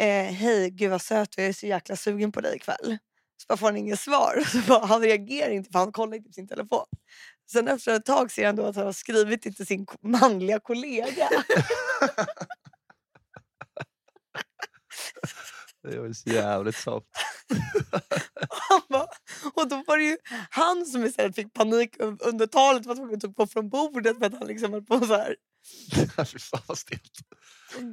eh, 0.00 0.24
Hej 0.24 0.70
gud 0.70 0.90
vad 0.90 1.02
söt 1.02 1.30
du 1.36 1.42
är, 1.42 1.44
jag 1.44 1.48
är 1.48 1.52
så 1.52 1.66
jäkla 1.66 1.96
sugen 1.96 2.32
på 2.32 2.40
dig 2.40 2.56
ikväll. 2.56 2.98
Så 3.36 3.44
bara 3.48 3.56
får 3.56 3.66
han 3.66 3.76
inget 3.76 4.00
svar. 4.00 4.44
Så 4.52 4.58
bara, 4.68 4.86
han 4.86 5.00
reagerar 5.00 5.50
inte 5.50 5.70
för 5.70 5.78
han 5.78 5.92
kollar 5.92 6.16
inte 6.16 6.28
på 6.28 6.32
sin 6.32 6.48
telefon. 6.48 6.86
Sen 7.52 7.68
efter 7.68 7.96
ett 7.96 8.04
tag 8.04 8.32
ser 8.32 8.46
han 8.46 8.56
då 8.56 8.66
att 8.66 8.76
han 8.76 8.84
har 8.84 8.92
skrivit 8.92 9.42
till 9.42 9.66
sin 9.66 9.86
manliga 10.02 10.60
kollega. 10.60 11.28
Det 15.82 15.98
var 15.98 16.12
så 16.12 16.30
jävligt 16.30 16.76
soft. 16.76 17.06
Och 19.54 19.68
då 19.68 19.82
var 19.86 19.98
det 19.98 20.04
ju 20.04 20.16
han 20.50 20.86
som 20.86 21.04
istället 21.04 21.34
fick 21.34 21.52
panik 21.52 21.96
un- 21.98 22.18
under 22.20 22.46
talet 22.46 22.86
var 22.86 22.94
tvungen 22.94 23.14
att 23.14 23.34
gå 23.34 23.46
från 23.46 23.68
bordet 23.68 24.18
för 24.18 24.26
att 24.26 24.34
han 24.38 24.46
liksom 24.46 24.72
höll 24.72 24.84
på 24.84 24.98
så 25.00 25.14
här. 25.14 25.36
Fy 26.26 26.38
fan 26.38 26.60
vad 26.66 26.78
stelt. 26.78 27.12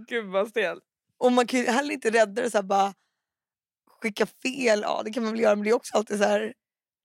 Gud 0.07 0.25
vad 0.25 0.47
stel. 0.49 0.79
Och 1.17 1.31
man 1.31 1.47
kan 1.47 1.59
ju 1.59 1.65
heller 1.65 1.93
inte 1.93 2.09
rädda 2.11 2.41
det 2.41 2.51
så 2.51 2.57
här 2.57 2.63
bara 2.63 2.93
skicka 4.01 4.25
fel. 4.25 4.81
Ja 4.81 5.01
det 5.05 5.13
kan 5.13 5.23
man 5.23 5.31
väl 5.31 5.41
göra 5.41 5.55
men 5.55 5.63
det 5.63 5.69
är 5.69 5.73
också 5.73 5.97
alltid 5.97 6.17
så 6.17 6.23
här. 6.23 6.53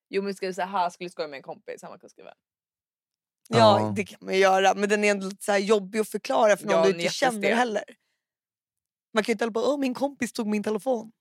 Jo 0.08 0.22
men 0.22 0.34
ska 0.34 0.46
du 0.46 0.54
säga 0.54 0.66
här 0.66 0.90
skulle 0.90 1.10
skoja 1.10 1.28
med 1.28 1.36
en 1.36 1.42
kompis. 1.42 1.82
Han 1.82 1.90
var 1.90 2.08
skriva. 2.08 2.34
Ja, 3.48 3.80
Ja. 3.80 3.92
det 3.96 4.04
kan 4.04 4.18
man 4.22 4.34
ju 4.34 4.40
göra 4.40 4.74
men 4.74 4.88
den 4.88 5.04
är 5.04 5.10
ändå 5.10 5.26
lite 5.28 5.44
så 5.44 5.52
här 5.52 5.58
jobbig 5.58 5.98
att 5.98 6.08
förklara 6.08 6.56
för 6.56 6.66
någon 6.66 6.74
Ja, 6.74 6.84
du 6.84 6.90
inte 6.90 7.08
känner 7.14 7.54
heller. 7.54 7.84
Man 9.14 9.24
kan 9.24 9.32
ju 9.32 9.34
inte 9.34 9.44
hålla 9.44 9.52
på 9.52 9.60
åh 9.60 9.78
min 9.78 9.94
kompis 9.94 10.32
tog 10.32 10.46
min 10.46 10.62
telefon. 10.62 11.12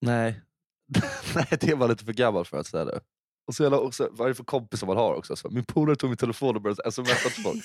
Nej. 0.00 0.42
Nej, 1.34 1.46
det 1.60 1.74
var 1.74 1.88
lite 1.88 2.04
för 2.04 2.12
gammal 2.12 2.44
för 2.44 2.58
att 2.58 2.66
säga 2.66 2.84
det. 2.84 3.00
Och 3.46 3.54
så 3.54 3.62
jävla, 3.62 3.78
också, 3.78 4.08
vad 4.12 4.24
är 4.24 4.28
det 4.28 4.34
för 4.34 4.44
kompisar 4.44 4.86
man 4.86 4.96
har 4.96 5.14
också? 5.14 5.36
Så, 5.36 5.50
min 5.50 5.64
polare 5.64 5.96
tog 5.96 6.10
min 6.10 6.16
telefon 6.16 6.56
och 6.56 6.62
började 6.62 6.92
smsa 6.92 7.30
till 7.30 7.42
folk. 7.42 7.64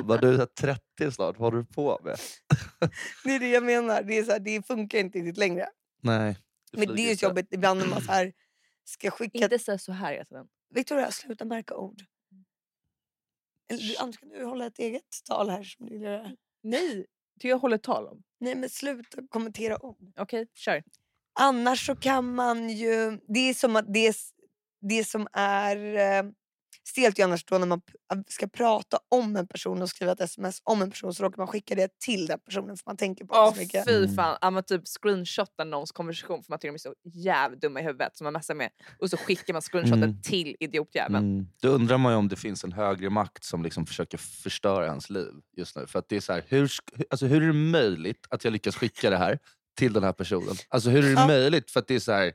Bara, 0.04 0.18
du 0.18 0.42
är 0.42 0.46
30 0.46 1.12
snart, 1.12 1.38
vad 1.38 1.52
håller 1.52 1.58
du 1.58 1.64
på 1.64 2.00
med? 2.04 2.18
Det 3.24 3.34
är 3.34 3.40
det 3.40 3.48
jag 3.48 3.64
menar. 3.64 4.02
Det, 4.02 4.18
är 4.18 4.24
så 4.24 4.32
här, 4.32 4.38
det 4.38 4.66
funkar 4.66 4.98
inte 4.98 5.18
riktigt 5.18 5.36
längre. 5.36 5.68
Nej. 6.02 6.38
Men 6.72 6.96
det 6.96 7.02
är 7.02 7.14
ju 7.14 7.26
jobbigt 7.28 7.48
ibland 7.50 7.80
när 7.80 7.86
man 7.86 8.02
så 8.02 8.12
här 8.12 8.32
ska 8.84 9.10
skicka... 9.10 9.38
Inte 9.38 9.58
säga 9.58 9.78
så 9.78 9.92
här 9.92 10.12
hela 10.12 10.24
tiden. 10.24 10.46
Victoria, 10.74 11.10
sluta 11.10 11.44
märka 11.44 11.76
ord. 11.76 12.02
Eller, 13.68 14.02
annars 14.02 14.18
kan 14.18 14.28
du 14.28 14.44
hålla 14.44 14.66
ett 14.66 14.78
eget 14.78 15.24
tal 15.24 15.50
här. 15.50 15.62
Som 15.62 15.86
du 15.86 15.92
vill 15.92 16.02
göra. 16.02 16.30
Nej, 16.62 17.06
det 17.34 17.48
jag 17.48 17.58
håller 17.58 17.78
tal 17.78 18.06
om. 18.06 18.22
Nej 18.40 18.54
men 18.54 18.70
sluta 18.70 19.22
kommentera 19.28 19.84
ord. 19.84 20.12
Okej, 20.16 20.46
kör. 20.54 20.82
Annars 21.38 21.86
så 21.86 21.96
kan 21.96 22.34
man 22.34 22.68
ju... 22.70 23.18
Det 23.28 23.38
är 23.48 23.54
som 23.54 23.76
att 23.76 23.94
det, 23.94 24.16
det 24.88 25.04
som 25.04 25.26
är 25.32 25.76
eh, 25.96 26.30
stelt 26.88 27.18
ju 27.18 27.22
annars 27.22 27.44
då 27.44 27.58
när 27.58 27.66
man 27.66 27.80
ska 28.28 28.46
prata 28.46 28.98
om 29.08 29.36
en 29.36 29.46
person 29.48 29.82
och 29.82 29.88
skriva 29.88 30.12
ett 30.12 30.20
sms 30.20 30.60
om 30.64 30.82
en 30.82 30.90
person 30.90 31.14
så 31.14 31.22
råkar 31.22 31.38
man 31.38 31.46
skicka 31.46 31.74
det 31.74 31.98
till 31.98 32.26
den 32.26 32.38
personen 32.40 32.76
för 32.76 32.82
man 32.86 32.96
tänker 32.96 33.24
på 33.24 33.34
det 33.34 33.40
Åh 33.40 33.52
så 33.54 33.60
mycket. 33.60 33.84
fy 33.88 33.96
Mm. 34.04 34.14
fan. 34.16 34.38
Ja, 34.40 34.50
man 34.50 34.62
typ 34.62 34.82
screenshotar 35.02 35.64
någons 35.64 35.92
konversation 35.92 36.42
för 36.42 36.52
man 36.52 36.58
tycker 36.58 36.68
de 36.68 36.74
är 36.74 36.78
så 36.78 36.94
jävligt 37.04 37.60
dumma 37.60 37.80
i 37.80 37.82
huvudet 37.82 38.16
som 38.16 38.24
man 38.24 38.32
messar 38.32 38.54
med. 38.54 38.70
Och 39.00 39.10
så 39.10 39.16
skickar 39.16 39.52
man 39.52 39.62
screenshoten 39.62 40.02
Mm. 40.02 40.22
till 40.22 40.56
idiotjäveln. 40.60 41.24
Mm. 41.32 41.46
Då 41.62 41.68
undrar 41.68 41.98
man 41.98 42.12
ju 42.12 42.16
om 42.18 42.28
det 42.28 42.36
finns 42.36 42.64
en 42.64 42.72
högre 42.72 43.10
makt 43.10 43.44
som 43.44 43.62
liksom 43.62 43.86
försöker 43.86 44.18
förstöra 44.18 44.88
hans 44.88 45.10
liv 45.10 45.32
just 45.56 45.76
nu. 45.76 45.86
För 45.86 45.98
att 45.98 46.08
det 46.08 46.16
är 46.16 46.20
så 46.20 46.32
här, 46.32 46.44
hur, 46.48 46.70
alltså 47.10 47.26
hur 47.26 47.42
är 47.42 47.46
det 47.46 47.52
möjligt 47.52 48.26
att 48.30 48.44
jag 48.44 48.52
lyckas 48.52 48.76
skicka 48.76 49.10
det 49.10 49.16
här 49.16 49.38
till 49.76 49.92
den 49.92 50.02
här 50.04 50.12
personen? 50.12 50.54
Alltså 50.68 50.90
hur 50.90 50.98
är 51.04 51.08
det 51.08 51.12
Ja. 51.20 51.26
möjligt? 51.26 51.70
För 51.70 51.80
att 51.80 51.88
det 51.88 51.94
är 51.94 52.00
så 52.00 52.12
här, 52.12 52.32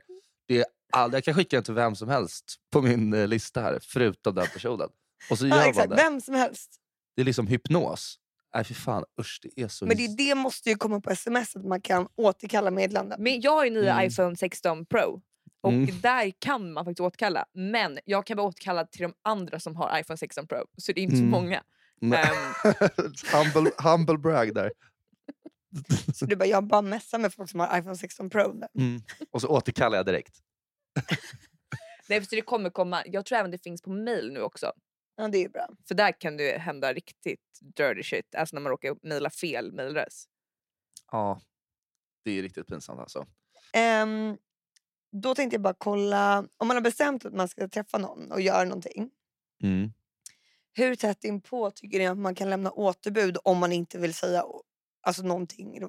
det 0.48 0.58
är 0.58 0.64
all, 0.92 1.12
jag 1.12 1.24
kan 1.24 1.34
skicka 1.34 1.56
den 1.56 1.64
till 1.64 1.74
vem 1.74 1.96
som 1.96 2.08
helst 2.08 2.44
på 2.72 2.82
min 2.82 3.12
eh, 3.14 3.26
lista 3.28 3.60
här, 3.60 3.78
förutom 3.82 4.34
den 4.34 4.46
personen. 4.52 4.88
Och 5.30 5.38
så 5.38 5.46
gör 5.46 5.56
Ja, 5.56 5.60
man 5.60 5.68
exakt, 5.70 5.90
det. 5.90 5.96
vem 5.96 6.20
som 6.20 6.34
helst. 6.34 6.70
Det 7.16 7.22
är 7.22 7.26
liksom 7.26 7.46
hypnos. 7.46 8.18
Nej 8.54 8.64
fy 8.64 8.74
fan, 8.74 9.04
usch 9.20 9.40
det 9.42 9.62
är 9.62 9.68
så... 9.68 9.86
Men 9.86 9.96
det, 9.96 10.16
det 10.16 10.34
måste 10.34 10.70
ju 10.70 10.76
komma 10.76 11.00
på 11.00 11.10
sms 11.10 11.56
att 11.56 11.64
man 11.64 11.80
kan 11.80 12.08
återkalla 12.16 12.70
meddelanden. 12.70 13.22
Men 13.22 13.40
jag 13.40 13.50
har 13.52 13.64
ju 13.64 13.70
nya 13.70 13.92
Mm. 13.92 14.06
iPhone 14.08 14.36
16 14.36 14.86
Pro. 14.86 15.22
Och 15.62 15.72
Mm. 15.72 16.00
där 16.00 16.32
kan 16.38 16.72
man 16.72 16.84
faktiskt 16.84 17.00
återkalla. 17.00 17.44
Men 17.54 17.98
jag 18.04 18.26
kan 18.26 18.36
bara 18.36 18.46
återkalla 18.46 18.84
till 18.86 19.02
de 19.02 19.14
andra 19.24 19.60
som 19.60 19.76
har 19.76 19.98
iPhone 20.00 20.16
16 20.16 20.46
Pro. 20.46 20.64
Så 20.76 20.92
det 20.92 21.00
är 21.00 21.02
inte 21.02 21.16
Mm. 21.16 21.26
så 21.26 21.30
många. 21.40 21.62
Ehm, 22.02 22.12
humble, 23.32 23.70
humble 23.78 24.18
brag 24.18 24.54
där. 24.54 24.72
Så 26.14 26.26
du 26.26 26.36
bara, 26.36 26.48
jag 26.48 26.66
bara 26.66 26.82
messar 26.82 27.18
med 27.18 27.34
folk 27.34 27.50
som 27.50 27.60
har 27.60 27.78
iPhone 27.78 27.96
16 27.96 28.30
Pro. 28.30 28.52
nu. 28.52 28.66
Mm. 28.82 29.02
Och 29.30 29.40
så 29.40 29.48
återkallar 29.48 29.96
jag 29.96 30.06
direkt. 30.06 30.38
nej, 32.08 32.22
för 32.22 32.36
det 32.36 32.42
kommer 32.42 32.70
komma. 32.70 33.02
Jag 33.06 33.26
tror 33.26 33.38
även 33.38 33.50
det 33.50 33.58
finns 33.58 33.82
på 33.82 33.90
mail 33.90 34.32
nu 34.32 34.40
också. 34.40 34.72
Ja, 35.16 35.28
det 35.28 35.38
är 35.38 35.42
ju 35.42 35.48
bra. 35.48 35.68
För 35.88 35.94
där 35.94 36.20
kan 36.20 36.36
det 36.36 36.58
hända 36.58 36.92
riktigt 36.92 37.60
dirty 37.76 38.02
shit. 38.02 38.34
Alltså 38.34 38.56
när 38.56 38.60
man 38.60 38.70
råkar 38.70 38.96
mejla 39.02 39.30
fel 39.30 39.72
mejladress. 39.72 40.24
Ja, 41.10 41.40
det 42.24 42.38
är 42.38 42.42
riktigt 42.42 42.66
pinsamt 42.66 43.00
alltså. 43.00 43.26
Ehm, 43.72 44.36
då 45.12 45.34
tänkte 45.34 45.54
jag 45.54 45.62
bara 45.62 45.74
kolla, 45.78 46.48
om 46.56 46.68
man 46.68 46.76
har 46.76 46.82
bestämt 46.82 47.24
att 47.24 47.34
man 47.34 47.48
ska 47.48 47.68
träffa 47.68 47.98
någon 47.98 48.32
och 48.32 48.40
göra 48.40 48.64
någonting. 48.64 49.10
Mm. 49.62 49.92
Hur 50.72 50.94
tätt 50.94 51.24
inpå 51.24 51.70
tycker 51.70 51.98
ni 51.98 52.06
att 52.06 52.18
man 52.18 52.34
kan 52.34 52.50
lämna 52.50 52.70
återbud 52.70 53.38
om 53.44 53.58
man 53.58 53.72
inte 53.72 53.98
vill 53.98 54.14
säga 54.14 54.44
alltså 55.02 55.22
någonting, 55.22 55.80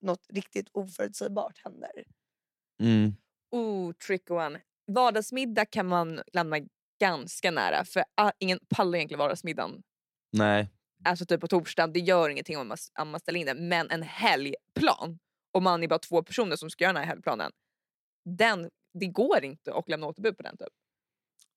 något 0.00 0.26
riktigt 0.28 0.68
oförutsägbart 0.72 1.58
händer? 1.64 1.90
Mm. 2.82 3.12
Oh, 3.50 3.92
trick 3.92 4.30
one. 4.30 4.60
Vardagsmiddag 4.86 5.64
kan 5.64 5.86
man 5.86 6.22
lämna 6.32 6.56
ganska 7.00 7.50
nära. 7.50 7.84
För 7.84 8.04
ah, 8.14 8.32
ingen 8.38 8.58
pallar 8.68 8.96
egentligen 8.98 9.18
vardagsmiddagen. 9.18 9.82
Nej, 10.32 10.70
Alltså 11.04 11.26
typ 11.26 11.40
på 11.40 11.48
torsdag, 11.48 11.86
det 11.86 12.00
gör 12.00 12.28
ingenting 12.28 12.58
om 12.58 12.68
man, 12.68 12.76
om 13.00 13.10
man 13.10 13.20
ställer 13.20 13.40
in 13.40 13.46
det. 13.46 13.54
Men 13.54 13.90
en 13.90 14.02
helgplan, 14.02 15.18
om 15.52 15.64
man 15.64 15.82
är 15.82 15.88
bara 15.88 15.98
två 15.98 16.22
personer 16.22 16.56
som 16.56 16.70
ska 16.70 16.84
göra 16.84 16.92
den 16.92 17.02
här 17.02 17.08
helgplanen. 17.08 17.52
Den, 18.24 18.70
det 18.94 19.06
går 19.06 19.44
inte 19.44 19.74
att 19.74 19.88
lämna 19.88 20.06
återbud 20.06 20.36
på 20.36 20.42
den. 20.42 20.56
Typ. 20.56 20.68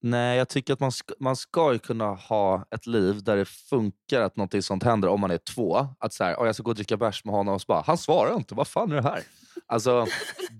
Nej, 0.01 0.37
jag 0.37 0.49
tycker 0.49 0.73
att 0.73 0.79
man 0.79 0.91
ska, 0.91 1.13
man 1.19 1.35
ska 1.35 1.73
ju 1.73 1.79
kunna 1.79 2.05
ha 2.13 2.65
ett 2.71 2.85
liv 2.85 3.23
där 3.23 3.37
det 3.37 3.45
funkar 3.45 4.21
att 4.21 4.35
något 4.35 4.65
sånt 4.65 4.83
händer 4.83 5.07
om 5.07 5.21
man 5.21 5.31
är 5.31 5.37
två. 5.37 5.87
Att 5.99 6.13
så 6.13 6.23
här, 6.23 6.39
"Åh, 6.39 6.45
jag 6.45 6.55
ska 6.55 6.63
gå 6.63 6.69
och 6.71 6.75
dricka 6.75 6.97
bärs 6.97 7.25
med 7.25 7.35
honom 7.35 7.53
och 7.53 7.61
så 7.61 7.65
bara, 7.65 7.81
han 7.81 7.97
svarar 7.97 8.35
inte, 8.35 8.55
vad 8.55 8.67
fan 8.67 8.91
är 8.91 8.95
det 8.95 9.01
här? 9.01 9.23
Alltså, 9.67 10.05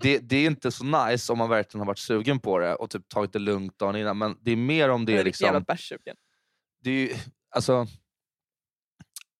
det, 0.00 0.18
det 0.18 0.36
är 0.36 0.46
inte 0.46 0.70
så 0.72 0.84
nice 0.84 1.32
om 1.32 1.38
man 1.38 1.48
verkligen 1.48 1.80
har 1.80 1.86
varit 1.86 1.98
sugen 1.98 2.38
på 2.40 2.58
det 2.58 2.74
och 2.74 2.90
typ 2.90 3.08
tagit 3.08 3.32
det 3.32 3.38
lugnt 3.38 3.78
dagen 3.78 3.96
innan. 3.96 4.18
Men 4.18 4.36
det 4.40 4.50
är 4.50 4.56
mer 4.56 4.88
om 4.88 5.04
det 5.04 5.12
Jag 5.12 5.20
är 5.20 5.24
jävla 5.42 5.58
liksom... 5.58 5.64
bärssugen. 5.66 6.16
Det 6.82 6.90
är 6.90 6.94
ju, 6.94 7.14
alltså, 7.50 7.86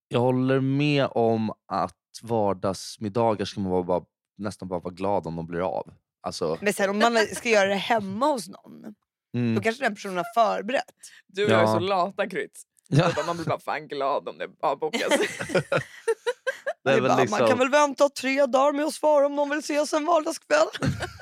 jag 0.09 0.21
håller 0.21 0.61
med 0.61 1.09
om 1.11 1.53
att 1.67 1.95
vardagsmiddagar 2.23 3.45
ska 3.45 3.61
man 3.61 3.71
vara 3.73 3.83
bara 3.83 4.05
nästan 4.39 4.69
bara 4.69 4.81
vara 4.81 4.95
glad 4.95 5.27
om 5.27 5.37
de 5.37 5.47
blir 5.47 5.61
av. 5.61 5.93
Alltså, 6.21 6.59
Men 6.61 6.73
sen 6.73 6.91
om 6.91 6.99
man 6.99 7.17
ska 7.17 7.49
göra 7.49 7.69
det 7.69 7.75
hemma 7.75 8.27
hos 8.27 8.49
någon, 8.49 8.95
mm. 9.37 9.55
då 9.55 9.61
kanske 9.61 9.85
den 9.85 9.95
personen 9.95 10.17
har 10.17 10.35
förberett. 10.35 10.85
Du 11.27 11.45
och 11.45 11.51
jag 11.51 11.59
är 11.59 11.63
Ja. 11.65 11.73
så 11.73 11.79
lata 11.79 12.29
Kryds. 12.29 12.63
ja, 12.89 13.13
Man 13.27 13.37
blir 13.37 13.47
bara 13.47 13.59
fan 13.59 13.89
glad 13.89 14.29
om 14.29 14.39
det 14.39 14.49
avbokas. 14.61 15.03
det 16.85 17.01
bara, 17.01 17.21
liksom, 17.21 17.39
Man 17.39 17.49
kan 17.49 17.59
väl 17.59 17.71
vänta 17.71 18.09
tre 18.09 18.47
dagar 18.47 18.73
med 18.73 18.85
att 18.85 18.95
svara 18.95 19.27
om 19.27 19.37
de 19.37 19.51
vill 19.51 19.59
ses 19.59 19.93
en 19.93 20.05
vardagskväll. 20.05 20.67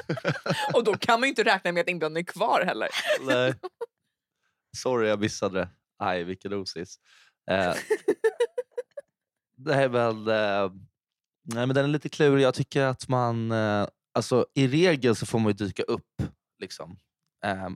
och 0.74 0.84
då 0.84 0.94
kan 0.94 1.20
man 1.20 1.26
ju 1.26 1.28
inte 1.28 1.44
räkna 1.44 1.72
med 1.72 1.80
att 1.80 1.88
inbjudan 1.88 2.16
är 2.16 2.22
kvar 2.22 2.62
heller. 2.66 2.88
Nej. 3.20 3.54
Sorry, 4.76 5.08
jag 5.08 5.20
missade 5.20 5.58
det. 5.60 5.68
Aj, 5.98 6.24
vilken 6.24 6.52
osis. 6.52 6.96
Eh, 7.50 7.74
det 9.56 9.74
är 9.74 9.88
väl... 9.88 10.28
Eh, 10.28 10.72
nej, 11.42 11.66
men 11.66 11.74
den 11.74 11.84
är 11.84 11.88
lite 11.88 12.08
klurig. 12.08 12.44
Jag 12.44 12.54
tycker 12.54 12.82
att 12.82 13.08
man... 13.08 13.52
Eh, 13.52 13.86
alltså, 14.12 14.46
I 14.54 14.68
regel 14.68 15.16
så 15.16 15.26
får 15.26 15.38
man 15.38 15.46
ju 15.46 15.52
dyka 15.66 15.82
upp. 15.82 16.22
Liksom. 16.58 16.98
Eh, 17.44 17.68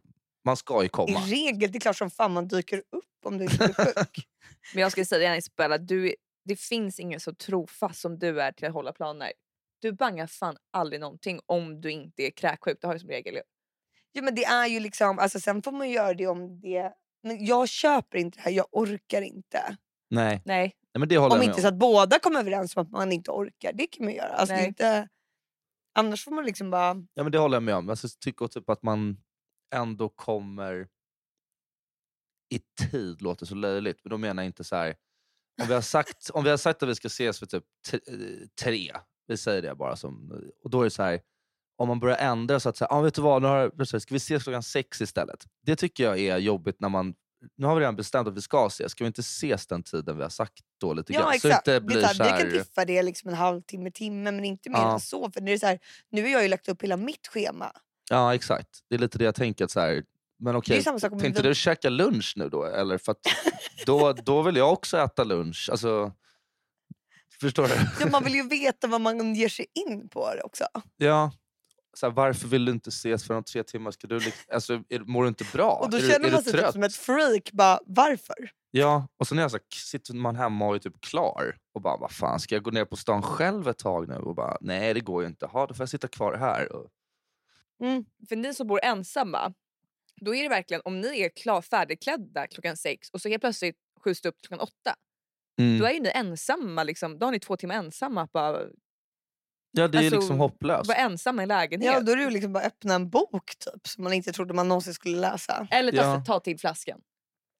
man 0.48 0.56
ska 0.56 0.80
ju 0.80 0.86
I 0.86 0.88
komma. 0.88 1.20
regel, 1.20 1.72
det 1.72 1.78
är 1.78 1.80
klart 1.80 1.96
som 1.96 2.10
fan 2.10 2.32
man 2.32 2.48
dyker 2.48 2.78
upp 2.78 3.26
om 3.26 3.38
du 3.38 3.44
inte 3.44 3.64
är 3.64 3.72
sjuk. 3.84 4.26
Men 4.74 4.82
jag 4.82 4.92
ska 4.92 5.04
säga 5.04 5.36
Isabella, 5.36 5.78
du, 5.78 6.14
det 6.44 6.56
finns 6.56 7.00
ingen 7.00 7.20
så 7.20 7.34
trofast 7.34 8.00
som 8.00 8.18
du 8.18 8.40
är 8.42 8.52
till 8.52 8.66
att 8.66 8.72
hålla 8.72 8.92
planer. 8.92 9.32
Du 9.80 9.92
bangar 9.92 10.26
fan 10.26 10.56
aldrig 10.72 11.00
någonting 11.00 11.40
om 11.46 11.80
du 11.80 11.90
inte 11.90 12.22
är 12.22 12.30
kräksjuk. 12.30 12.78
Det 12.80 12.86
har 12.86 12.94
du 12.94 13.00
som 13.00 13.08
regel. 13.08 13.34
ju. 13.34 13.40
ja, 14.12 14.22
men 14.22 14.34
det 14.34 14.44
är 14.44 14.66
ju 14.66 14.80
liksom, 14.80 15.18
alltså, 15.18 15.40
sen 15.40 15.62
får 15.62 15.72
man 15.72 15.90
göra 15.90 16.14
det 16.14 16.26
om 16.26 16.60
det... 16.60 16.92
Men 17.22 17.46
jag 17.46 17.68
köper 17.68 18.18
inte 18.18 18.38
det 18.38 18.42
här, 18.42 18.50
jag 18.52 18.66
orkar 18.72 19.22
inte. 19.22 19.76
Nej. 20.10 20.42
Nej, 20.44 20.74
nej, 20.94 20.98
men 20.98 21.08
det 21.08 21.18
håller 21.18 21.36
Om 21.36 21.42
jag 21.42 21.50
inte 21.50 21.62
så 21.62 21.68
att 21.68 21.78
båda 21.78 22.18
kommer 22.18 22.40
överens 22.40 22.76
om 22.76 22.82
att 22.82 22.90
man 22.90 23.12
inte 23.12 23.30
orkar, 23.30 23.72
det 23.74 23.86
kan 23.86 24.04
man 24.04 24.14
göra. 24.14 24.32
Alltså, 24.32 24.54
det 24.54 24.58
är 24.58 24.62
Nej. 24.62 24.68
inte, 24.68 25.08
annars 25.98 26.24
får 26.24 26.32
man 26.32 26.44
liksom 26.44 26.70
bara... 26.70 26.94
Ja, 27.14 27.22
men 27.22 27.32
det 27.32 27.38
håller 27.38 27.56
jag 27.56 27.62
med 27.62 27.74
om. 27.74 27.90
Alltså, 27.90 28.06
Jag 28.06 28.20
tycker 28.20 28.46
typ 28.46 28.70
att 28.70 28.82
man 28.82 29.16
ändå 29.74 30.08
kommer 30.08 30.88
i 32.54 32.58
tid, 32.90 33.22
låter 33.22 33.46
så 33.46 33.54
löjligt. 33.54 34.00
Men 34.04 34.10
då 34.10 34.18
menar 34.18 34.42
jag 34.42 34.48
inte 34.48 34.64
så 34.64 34.76
här... 34.76 34.96
Om 35.62 35.68
vi 35.68 35.74
har 35.74 35.80
sagt, 35.80 36.30
om 36.30 36.44
vi 36.44 36.50
har 36.50 36.56
sagt 36.56 36.82
att 36.82 36.88
vi 36.88 36.94
ska 36.94 37.06
ses 37.06 37.38
för 37.38 37.46
typ 37.46 37.64
eh, 37.92 38.00
tre, 38.62 38.92
vi 39.26 39.36
säger 39.36 39.62
det 39.62 39.74
bara. 39.74 39.96
Som, 39.96 40.42
och 40.64 40.70
då 40.70 40.80
är 40.80 40.84
det 40.84 40.90
så 40.90 41.02
här, 41.02 41.20
om 41.76 41.88
man 41.88 42.00
börjar 42.00 42.16
ändra 42.16 42.60
så 42.60 42.68
att 42.68 42.76
säga, 42.76 42.88
ah, 42.90 43.00
vet 43.00 43.14
du 43.14 43.22
vad, 43.22 43.42
nu 43.42 43.48
har, 43.48 43.84
ska 43.98 44.14
vi 44.14 44.16
ses 44.16 44.42
klockan 44.42 44.62
sex 44.62 45.00
istället? 45.00 45.44
Det 45.66 45.76
tycker 45.76 46.04
jag 46.04 46.18
är 46.18 46.38
jobbigt 46.38 46.80
när 46.80 46.88
man 46.88 47.14
nu 47.56 47.66
har 47.66 47.74
vi 47.74 47.80
redan 47.80 47.96
bestämt 47.96 48.28
att 48.28 48.36
vi 48.36 48.40
ska 48.42 48.66
ses, 48.66 48.92
ska 48.92 49.04
vi 49.04 49.06
inte 49.06 49.20
ses 49.20 49.66
den 49.66 49.82
tiden 49.82 50.16
vi 50.16 50.22
har 50.22 50.30
sagt 50.30 50.58
då 50.80 50.92
lite 50.92 51.12
Ja 51.12 51.20
grann? 51.20 51.32
exakt. 51.32 51.42
Så 51.54 51.58
inte 51.58 51.72
det 51.72 51.80
blir 51.80 52.00
så 52.02 52.22
här, 52.22 52.36
Vi 52.36 52.42
kan 52.42 52.50
piffa 52.64 52.84
det 52.84 53.02
liksom 53.02 53.28
en 53.30 53.36
halvtimme, 53.36 53.90
timme 53.90 54.30
men 54.32 54.44
inte 54.44 54.70
mer 54.70 54.78
Ja. 54.78 54.92
än 54.92 55.00
så. 55.00 55.30
För 55.30 55.40
det 55.40 55.52
är 55.52 55.58
så 55.58 55.66
här, 55.66 55.78
nu 56.10 56.22
har 56.22 56.28
jag 56.28 56.42
ju 56.42 56.48
lagt 56.48 56.68
upp 56.68 56.82
hela 56.82 56.96
mitt 56.96 57.26
schema. 57.26 57.72
Ja 58.10 58.34
exakt, 58.34 58.68
det 58.88 58.94
är 58.94 58.98
lite 58.98 59.18
det 59.18 59.24
jag 59.24 59.34
tänker. 59.34 59.64
Att 59.64 59.70
så 59.70 59.80
här, 59.80 60.02
men 60.38 60.56
okej, 60.56 60.84
om 60.88 60.98
tänkte 61.00 61.42
vi- 61.42 61.48
du 61.48 61.54
käka 61.54 61.88
lunch 61.90 62.32
nu 62.36 62.48
då? 62.48 62.64
Eller 62.64 62.98
för 62.98 63.14
då, 63.86 64.12
då 64.24 64.42
vill 64.42 64.56
jag 64.56 64.72
också 64.72 64.98
äta 64.98 65.24
lunch. 65.24 65.68
Alltså, 65.70 66.12
förstår 67.40 67.68
du? 67.68 67.74
Ja, 68.00 68.06
man 68.10 68.24
vill 68.24 68.34
ju 68.34 68.42
veta 68.48 68.86
vad 68.86 69.00
man 69.00 69.34
ger 69.34 69.48
sig 69.48 69.66
in 69.74 70.08
på 70.08 70.34
också. 70.44 70.64
Ja. 70.96 71.32
Så 71.94 72.06
här, 72.06 72.12
varför 72.12 72.48
vill 72.48 72.64
du 72.64 72.72
inte 72.72 72.88
ses 72.88 73.24
för 73.24 73.34
om 73.34 73.44
tre 73.44 73.62
timmar? 73.62 73.90
Ska 73.90 74.06
du 74.06 74.14
liksom, 74.14 74.54
alltså, 74.54 74.82
är, 74.88 74.98
mår 74.98 75.22
du 75.22 75.28
inte 75.28 75.44
bra? 75.52 75.70
Och 75.72 75.90
då 75.90 75.96
är 75.96 76.00
du, 76.00 76.08
känner 76.08 76.28
är 76.28 76.32
man 76.32 76.42
du 76.42 76.50
sig 76.50 76.60
typ 76.60 76.72
som 76.72 76.82
ett 76.82 76.96
freak. 76.96 77.50
Bara, 77.52 77.80
varför? 77.86 78.50
Ja, 78.70 79.08
och 79.18 79.28
sen 79.28 79.38
är 79.38 79.42
jag 79.42 79.50
så 79.50 79.56
här, 79.56 79.64
sitter 79.90 80.14
man 80.14 80.36
hemma 80.36 80.66
och 80.66 80.74
är 80.74 80.78
typ 80.78 81.00
klar 81.00 81.56
och 81.74 81.82
bara, 81.82 81.96
vad 81.96 82.10
fan, 82.12 82.40
ska 82.40 82.54
jag 82.54 82.62
gå 82.64 82.70
ner 82.70 82.84
på 82.84 82.96
stan 82.96 83.22
själv 83.22 83.68
ett 83.68 83.78
tag 83.78 84.08
nu? 84.08 84.14
Och 84.14 84.34
bara, 84.34 84.56
nej 84.60 84.94
det 84.94 85.00
går 85.00 85.22
ju 85.22 85.28
inte. 85.28 85.46
Ha, 85.46 85.66
då 85.66 85.74
får 85.74 85.82
jag 85.82 85.88
sitta 85.88 86.08
kvar 86.08 86.34
här. 86.34 86.72
Och, 86.72 86.86
Mm. 87.80 88.04
för 88.28 88.36
ni 88.36 88.54
som 88.54 88.66
bor 88.66 88.80
ensamma, 88.82 89.54
då 90.20 90.34
är 90.34 90.42
det 90.42 90.48
verkligen 90.48 90.82
om 90.84 91.00
ni 91.00 91.20
är 91.20 91.28
klar, 91.28 91.62
färdigklädda 91.62 92.46
klockan 92.46 92.76
sex 92.76 93.10
och 93.10 93.20
så 93.20 93.28
helt 93.28 93.40
plötsligt 93.42 93.76
skjuts 94.04 94.20
det 94.20 94.28
upp 94.28 94.36
klockan 94.42 94.60
åtta. 94.60 94.94
mm. 95.60 95.78
Då 95.78 95.84
är 95.86 95.92
ju 95.92 96.00
ni 96.00 96.10
ensamma. 96.14 96.82
Liksom. 96.82 97.18
Då 97.18 97.26
har 97.26 97.32
ni 97.32 97.40
två 97.40 97.56
timmar 97.56 97.74
ensamma 97.74 98.28
bara 98.32 98.60
Ja, 99.70 99.88
det 99.88 99.98
är 99.98 100.02
alltså, 100.02 100.16
liksom 100.16 100.38
hopplöst. 100.38 100.88
vara 100.88 100.98
ensamma 100.98 101.42
i 101.42 101.44
en 101.44 101.48
lägenhet. 101.48 101.92
Ja, 101.92 102.00
då 102.00 102.12
är 102.12 102.16
det 102.16 102.30
liksom 102.30 102.52
bara 102.52 102.64
öppna 102.64 102.94
en 102.94 103.10
bok 103.10 103.52
typ, 103.58 103.86
som 103.88 104.04
man 104.04 104.12
inte 104.12 104.32
trodde 104.32 104.54
man 104.54 104.68
någonsin 104.68 104.94
skulle 104.94 105.18
läsa. 105.18 105.68
Eller 105.70 105.92
ta, 105.92 105.98
Ja. 105.98 106.22
ta 106.26 106.40
till 106.40 106.58
flaskan. 106.58 107.00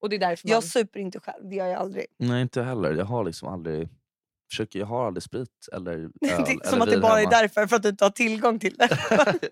Och 0.01 0.09
det 0.09 0.17
är 0.17 0.21
därför 0.21 0.49
man... 0.49 0.53
Jag 0.53 0.65
super 0.65 1.01
inte 1.01 1.21
själv, 1.21 1.49
det 1.49 1.57
gör 1.57 1.67
jag 1.67 1.79
aldrig. 1.81 2.07
Nej, 2.19 2.43
inte 2.43 2.63
heller. 2.63 2.93
Jag 2.95 3.05
har 3.05 3.25
liksom 3.25 3.49
aldrig... 3.49 3.89
Försöker, 4.51 4.79
jag 4.79 4.87
har 4.87 5.07
aldrig 5.07 5.23
sprit 5.23 5.69
eller 5.73 5.93
öl. 5.93 6.11
det 6.21 6.27
är 6.31 6.51
eller 6.51 6.65
som 6.65 6.83
att 6.83 6.91
det 6.91 6.99
bara 6.99 7.13
är 7.13 7.19
hemma. 7.19 7.31
därför, 7.31 7.67
för 7.67 7.77
att 7.77 7.83
du 7.83 7.89
inte 7.89 8.05
har 8.05 8.11
tillgång 8.11 8.59
till 8.59 8.75
det. 8.77 8.99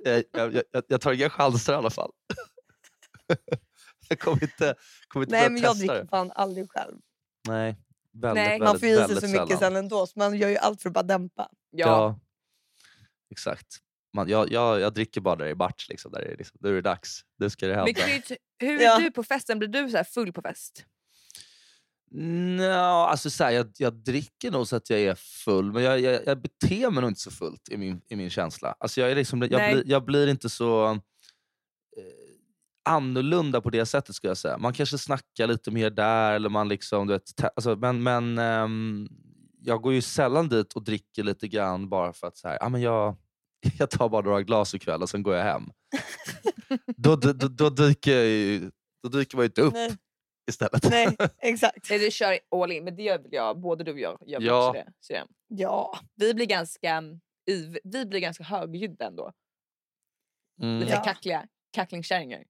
jag, 0.32 0.54
jag, 0.54 0.82
jag, 0.88 1.00
tar 1.00 1.12
inga 1.12 1.30
chanser 1.30 1.72
i 1.72 1.76
alla 1.76 1.90
fall. 1.90 2.10
jag 4.08 4.18
kommer 4.18 4.42
inte, 4.42 4.74
kommer 5.08 5.26
inte 5.26 5.36
Nej 5.36 5.40
börja 5.48 5.50
men 5.50 5.62
jag 5.62 5.76
dricker 5.78 5.94
det. 5.94 6.06
fan 6.08 6.32
aldrig 6.34 6.70
själv. 6.70 6.96
Nej, 7.48 7.76
väldigt, 8.12 8.34
Nej. 8.34 8.48
väldigt, 8.48 8.64
Man 8.64 8.78
får 8.80 8.88
i 8.88 8.96
sig 8.96 9.06
så 9.08 9.12
mycket 9.14 9.28
sällan. 9.58 9.58
sen 9.58 9.76
ändå, 9.76 10.06
så 10.06 10.18
man 10.18 10.36
gör 10.36 10.48
ju 10.48 10.56
allt 10.56 10.82
för 10.82 10.88
att 10.90 10.94
bara 10.94 11.02
dämpa. 11.02 11.48
ja. 11.70 11.86
Ja. 11.86 12.20
exakt. 13.30 13.66
Man, 14.14 14.28
jag, 14.28 14.52
jag, 14.52 14.80
jag 14.80 14.94
dricker 14.94 15.20
bara 15.20 15.36
där 15.36 15.44
det 15.44 15.50
är 15.50 15.54
match. 15.54 15.86
Liksom, 15.88 16.12
där 16.12 16.20
det 16.20 16.32
är, 16.32 16.36
liksom, 16.36 16.58
nu 16.60 16.68
är 16.68 16.74
det 16.74 16.80
dags. 16.80 17.20
Nu 17.38 17.50
ska 17.50 17.66
det 17.66 17.74
Men 17.76 17.84
hända. 17.86 18.00
Krydd, 18.00 18.36
hur 18.58 18.80
är 18.80 18.84
Ja. 18.84 18.98
du 18.98 19.10
på 19.10 19.22
festen? 19.22 19.58
Blir 19.58 19.68
du 19.68 19.90
så 19.90 19.96
här 19.96 20.04
full 20.04 20.32
på 20.32 20.42
fest? 20.42 20.84
Nå, 22.18 22.72
alltså 22.72 23.30
så 23.30 23.44
här, 23.44 23.50
jag, 23.50 23.72
jag 23.78 23.94
dricker 23.94 24.50
nog 24.50 24.68
så 24.68 24.76
att 24.76 24.90
jag 24.90 25.00
är 25.00 25.14
full, 25.14 25.72
men 25.72 25.82
jag, 25.82 26.00
jag, 26.00 26.26
jag 26.26 26.40
beter 26.40 26.90
mig 26.90 27.00
nog 27.00 27.10
inte 27.10 27.20
så 27.20 27.30
fullt 27.30 27.68
i 27.70 27.76
min, 27.76 28.00
i 28.08 28.16
min 28.16 28.30
känsla. 28.30 28.74
Alltså 28.78 29.00
jag, 29.00 29.10
är 29.10 29.14
liksom, 29.14 29.42
jag, 29.42 29.48
blir, 29.48 29.82
jag 29.86 30.04
blir 30.04 30.26
inte 30.26 30.48
så 30.48 30.90
eh, 30.90 30.98
annorlunda 32.84 33.60
på 33.60 33.70
det 33.70 33.86
sättet. 33.86 34.14
ska 34.14 34.28
jag 34.28 34.36
säga. 34.36 34.58
Man 34.58 34.72
kanske 34.72 34.98
snackar 34.98 35.46
lite 35.46 35.70
mer 35.70 35.90
där, 35.90 36.32
eller 36.32 36.48
man 36.48 36.68
liksom, 36.68 37.06
du 37.06 37.12
vet, 37.12 37.44
alltså, 37.56 37.76
men, 37.76 38.02
men 38.02 38.38
ehm, 38.38 39.08
jag 39.60 39.82
går 39.82 39.92
ju 39.92 40.02
sällan 40.02 40.48
dit 40.48 40.72
och 40.72 40.84
dricker 40.84 41.22
lite 41.22 41.48
grann 41.48 41.88
bara 41.88 42.12
för 42.12 42.26
att 42.26 42.36
så 42.36 42.48
här, 42.48 42.58
ah, 42.62 42.68
men 42.68 42.80
jag, 42.80 43.16
jag 43.78 43.90
tar 43.90 44.08
bara 44.08 44.22
några 44.22 44.42
glas 44.42 44.74
ikväll 44.74 45.02
och 45.02 45.10
sen 45.10 45.22
går 45.22 45.34
jag 45.34 45.44
hem. 45.44 45.70
då, 46.96 47.16
då, 47.16 47.32
då, 47.32 47.48
då, 47.48 47.70
dyker 47.70 48.16
jag 48.16 48.26
ju, 48.26 48.70
då 49.02 49.08
dyker 49.08 49.36
man 49.36 49.42
ju 49.44 49.46
inte 49.46 49.62
upp 49.62 49.74
Nej, 49.74 49.96
istället. 50.48 50.90
nej 50.90 51.16
exakt. 51.38 51.90
Nej, 51.90 51.98
du 51.98 52.10
kör 52.10 52.38
all 52.50 52.72
in, 52.72 52.84
men 52.84 52.96
det 52.96 53.02
gör 53.02 53.18
väl 53.18 53.32
jag. 53.32 53.60
Både 53.60 53.84
du 53.84 53.92
och 53.92 53.98
jag 53.98 54.18
gör 54.26 54.40
Ja. 54.40 54.68
också 54.68 54.72
det. 54.82 54.92
Så 55.00 55.12
det. 55.12 55.26
Ja. 55.48 55.98
Vi 56.14 56.34
blir 56.34 56.46
ganska 56.46 57.02
iv- 57.50 57.78
vi 57.84 58.06
blir 58.06 58.20
ganska 58.20 58.44
högljudda 58.44 59.06
ändå. 59.06 59.32
Mm. 60.62 60.80
Lite 60.80 60.92
Ja. 60.92 61.02
kackliga 61.04 61.46
kacklingkärringar. 61.72 62.44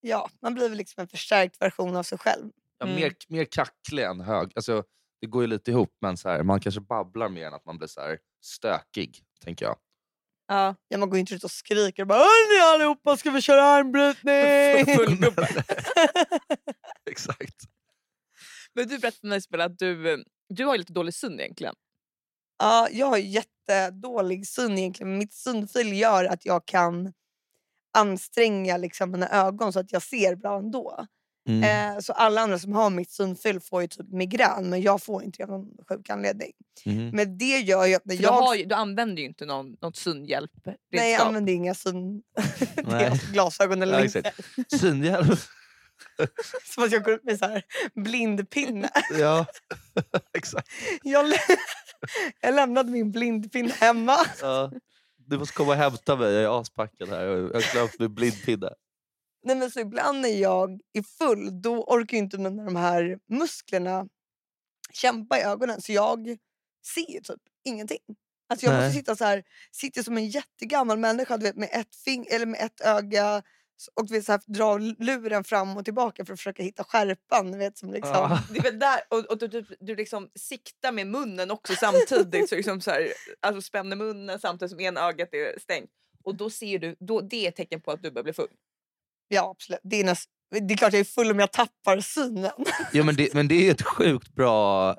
ja, 0.00 0.30
man 0.42 0.54
blir 0.54 0.68
väl 0.68 0.78
liksom 0.78 1.00
en 1.02 1.08
förstärkt 1.08 1.60
version 1.62 1.96
av 1.96 2.02
sig 2.02 2.18
själv. 2.18 2.50
Ja, 2.78 2.86
Mm. 2.86 2.96
mer, 3.00 3.12
mer 3.28 3.44
kacklig 3.44 4.02
än 4.04 4.20
hög. 4.20 4.52
Alltså, 4.54 4.84
det 5.20 5.26
går 5.26 5.42
ju 5.42 5.46
lite 5.48 5.70
ihop, 5.70 5.96
men 6.00 6.16
så 6.16 6.28
här, 6.28 6.42
man 6.42 6.60
kanske 6.60 6.80
babblar 6.80 7.28
mer 7.28 7.46
än 7.46 7.54
att 7.54 7.64
man 7.64 7.78
blir 7.78 7.88
så 7.88 8.00
här 8.00 8.18
stökig. 8.44 9.24
tänker 9.44 9.64
jag. 9.66 9.76
Ja. 10.48 10.74
Ja, 10.88 10.98
man 10.98 11.10
går 11.10 11.18
inte 11.18 11.34
ut 11.34 11.44
och 11.44 11.50
skriker 11.50 12.02
och 12.02 12.06
bara 12.06 12.18
Hörni 12.18 12.74
allihopa 12.74 13.16
ska 13.16 13.30
vi 13.30 13.42
köra 13.42 13.62
armbrytning? 13.62 14.96
Fullgubbe. 14.96 15.48
Exakt. 17.10 17.56
Men 18.74 18.88
du 18.88 18.98
berättade 18.98 19.36
Isabella, 19.36 19.64
att 19.64 19.78
du, 19.78 20.24
du 20.48 20.64
har 20.64 20.78
lite 20.78 20.92
dålig 20.92 21.14
sömn 21.14 21.40
egentligen. 21.40 21.74
Ja, 22.58 22.88
jag 22.90 23.06
har 23.06 23.16
jättedålig 23.16 24.46
sömn 24.46 24.78
egentligen. 24.78 25.18
Mitt 25.18 25.32
sömnfel 25.32 25.92
gör 25.92 26.24
att 26.24 26.46
jag 26.46 26.66
kan 26.66 27.12
anstränga 27.98 28.76
liksom 28.76 29.10
mina 29.10 29.28
ögon 29.28 29.72
så 29.72 29.80
att 29.80 29.92
jag 29.92 30.02
ser 30.02 30.34
bra 30.34 30.58
ändå. 30.58 31.06
Mm. 31.48 31.94
Eh, 31.94 32.00
så 32.00 32.12
alla 32.12 32.40
andra 32.40 32.58
som 32.58 32.72
har 32.72 32.90
mitt 32.90 33.10
sömnfel 33.10 33.60
får 33.60 33.82
ju 33.82 33.88
typ 33.88 34.12
migrän 34.12 34.70
men 34.70 34.82
jag 34.82 35.02
får 35.02 35.22
inte 35.22 35.42
av 35.42 35.50
någon 35.50 35.68
sjuk 35.88 36.10
anledning. 36.10 36.52
Mhm. 36.84 37.10
Men 37.10 37.38
det 37.38 37.58
gör 37.58 37.86
ju 37.86 37.94
att 37.94 38.04
när 38.04 38.16
För 38.16 38.22
jag... 38.22 38.32
du, 38.32 38.46
har 38.46 38.56
du 38.68 38.74
använder 38.74 39.22
ju 39.22 39.28
inte 39.28 39.46
någon, 39.46 39.76
något 39.80 39.96
sömnhjälp. 39.96 40.50
Nej 40.92 41.12
jag 41.12 41.26
använder 41.26 41.52
inga 41.52 41.74
syn... 41.74 42.22
Glasögon 43.32 43.82
eller 43.82 43.98
Ja, 43.98 44.04
inte. 44.04 44.32
Synhjälp. 44.78 45.38
Som 46.74 46.84
att 46.84 46.92
jag 46.92 47.04
går 47.04 47.14
ut 47.14 47.24
med 47.24 47.38
så 47.38 47.44
här 47.44 47.62
blindpinne. 47.94 48.90
ja, 49.18 49.46
exakt. 50.34 50.68
Jag, 51.02 51.26
lä- 51.26 51.36
jag 52.40 52.54
lämnade 52.54 52.90
min 52.90 53.12
blindpinne 53.12 53.72
hemma. 53.72 54.16
Ja. 54.40 54.72
Du 55.16 55.38
måste 55.38 55.54
komma 55.54 55.70
och 55.70 55.76
hämta 55.76 56.16
mig, 56.16 56.32
jag 56.32 56.42
är 56.42 56.60
aspackad 56.60 57.08
här. 57.08 57.24
Jag 57.24 57.42
har 57.42 57.72
glömt 57.72 57.98
min 57.98 58.14
blindpinne. 58.14 58.70
Nej, 59.42 59.56
men 59.56 59.70
så 59.70 59.80
ibland 59.80 60.20
när 60.20 60.28
jag 60.28 60.80
är 60.92 61.02
full 61.02 61.62
då 61.62 61.84
orkar 61.84 62.16
inte 62.18 62.38
mina 62.38 62.64
de 62.64 62.76
här 62.76 63.18
musklerna 63.28 64.06
kämpa 64.92 65.38
i 65.38 65.42
ögonen 65.42 65.80
så 65.80 65.92
jag 65.92 66.36
ser 66.94 67.20
typ 67.20 67.40
ingenting. 67.64 67.98
Alltså 68.48 68.66
jag 68.66 68.72
Nej. 68.72 68.82
måste 68.84 68.98
sitta 68.98 69.16
så 69.16 69.24
här, 69.24 69.42
sitter 69.72 70.02
som 70.02 70.16
en 70.16 70.28
jättegammal 70.28 70.98
människa 70.98 71.36
du 71.36 71.42
vet, 71.44 71.56
med, 71.56 71.68
ett 71.72 71.96
fing 72.04 72.26
eller 72.30 72.46
med 72.46 72.60
ett 72.60 72.80
öga 72.80 73.42
Och 73.94 74.06
vi 74.10 74.22
så 74.22 74.32
här, 74.32 74.40
dra 74.46 74.78
luren 74.78 75.44
fram 75.44 75.76
och 75.76 75.84
tillbaka 75.84 76.24
för 76.24 76.32
att 76.32 76.38
försöka 76.38 76.62
hitta 76.62 76.84
skärpan. 76.84 77.52
du 77.52 77.58
Vet, 77.58 77.78
som 77.78 77.92
liksom. 77.92 78.12
Ja. 78.12 78.38
Det 78.50 78.58
är 78.58 78.62
väl 78.62 78.78
där, 78.78 79.00
och, 79.08 79.18
och 79.18 79.38
du, 79.38 79.46
du, 79.48 79.64
du 79.80 79.96
liksom 79.96 80.28
siktar 80.38 80.92
med 80.92 81.06
munnen 81.06 81.50
också 81.50 81.72
samtidigt. 81.76 82.48
Så 82.48 82.54
liksom 82.54 82.80
så 82.80 82.90
här, 82.90 83.08
alltså 83.40 83.62
spänner 83.62 83.96
munnen 83.96 84.38
samtidigt 84.38 84.70
som 84.70 84.80
ena 84.80 85.00
ögat 85.00 85.28
är 85.34 85.58
stängt. 85.60 85.90
Och 86.24 86.34
då 86.34 86.50
ser 86.50 86.78
du, 86.78 86.96
då, 87.00 87.20
det 87.20 87.44
är 87.44 87.48
ett 87.48 87.56
tecken 87.56 87.80
på 87.80 87.90
att 87.90 88.02
du 88.02 88.10
börjar 88.10 88.24
bli 88.24 88.32
full. 88.32 88.48
Ja, 89.28 89.50
absolut. 89.50 89.80
Det 89.82 90.00
är, 90.00 90.04
näst, 90.04 90.30
det 90.50 90.74
är 90.74 90.76
klart 90.76 90.92
jag 90.92 91.00
är 91.00 91.04
full 91.04 91.30
om 91.30 91.38
jag 91.38 91.52
tappar 91.52 92.00
synen. 92.00 92.50
Jo, 92.92 93.04
men, 93.04 93.16
det, 93.16 93.34
men 93.34 93.48
det 93.48 93.68
är 93.68 93.70
ett 93.70 93.82
sjukt 93.82 94.28
bra 94.34 94.96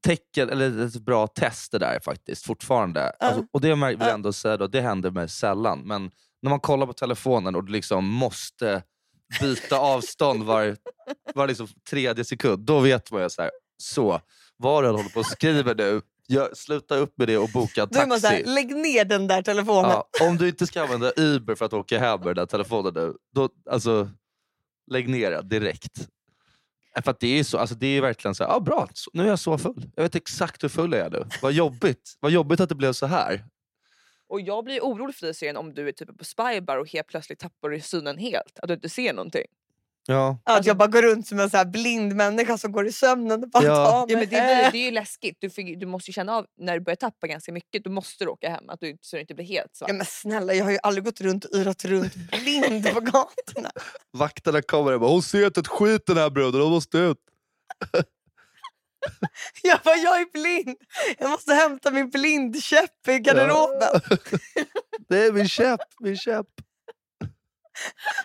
tecken, 0.00 0.50
eller 0.50 0.86
ett 0.86 0.94
bra 1.00 1.26
test 1.26 1.72
det 1.72 1.78
där 1.78 2.00
faktiskt 2.00 2.46
fortfarande. 2.46 3.00
Ja. 3.20 3.26
Alltså, 3.26 3.46
och 3.50 3.60
det 3.60 3.68
vill 3.68 3.80
jag 3.80 3.92
Ja. 4.00 4.10
ändå 4.10 4.32
säga 4.32 4.56
då, 4.56 4.66
det 4.66 4.80
händer 4.80 5.10
mig 5.10 5.28
sällan. 5.28 5.80
Men 5.84 6.10
när 6.42 6.50
man 6.50 6.60
kollar 6.60 6.86
på 6.86 6.92
telefonen 6.92 7.54
och 7.54 7.64
du 7.64 7.72
liksom 7.72 8.04
måste 8.04 8.82
byta 9.40 9.78
avstånd 9.78 10.42
var, 10.42 10.76
var 11.34 11.48
liksom 11.48 11.68
tredje 11.90 12.24
sekund, 12.24 12.66
då 12.66 12.80
vet 12.80 13.10
man 13.12 13.22
ju 13.22 13.30
så 13.30 13.42
här, 13.42 13.50
så, 13.82 14.20
vad 14.56 14.84
du 14.84 14.88
håller 14.88 15.08
på 15.08 15.20
och 15.20 15.26
skriver 15.26 15.74
nu, 15.74 16.00
gör, 16.28 16.50
sluta 16.54 16.96
upp 16.96 17.18
med 17.18 17.28
det 17.28 17.38
och 17.38 17.48
boka 17.48 17.82
en 17.82 17.88
Då 17.90 18.00
är 18.00 18.06
man 18.06 18.20
så 18.20 18.26
taxi. 18.28 18.44
här, 18.46 18.54
lägg 18.54 18.76
ner 18.76 19.04
den 19.04 19.26
där 19.26 19.42
telefonen. 19.42 19.90
Ja, 19.90 20.08
om 20.22 20.36
du 20.36 20.48
inte 20.48 20.66
ska 20.66 20.82
använda 20.82 21.12
Uber 21.16 21.54
för 21.54 21.64
att 21.64 21.72
åka 21.72 21.98
hem 21.98 22.18
med 22.18 22.28
den 22.28 22.36
där 22.36 22.46
telefonen 22.46 22.94
nu, 22.94 23.14
då, 23.34 23.48
alltså, 23.70 24.10
lägg 24.90 25.08
ner 25.08 25.30
den 25.30 25.48
direkt. 25.48 26.08
För 27.04 27.10
att 27.10 27.20
det 27.20 27.38
är 27.38 27.44
så, 27.44 27.58
alltså 27.58 27.74
det 27.74 27.86
är 27.86 28.00
verkligen 28.00 28.34
så 28.34 28.44
här, 28.44 28.56
ah, 28.56 28.60
bra, 28.60 28.88
nu 29.12 29.22
är 29.24 29.28
jag 29.28 29.38
så 29.38 29.58
full. 29.58 29.90
Jag 29.96 30.02
vet 30.02 30.14
exakt 30.14 30.64
hur 30.64 30.68
full 30.68 30.92
jag 30.92 31.06
är 31.06 31.10
nu. 31.10 31.24
Vad 31.42 31.52
jobbigt, 31.52 32.16
Vad 32.20 32.30
jobbigt 32.32 32.60
att 32.60 32.68
det 32.68 32.74
blev 32.74 32.92
så 32.92 33.06
här. 33.06 33.44
Och 34.32 34.40
jag 34.40 34.64
blir 34.64 34.80
orolig 34.80 35.14
för 35.16 35.26
dig 35.26 35.34
Syrien 35.34 35.56
om 35.56 35.74
du 35.74 35.88
är 35.88 35.92
typ 35.92 36.18
på 36.18 36.24
spybar 36.24 36.76
och 36.76 36.88
helt 36.92 37.06
plötsligt 37.06 37.38
tappar 37.38 37.68
du 37.68 37.80
synen 37.80 38.18
helt. 38.18 38.58
Att 38.58 38.68
du 38.68 38.74
inte 38.74 38.88
ser 38.88 39.12
någonting. 39.12 39.44
Ja. 40.06 40.38
Att 40.44 40.66
jag 40.66 40.76
bara 40.76 40.88
går 40.88 41.02
runt 41.02 41.26
som 41.26 41.40
en 41.40 41.50
så 41.50 41.56
här 41.56 41.64
blind 41.64 42.14
människa 42.16 42.58
som 42.58 42.72
går 42.72 42.86
i 42.86 42.92
sömnen 42.92 43.42
och 43.42 43.50
bara 43.50 43.64
Ja. 43.64 43.74
tar 43.86 43.92
Ja, 43.92 44.06
mig 44.06 44.16
men 44.16 44.28
det, 44.28 44.36
hem. 44.36 44.72
det 44.72 44.78
är 44.78 44.84
ju 44.84 44.90
läskigt. 44.90 45.36
Du, 45.40 45.50
får, 45.50 45.76
du 45.80 45.86
måste 45.86 46.12
känna 46.12 46.36
av 46.36 46.46
när 46.58 46.74
du 46.74 46.80
börjar 46.80 46.96
tappa 46.96 47.26
ganska 47.26 47.52
mycket. 47.52 47.84
Då 47.84 47.90
måste 47.90 48.24
du 48.24 48.30
åka 48.30 48.48
hem 48.50 48.68
att 48.68 48.80
du, 48.80 48.88
inte- 48.90 49.06
så 49.06 49.16
du 49.16 49.20
inte 49.20 49.34
blir 49.34 49.44
helt 49.46 49.76
svart. 49.76 49.88
Ja, 49.90 49.94
men 49.94 50.06
snälla, 50.06 50.54
jag 50.54 50.64
har 50.64 50.72
ju 50.72 50.78
aldrig 50.82 51.04
gått 51.04 51.20
runt 51.20 51.44
och 51.44 51.56
yrat 51.58 51.84
runt 51.84 52.14
blind 52.14 52.94
på 52.94 53.00
gatorna. 53.00 53.70
Vakterna 54.12 54.62
kommer 54.62 54.92
och 54.92 55.00
bara, 55.00 55.10
hon 55.10 55.22
ser 55.22 55.46
inte 55.46 55.60
ett 55.60 55.68
skit 55.68 56.06
den 56.06 56.16
här 56.16 56.30
bruden, 56.30 56.60
hon 56.60 56.70
måste 56.70 56.98
ut. 56.98 57.18
Jag 59.62 59.80
bara, 59.84 59.96
jag 59.96 60.20
är 60.20 60.32
blind. 60.32 60.76
Jag 61.18 61.30
måste 61.30 61.54
hämta 61.54 61.90
min 61.90 62.10
blindkäpp 62.10 63.08
i 63.08 63.18
garderoben. 63.18 64.00
Det 65.08 65.24
är 65.26 65.32
min 65.32 65.48
käpp, 65.48 65.80
min 66.00 66.16
käpp. 66.16 66.46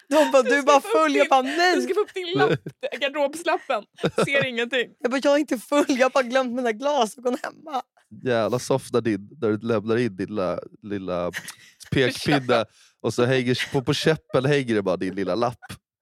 De 0.09 0.31
bara, 0.31 0.41
du 0.43 0.57
är 0.57 0.61
bara 0.63 0.81
full. 0.81 1.15
Jag 1.15 1.29
bara, 1.29 1.41
Du 1.41 1.47
nej. 1.57 1.81
ska 1.81 1.93
få 1.93 1.99
upp 1.99 2.13
din 2.13 2.37
lapp, 2.37 2.59
garderobslappen. 3.01 3.83
Ser 4.25 4.45
ingenting. 4.45 4.87
Jag 4.99 5.11
bara, 5.11 5.21
jag 5.23 5.33
är 5.33 5.37
inte 5.39 5.57
full. 5.57 5.85
Jag 5.87 6.05
har 6.05 6.09
bara 6.09 6.23
glömt 6.23 6.53
mina 6.53 6.71
glasögon 6.71 7.37
hemma. 7.43 7.81
Jävla 8.23 8.59
soft 8.59 8.93
när, 8.93 9.01
din, 9.01 9.29
när 9.41 9.49
du 9.49 9.67
lämnar 9.67 9.97
in 9.97 10.15
din 10.15 10.27
lilla, 10.27 10.59
lilla 10.83 11.31
pekpinne 11.91 12.65
och 13.01 13.13
så 13.13 13.25
hänger, 13.25 13.71
på, 13.71 13.81
på 13.81 13.93
käppen 13.93 14.45
hänger 14.45 14.75
det 14.75 14.81
bara 14.81 14.97
din 14.97 15.15
lilla 15.15 15.35
lapp 15.35 15.59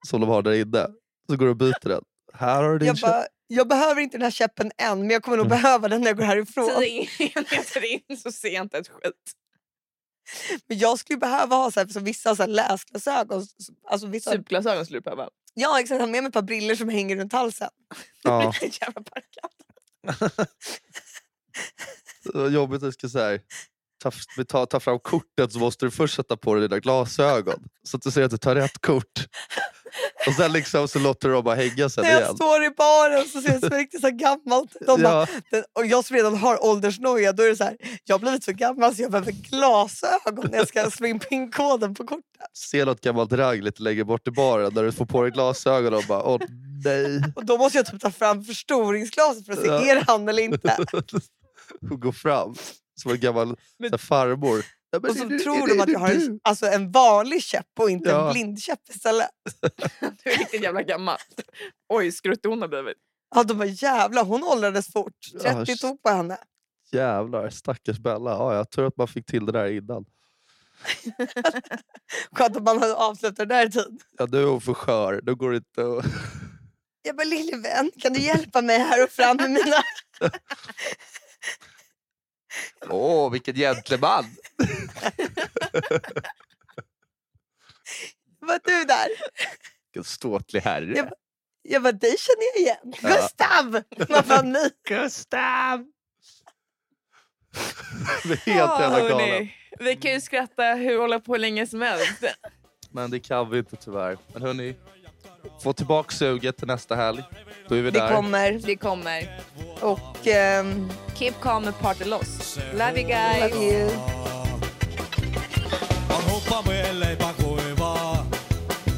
som 0.08 0.22
de 0.22 0.30
har 0.30 0.42
där 0.42 0.54
inne. 0.54 0.88
Så 1.30 1.36
går 1.38 1.46
du 1.46 1.50
och 1.52 1.58
byter 1.58 1.90
den. 1.90 2.02
Här 2.34 2.64
har 2.64 2.72
du 2.74 2.80
din 2.80 2.88
Jag, 2.88 2.98
käpp. 2.98 3.10
bara, 3.10 3.26
jag 3.48 3.68
behöver 3.68 4.02
inte 4.02 4.18
den 4.18 4.24
här 4.24 4.32
käppen 4.32 4.72
än, 4.78 5.00
men 5.00 5.10
jag 5.10 5.24
kommer 5.24 5.38
nog 5.38 5.46
Mm. 5.46 5.62
behöva 5.62 5.88
den 5.88 6.02
när 6.02 6.08
jag 6.08 6.18
går 6.18 6.24
Så 6.24 6.28
härifrån. 6.28 6.68
det 6.80 6.88
är 6.88 7.58
inte 7.58 7.88
in 8.12 8.18
så 8.18 8.32
ser 8.32 8.50
jag 8.50 8.62
inte 8.66 8.78
ett 8.78 8.88
skit. 8.88 9.14
Men 10.68 10.78
jag 10.78 11.00
skulle 11.00 11.18
behöva 11.20 11.56
ha 11.56 11.72
så 11.72 11.80
här, 11.80 11.88
så 11.88 12.00
vissa 12.00 12.36
så 12.36 12.44
här 12.44 12.48
läsglasögon. 12.48 13.46
Alltså 13.88 14.08
vissa, 14.08 14.32
Superglasögon 14.32 14.86
skulle 14.86 15.00
du 15.00 15.04
behöva. 15.04 15.30
ja, 15.54 15.80
exakt. 15.80 16.00
Ha 16.02 16.08
med 16.08 16.24
mig 16.24 16.28
ett 16.28 16.34
par 16.34 16.42
briller 16.42 16.76
som 16.76 16.90
hänger 16.90 17.16
runt 17.16 17.34
halsen. 17.34 17.70
Ja. 18.24 18.54
Jävla 18.62 19.04
var 22.34 22.50
jobbigt 22.50 22.78
att 22.78 22.84
jag 22.84 22.94
ska 22.94 23.10
säga 23.10 23.40
ta, 24.04 24.12
ta, 24.48 24.66
ta 24.66 24.80
fram 24.80 25.00
kortet 25.00 25.52
så 25.52 25.60
måste 25.60 25.86
du 25.86 25.92
först 25.92 26.16
sätta 26.16 26.38
på 26.38 26.54
dig 26.56 26.62
dina 26.70 26.80
glasögon. 26.80 27.64
Så 27.84 27.98
att 27.98 28.04
du 28.04 28.12
ser 28.12 28.24
att 28.24 28.32
du 28.32 28.38
tar 28.38 28.56
rätt 28.56 28.82
kort. 28.82 29.28
Och 30.28 30.34
sen 30.34 30.54
liksom 30.54 30.88
så 30.88 31.00
låter 31.00 31.30
dem 31.30 31.44
bara 31.44 31.56
hänga 31.56 31.90
sen 31.90 32.04
När 32.04 32.12
jag 32.12 32.22
igen. 32.22 32.36
står 32.36 32.64
i 32.64 32.70
baren 32.70 33.26
så 33.28 33.42
ser 33.42 33.60
jag 33.62 33.74
riktigt 33.80 34.02
så 34.02 34.10
gammalt. 34.10 34.76
De 34.86 35.02
bara, 35.02 35.28
den, 35.52 35.64
och 35.74 35.86
jag 35.86 36.06
som 36.06 36.16
redan 36.16 36.36
har 36.38 36.66
åldersnoja, 36.66 37.34
då 37.34 37.44
är 37.44 37.50
det 37.50 37.56
så 37.56 37.64
här, 37.64 37.78
jag 38.06 38.14
har 38.14 38.20
blivit 38.20 38.44
så 38.44 38.52
gammal 38.52 38.96
så 38.96 39.02
jag 39.02 39.12
behöver 39.12 39.32
glasögon 39.32 40.48
när 40.52 40.58
jag 40.58 40.68
ska 40.68 40.92
slå 40.92 41.08
in 41.08 41.20
pinkoden 41.20 41.96
på 41.96 42.04
kortet. 42.04 42.26
se 42.54 42.86
något 42.86 43.02
gammalt 43.02 43.34
ragg 43.34 43.64
lite 43.64 43.84
längre 43.84 44.04
bort 44.06 44.28
i 44.28 44.32
baren 44.32 44.74
där 44.74 44.84
du 44.84 44.92
får 44.92 45.06
på 45.06 45.22
dig 45.22 45.32
glasögon 45.32 45.94
och 45.94 46.04
bara 46.08 46.24
åh 46.24 46.40
nej. 46.86 47.24
Och 47.36 47.46
då 47.46 47.58
måste 47.58 47.78
jag 47.78 47.86
typ 47.86 48.02
ta 48.02 48.12
fram 48.12 48.44
förstoringsglaset 48.44 49.46
för 49.46 49.54
att 49.54 49.60
se, 49.60 49.68
Ja. 49.68 49.82
är 49.86 49.96
det 49.96 50.04
han 50.08 50.28
eller 50.30 50.44
inte? 50.44 50.78
och 51.92 52.02
gå 52.02 52.12
fram 52.12 52.56
som 53.02 53.12
en 53.12 53.20
gammal 53.20 53.56
Men- 53.80 54.00
farmor. 54.00 54.66
Ja, 55.04 55.10
Och 55.10 55.16
så 55.18 55.26
det- 55.26 55.40
tror 55.40 55.56
är 55.64 55.68
de 55.68 55.74
det- 55.78 55.84
att 55.84 55.90
jag 55.90 56.00
har 56.00 56.08
det 56.10 56.26
en, 56.26 56.40
alltså 56.44 56.66
en 56.66 56.92
vanlig 56.92 57.44
käpp 57.44 57.66
och 57.80 57.90
inte 57.90 58.10
Ja. 58.10 58.28
en 58.28 58.34
blindkäpp 58.34 58.90
istället. 58.90 59.30
Du 60.24 60.30
är 60.32 60.38
riktigt 60.38 60.64
jävla 60.64 60.82
gammal. 60.82 61.18
Oj, 61.90 62.12
skruttig 62.12 62.50
hon 62.50 62.62
har 62.62 62.68
blivit. 62.68 62.98
Ja, 63.36 63.44
de 63.44 63.58
bara 63.58 63.66
jävlar 63.68 64.24
hon 64.24 64.44
åldrades 64.44 64.92
fort. 64.92 65.14
30 65.42 65.64
Ja, 65.72 65.76
tog 65.76 66.04
på 66.04 66.10
henne. 66.10 66.38
Jävlar, 66.92 67.50
stackars 67.50 67.98
Bella. 68.00 68.32
Ja, 68.32 68.56
jag 68.56 68.70
tror 68.72 68.88
att 68.88 68.98
man 68.98 69.08
fick 69.08 69.26
till 69.26 69.46
det 69.46 69.52
där 69.52 69.72
innan. 69.72 70.06
Skönt 72.36 72.58
att 72.58 72.64
man 72.64 72.80
hade 72.80 72.96
avslutat 72.96 73.36
det 73.38 73.46
där 73.46 73.66
i 73.68 73.72
tid. 73.72 74.02
Ja, 74.18 74.26
nu 74.32 74.42
är 74.44 74.46
hon 74.48 74.62
för 74.62 74.74
skör. 74.74 75.20
Nu 75.24 75.36
går 75.36 75.52
det 75.52 75.58
inte 75.58 75.82
att... 75.82 76.06
Jag 77.02 77.16
bara 77.16 77.24
lille 77.24 77.58
vän 77.58 77.92
kan 78.02 78.14
du 78.14 78.20
hjälpa 78.20 78.62
mig 78.62 78.80
här 78.80 79.04
och 79.04 79.10
fram 79.10 79.38
med 79.38 79.52
mina... 79.52 79.78
Åh, 82.90 83.32
vilken 83.32 83.56
gentleman! 83.56 84.26
Vad 88.40 88.62
du 88.64 88.84
där? 88.86 89.08
Vilken 89.94 90.04
ståtlig 90.04 90.62
herre. 90.62 90.94
Jag, 90.96 91.12
jag 91.62 91.84
bara 91.84 91.92
dig 91.92 92.16
känner 92.18 92.44
jag 92.54 92.62
igen. 92.62 92.94
Ja. 93.02 93.10
Gustav! 93.10 93.84
Man 94.10 94.24
bara 94.28 94.42
nej. 94.42 94.70
Gustav! 94.88 95.86
Det 98.24 98.32
är 98.34 98.36
helt 98.36 98.46
Ja, 98.46 98.82
jävla 98.82 99.00
hörni. 99.16 99.56
Vi 99.80 99.96
kan 99.96 100.12
ju 100.12 100.22
skratta 100.22 100.64
hur 100.64 101.00
hålla 101.00 101.20
på 101.20 101.38
länge 101.38 101.68
som 101.68 101.82
helst. 101.82 102.24
Men 102.92 103.12
det 103.12 103.20
kan 103.20 103.50
vi 103.50 103.58
inte 103.58 103.76
tyvärr. 103.76 104.18
Men 104.34 104.42
hörni, 104.42 104.76
få 105.64 105.74
tillbaka 105.74 106.12
suget 106.16 106.58
till 106.58 106.68
nästa 106.68 106.96
helg. 106.96 107.24
Då 107.68 107.76
är 107.76 107.82
vi 107.82 107.92
Det 107.92 108.00
där. 108.00 108.16
kommer. 108.16 108.52
Det 108.52 108.76
kommer. 108.76 109.42
Och... 109.82 110.28
ehm, 110.28 110.90
Keep 111.16 111.34
calm 111.42 111.66
and 111.68 111.80
party 111.80 112.04
loss. 112.06 112.58
Love 112.74 113.02
you 113.02 113.08
guys. 113.10 113.54
love 113.54 113.66
you. 113.66 113.90
ellei 116.96 117.16
pakuivaa. 117.16 118.26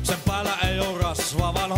Sen 0.03 0.17
päällä 0.25 0.57
ei 0.67 0.79
oo 0.79 0.97
rasva, 0.97 1.53
vaan 1.53 1.71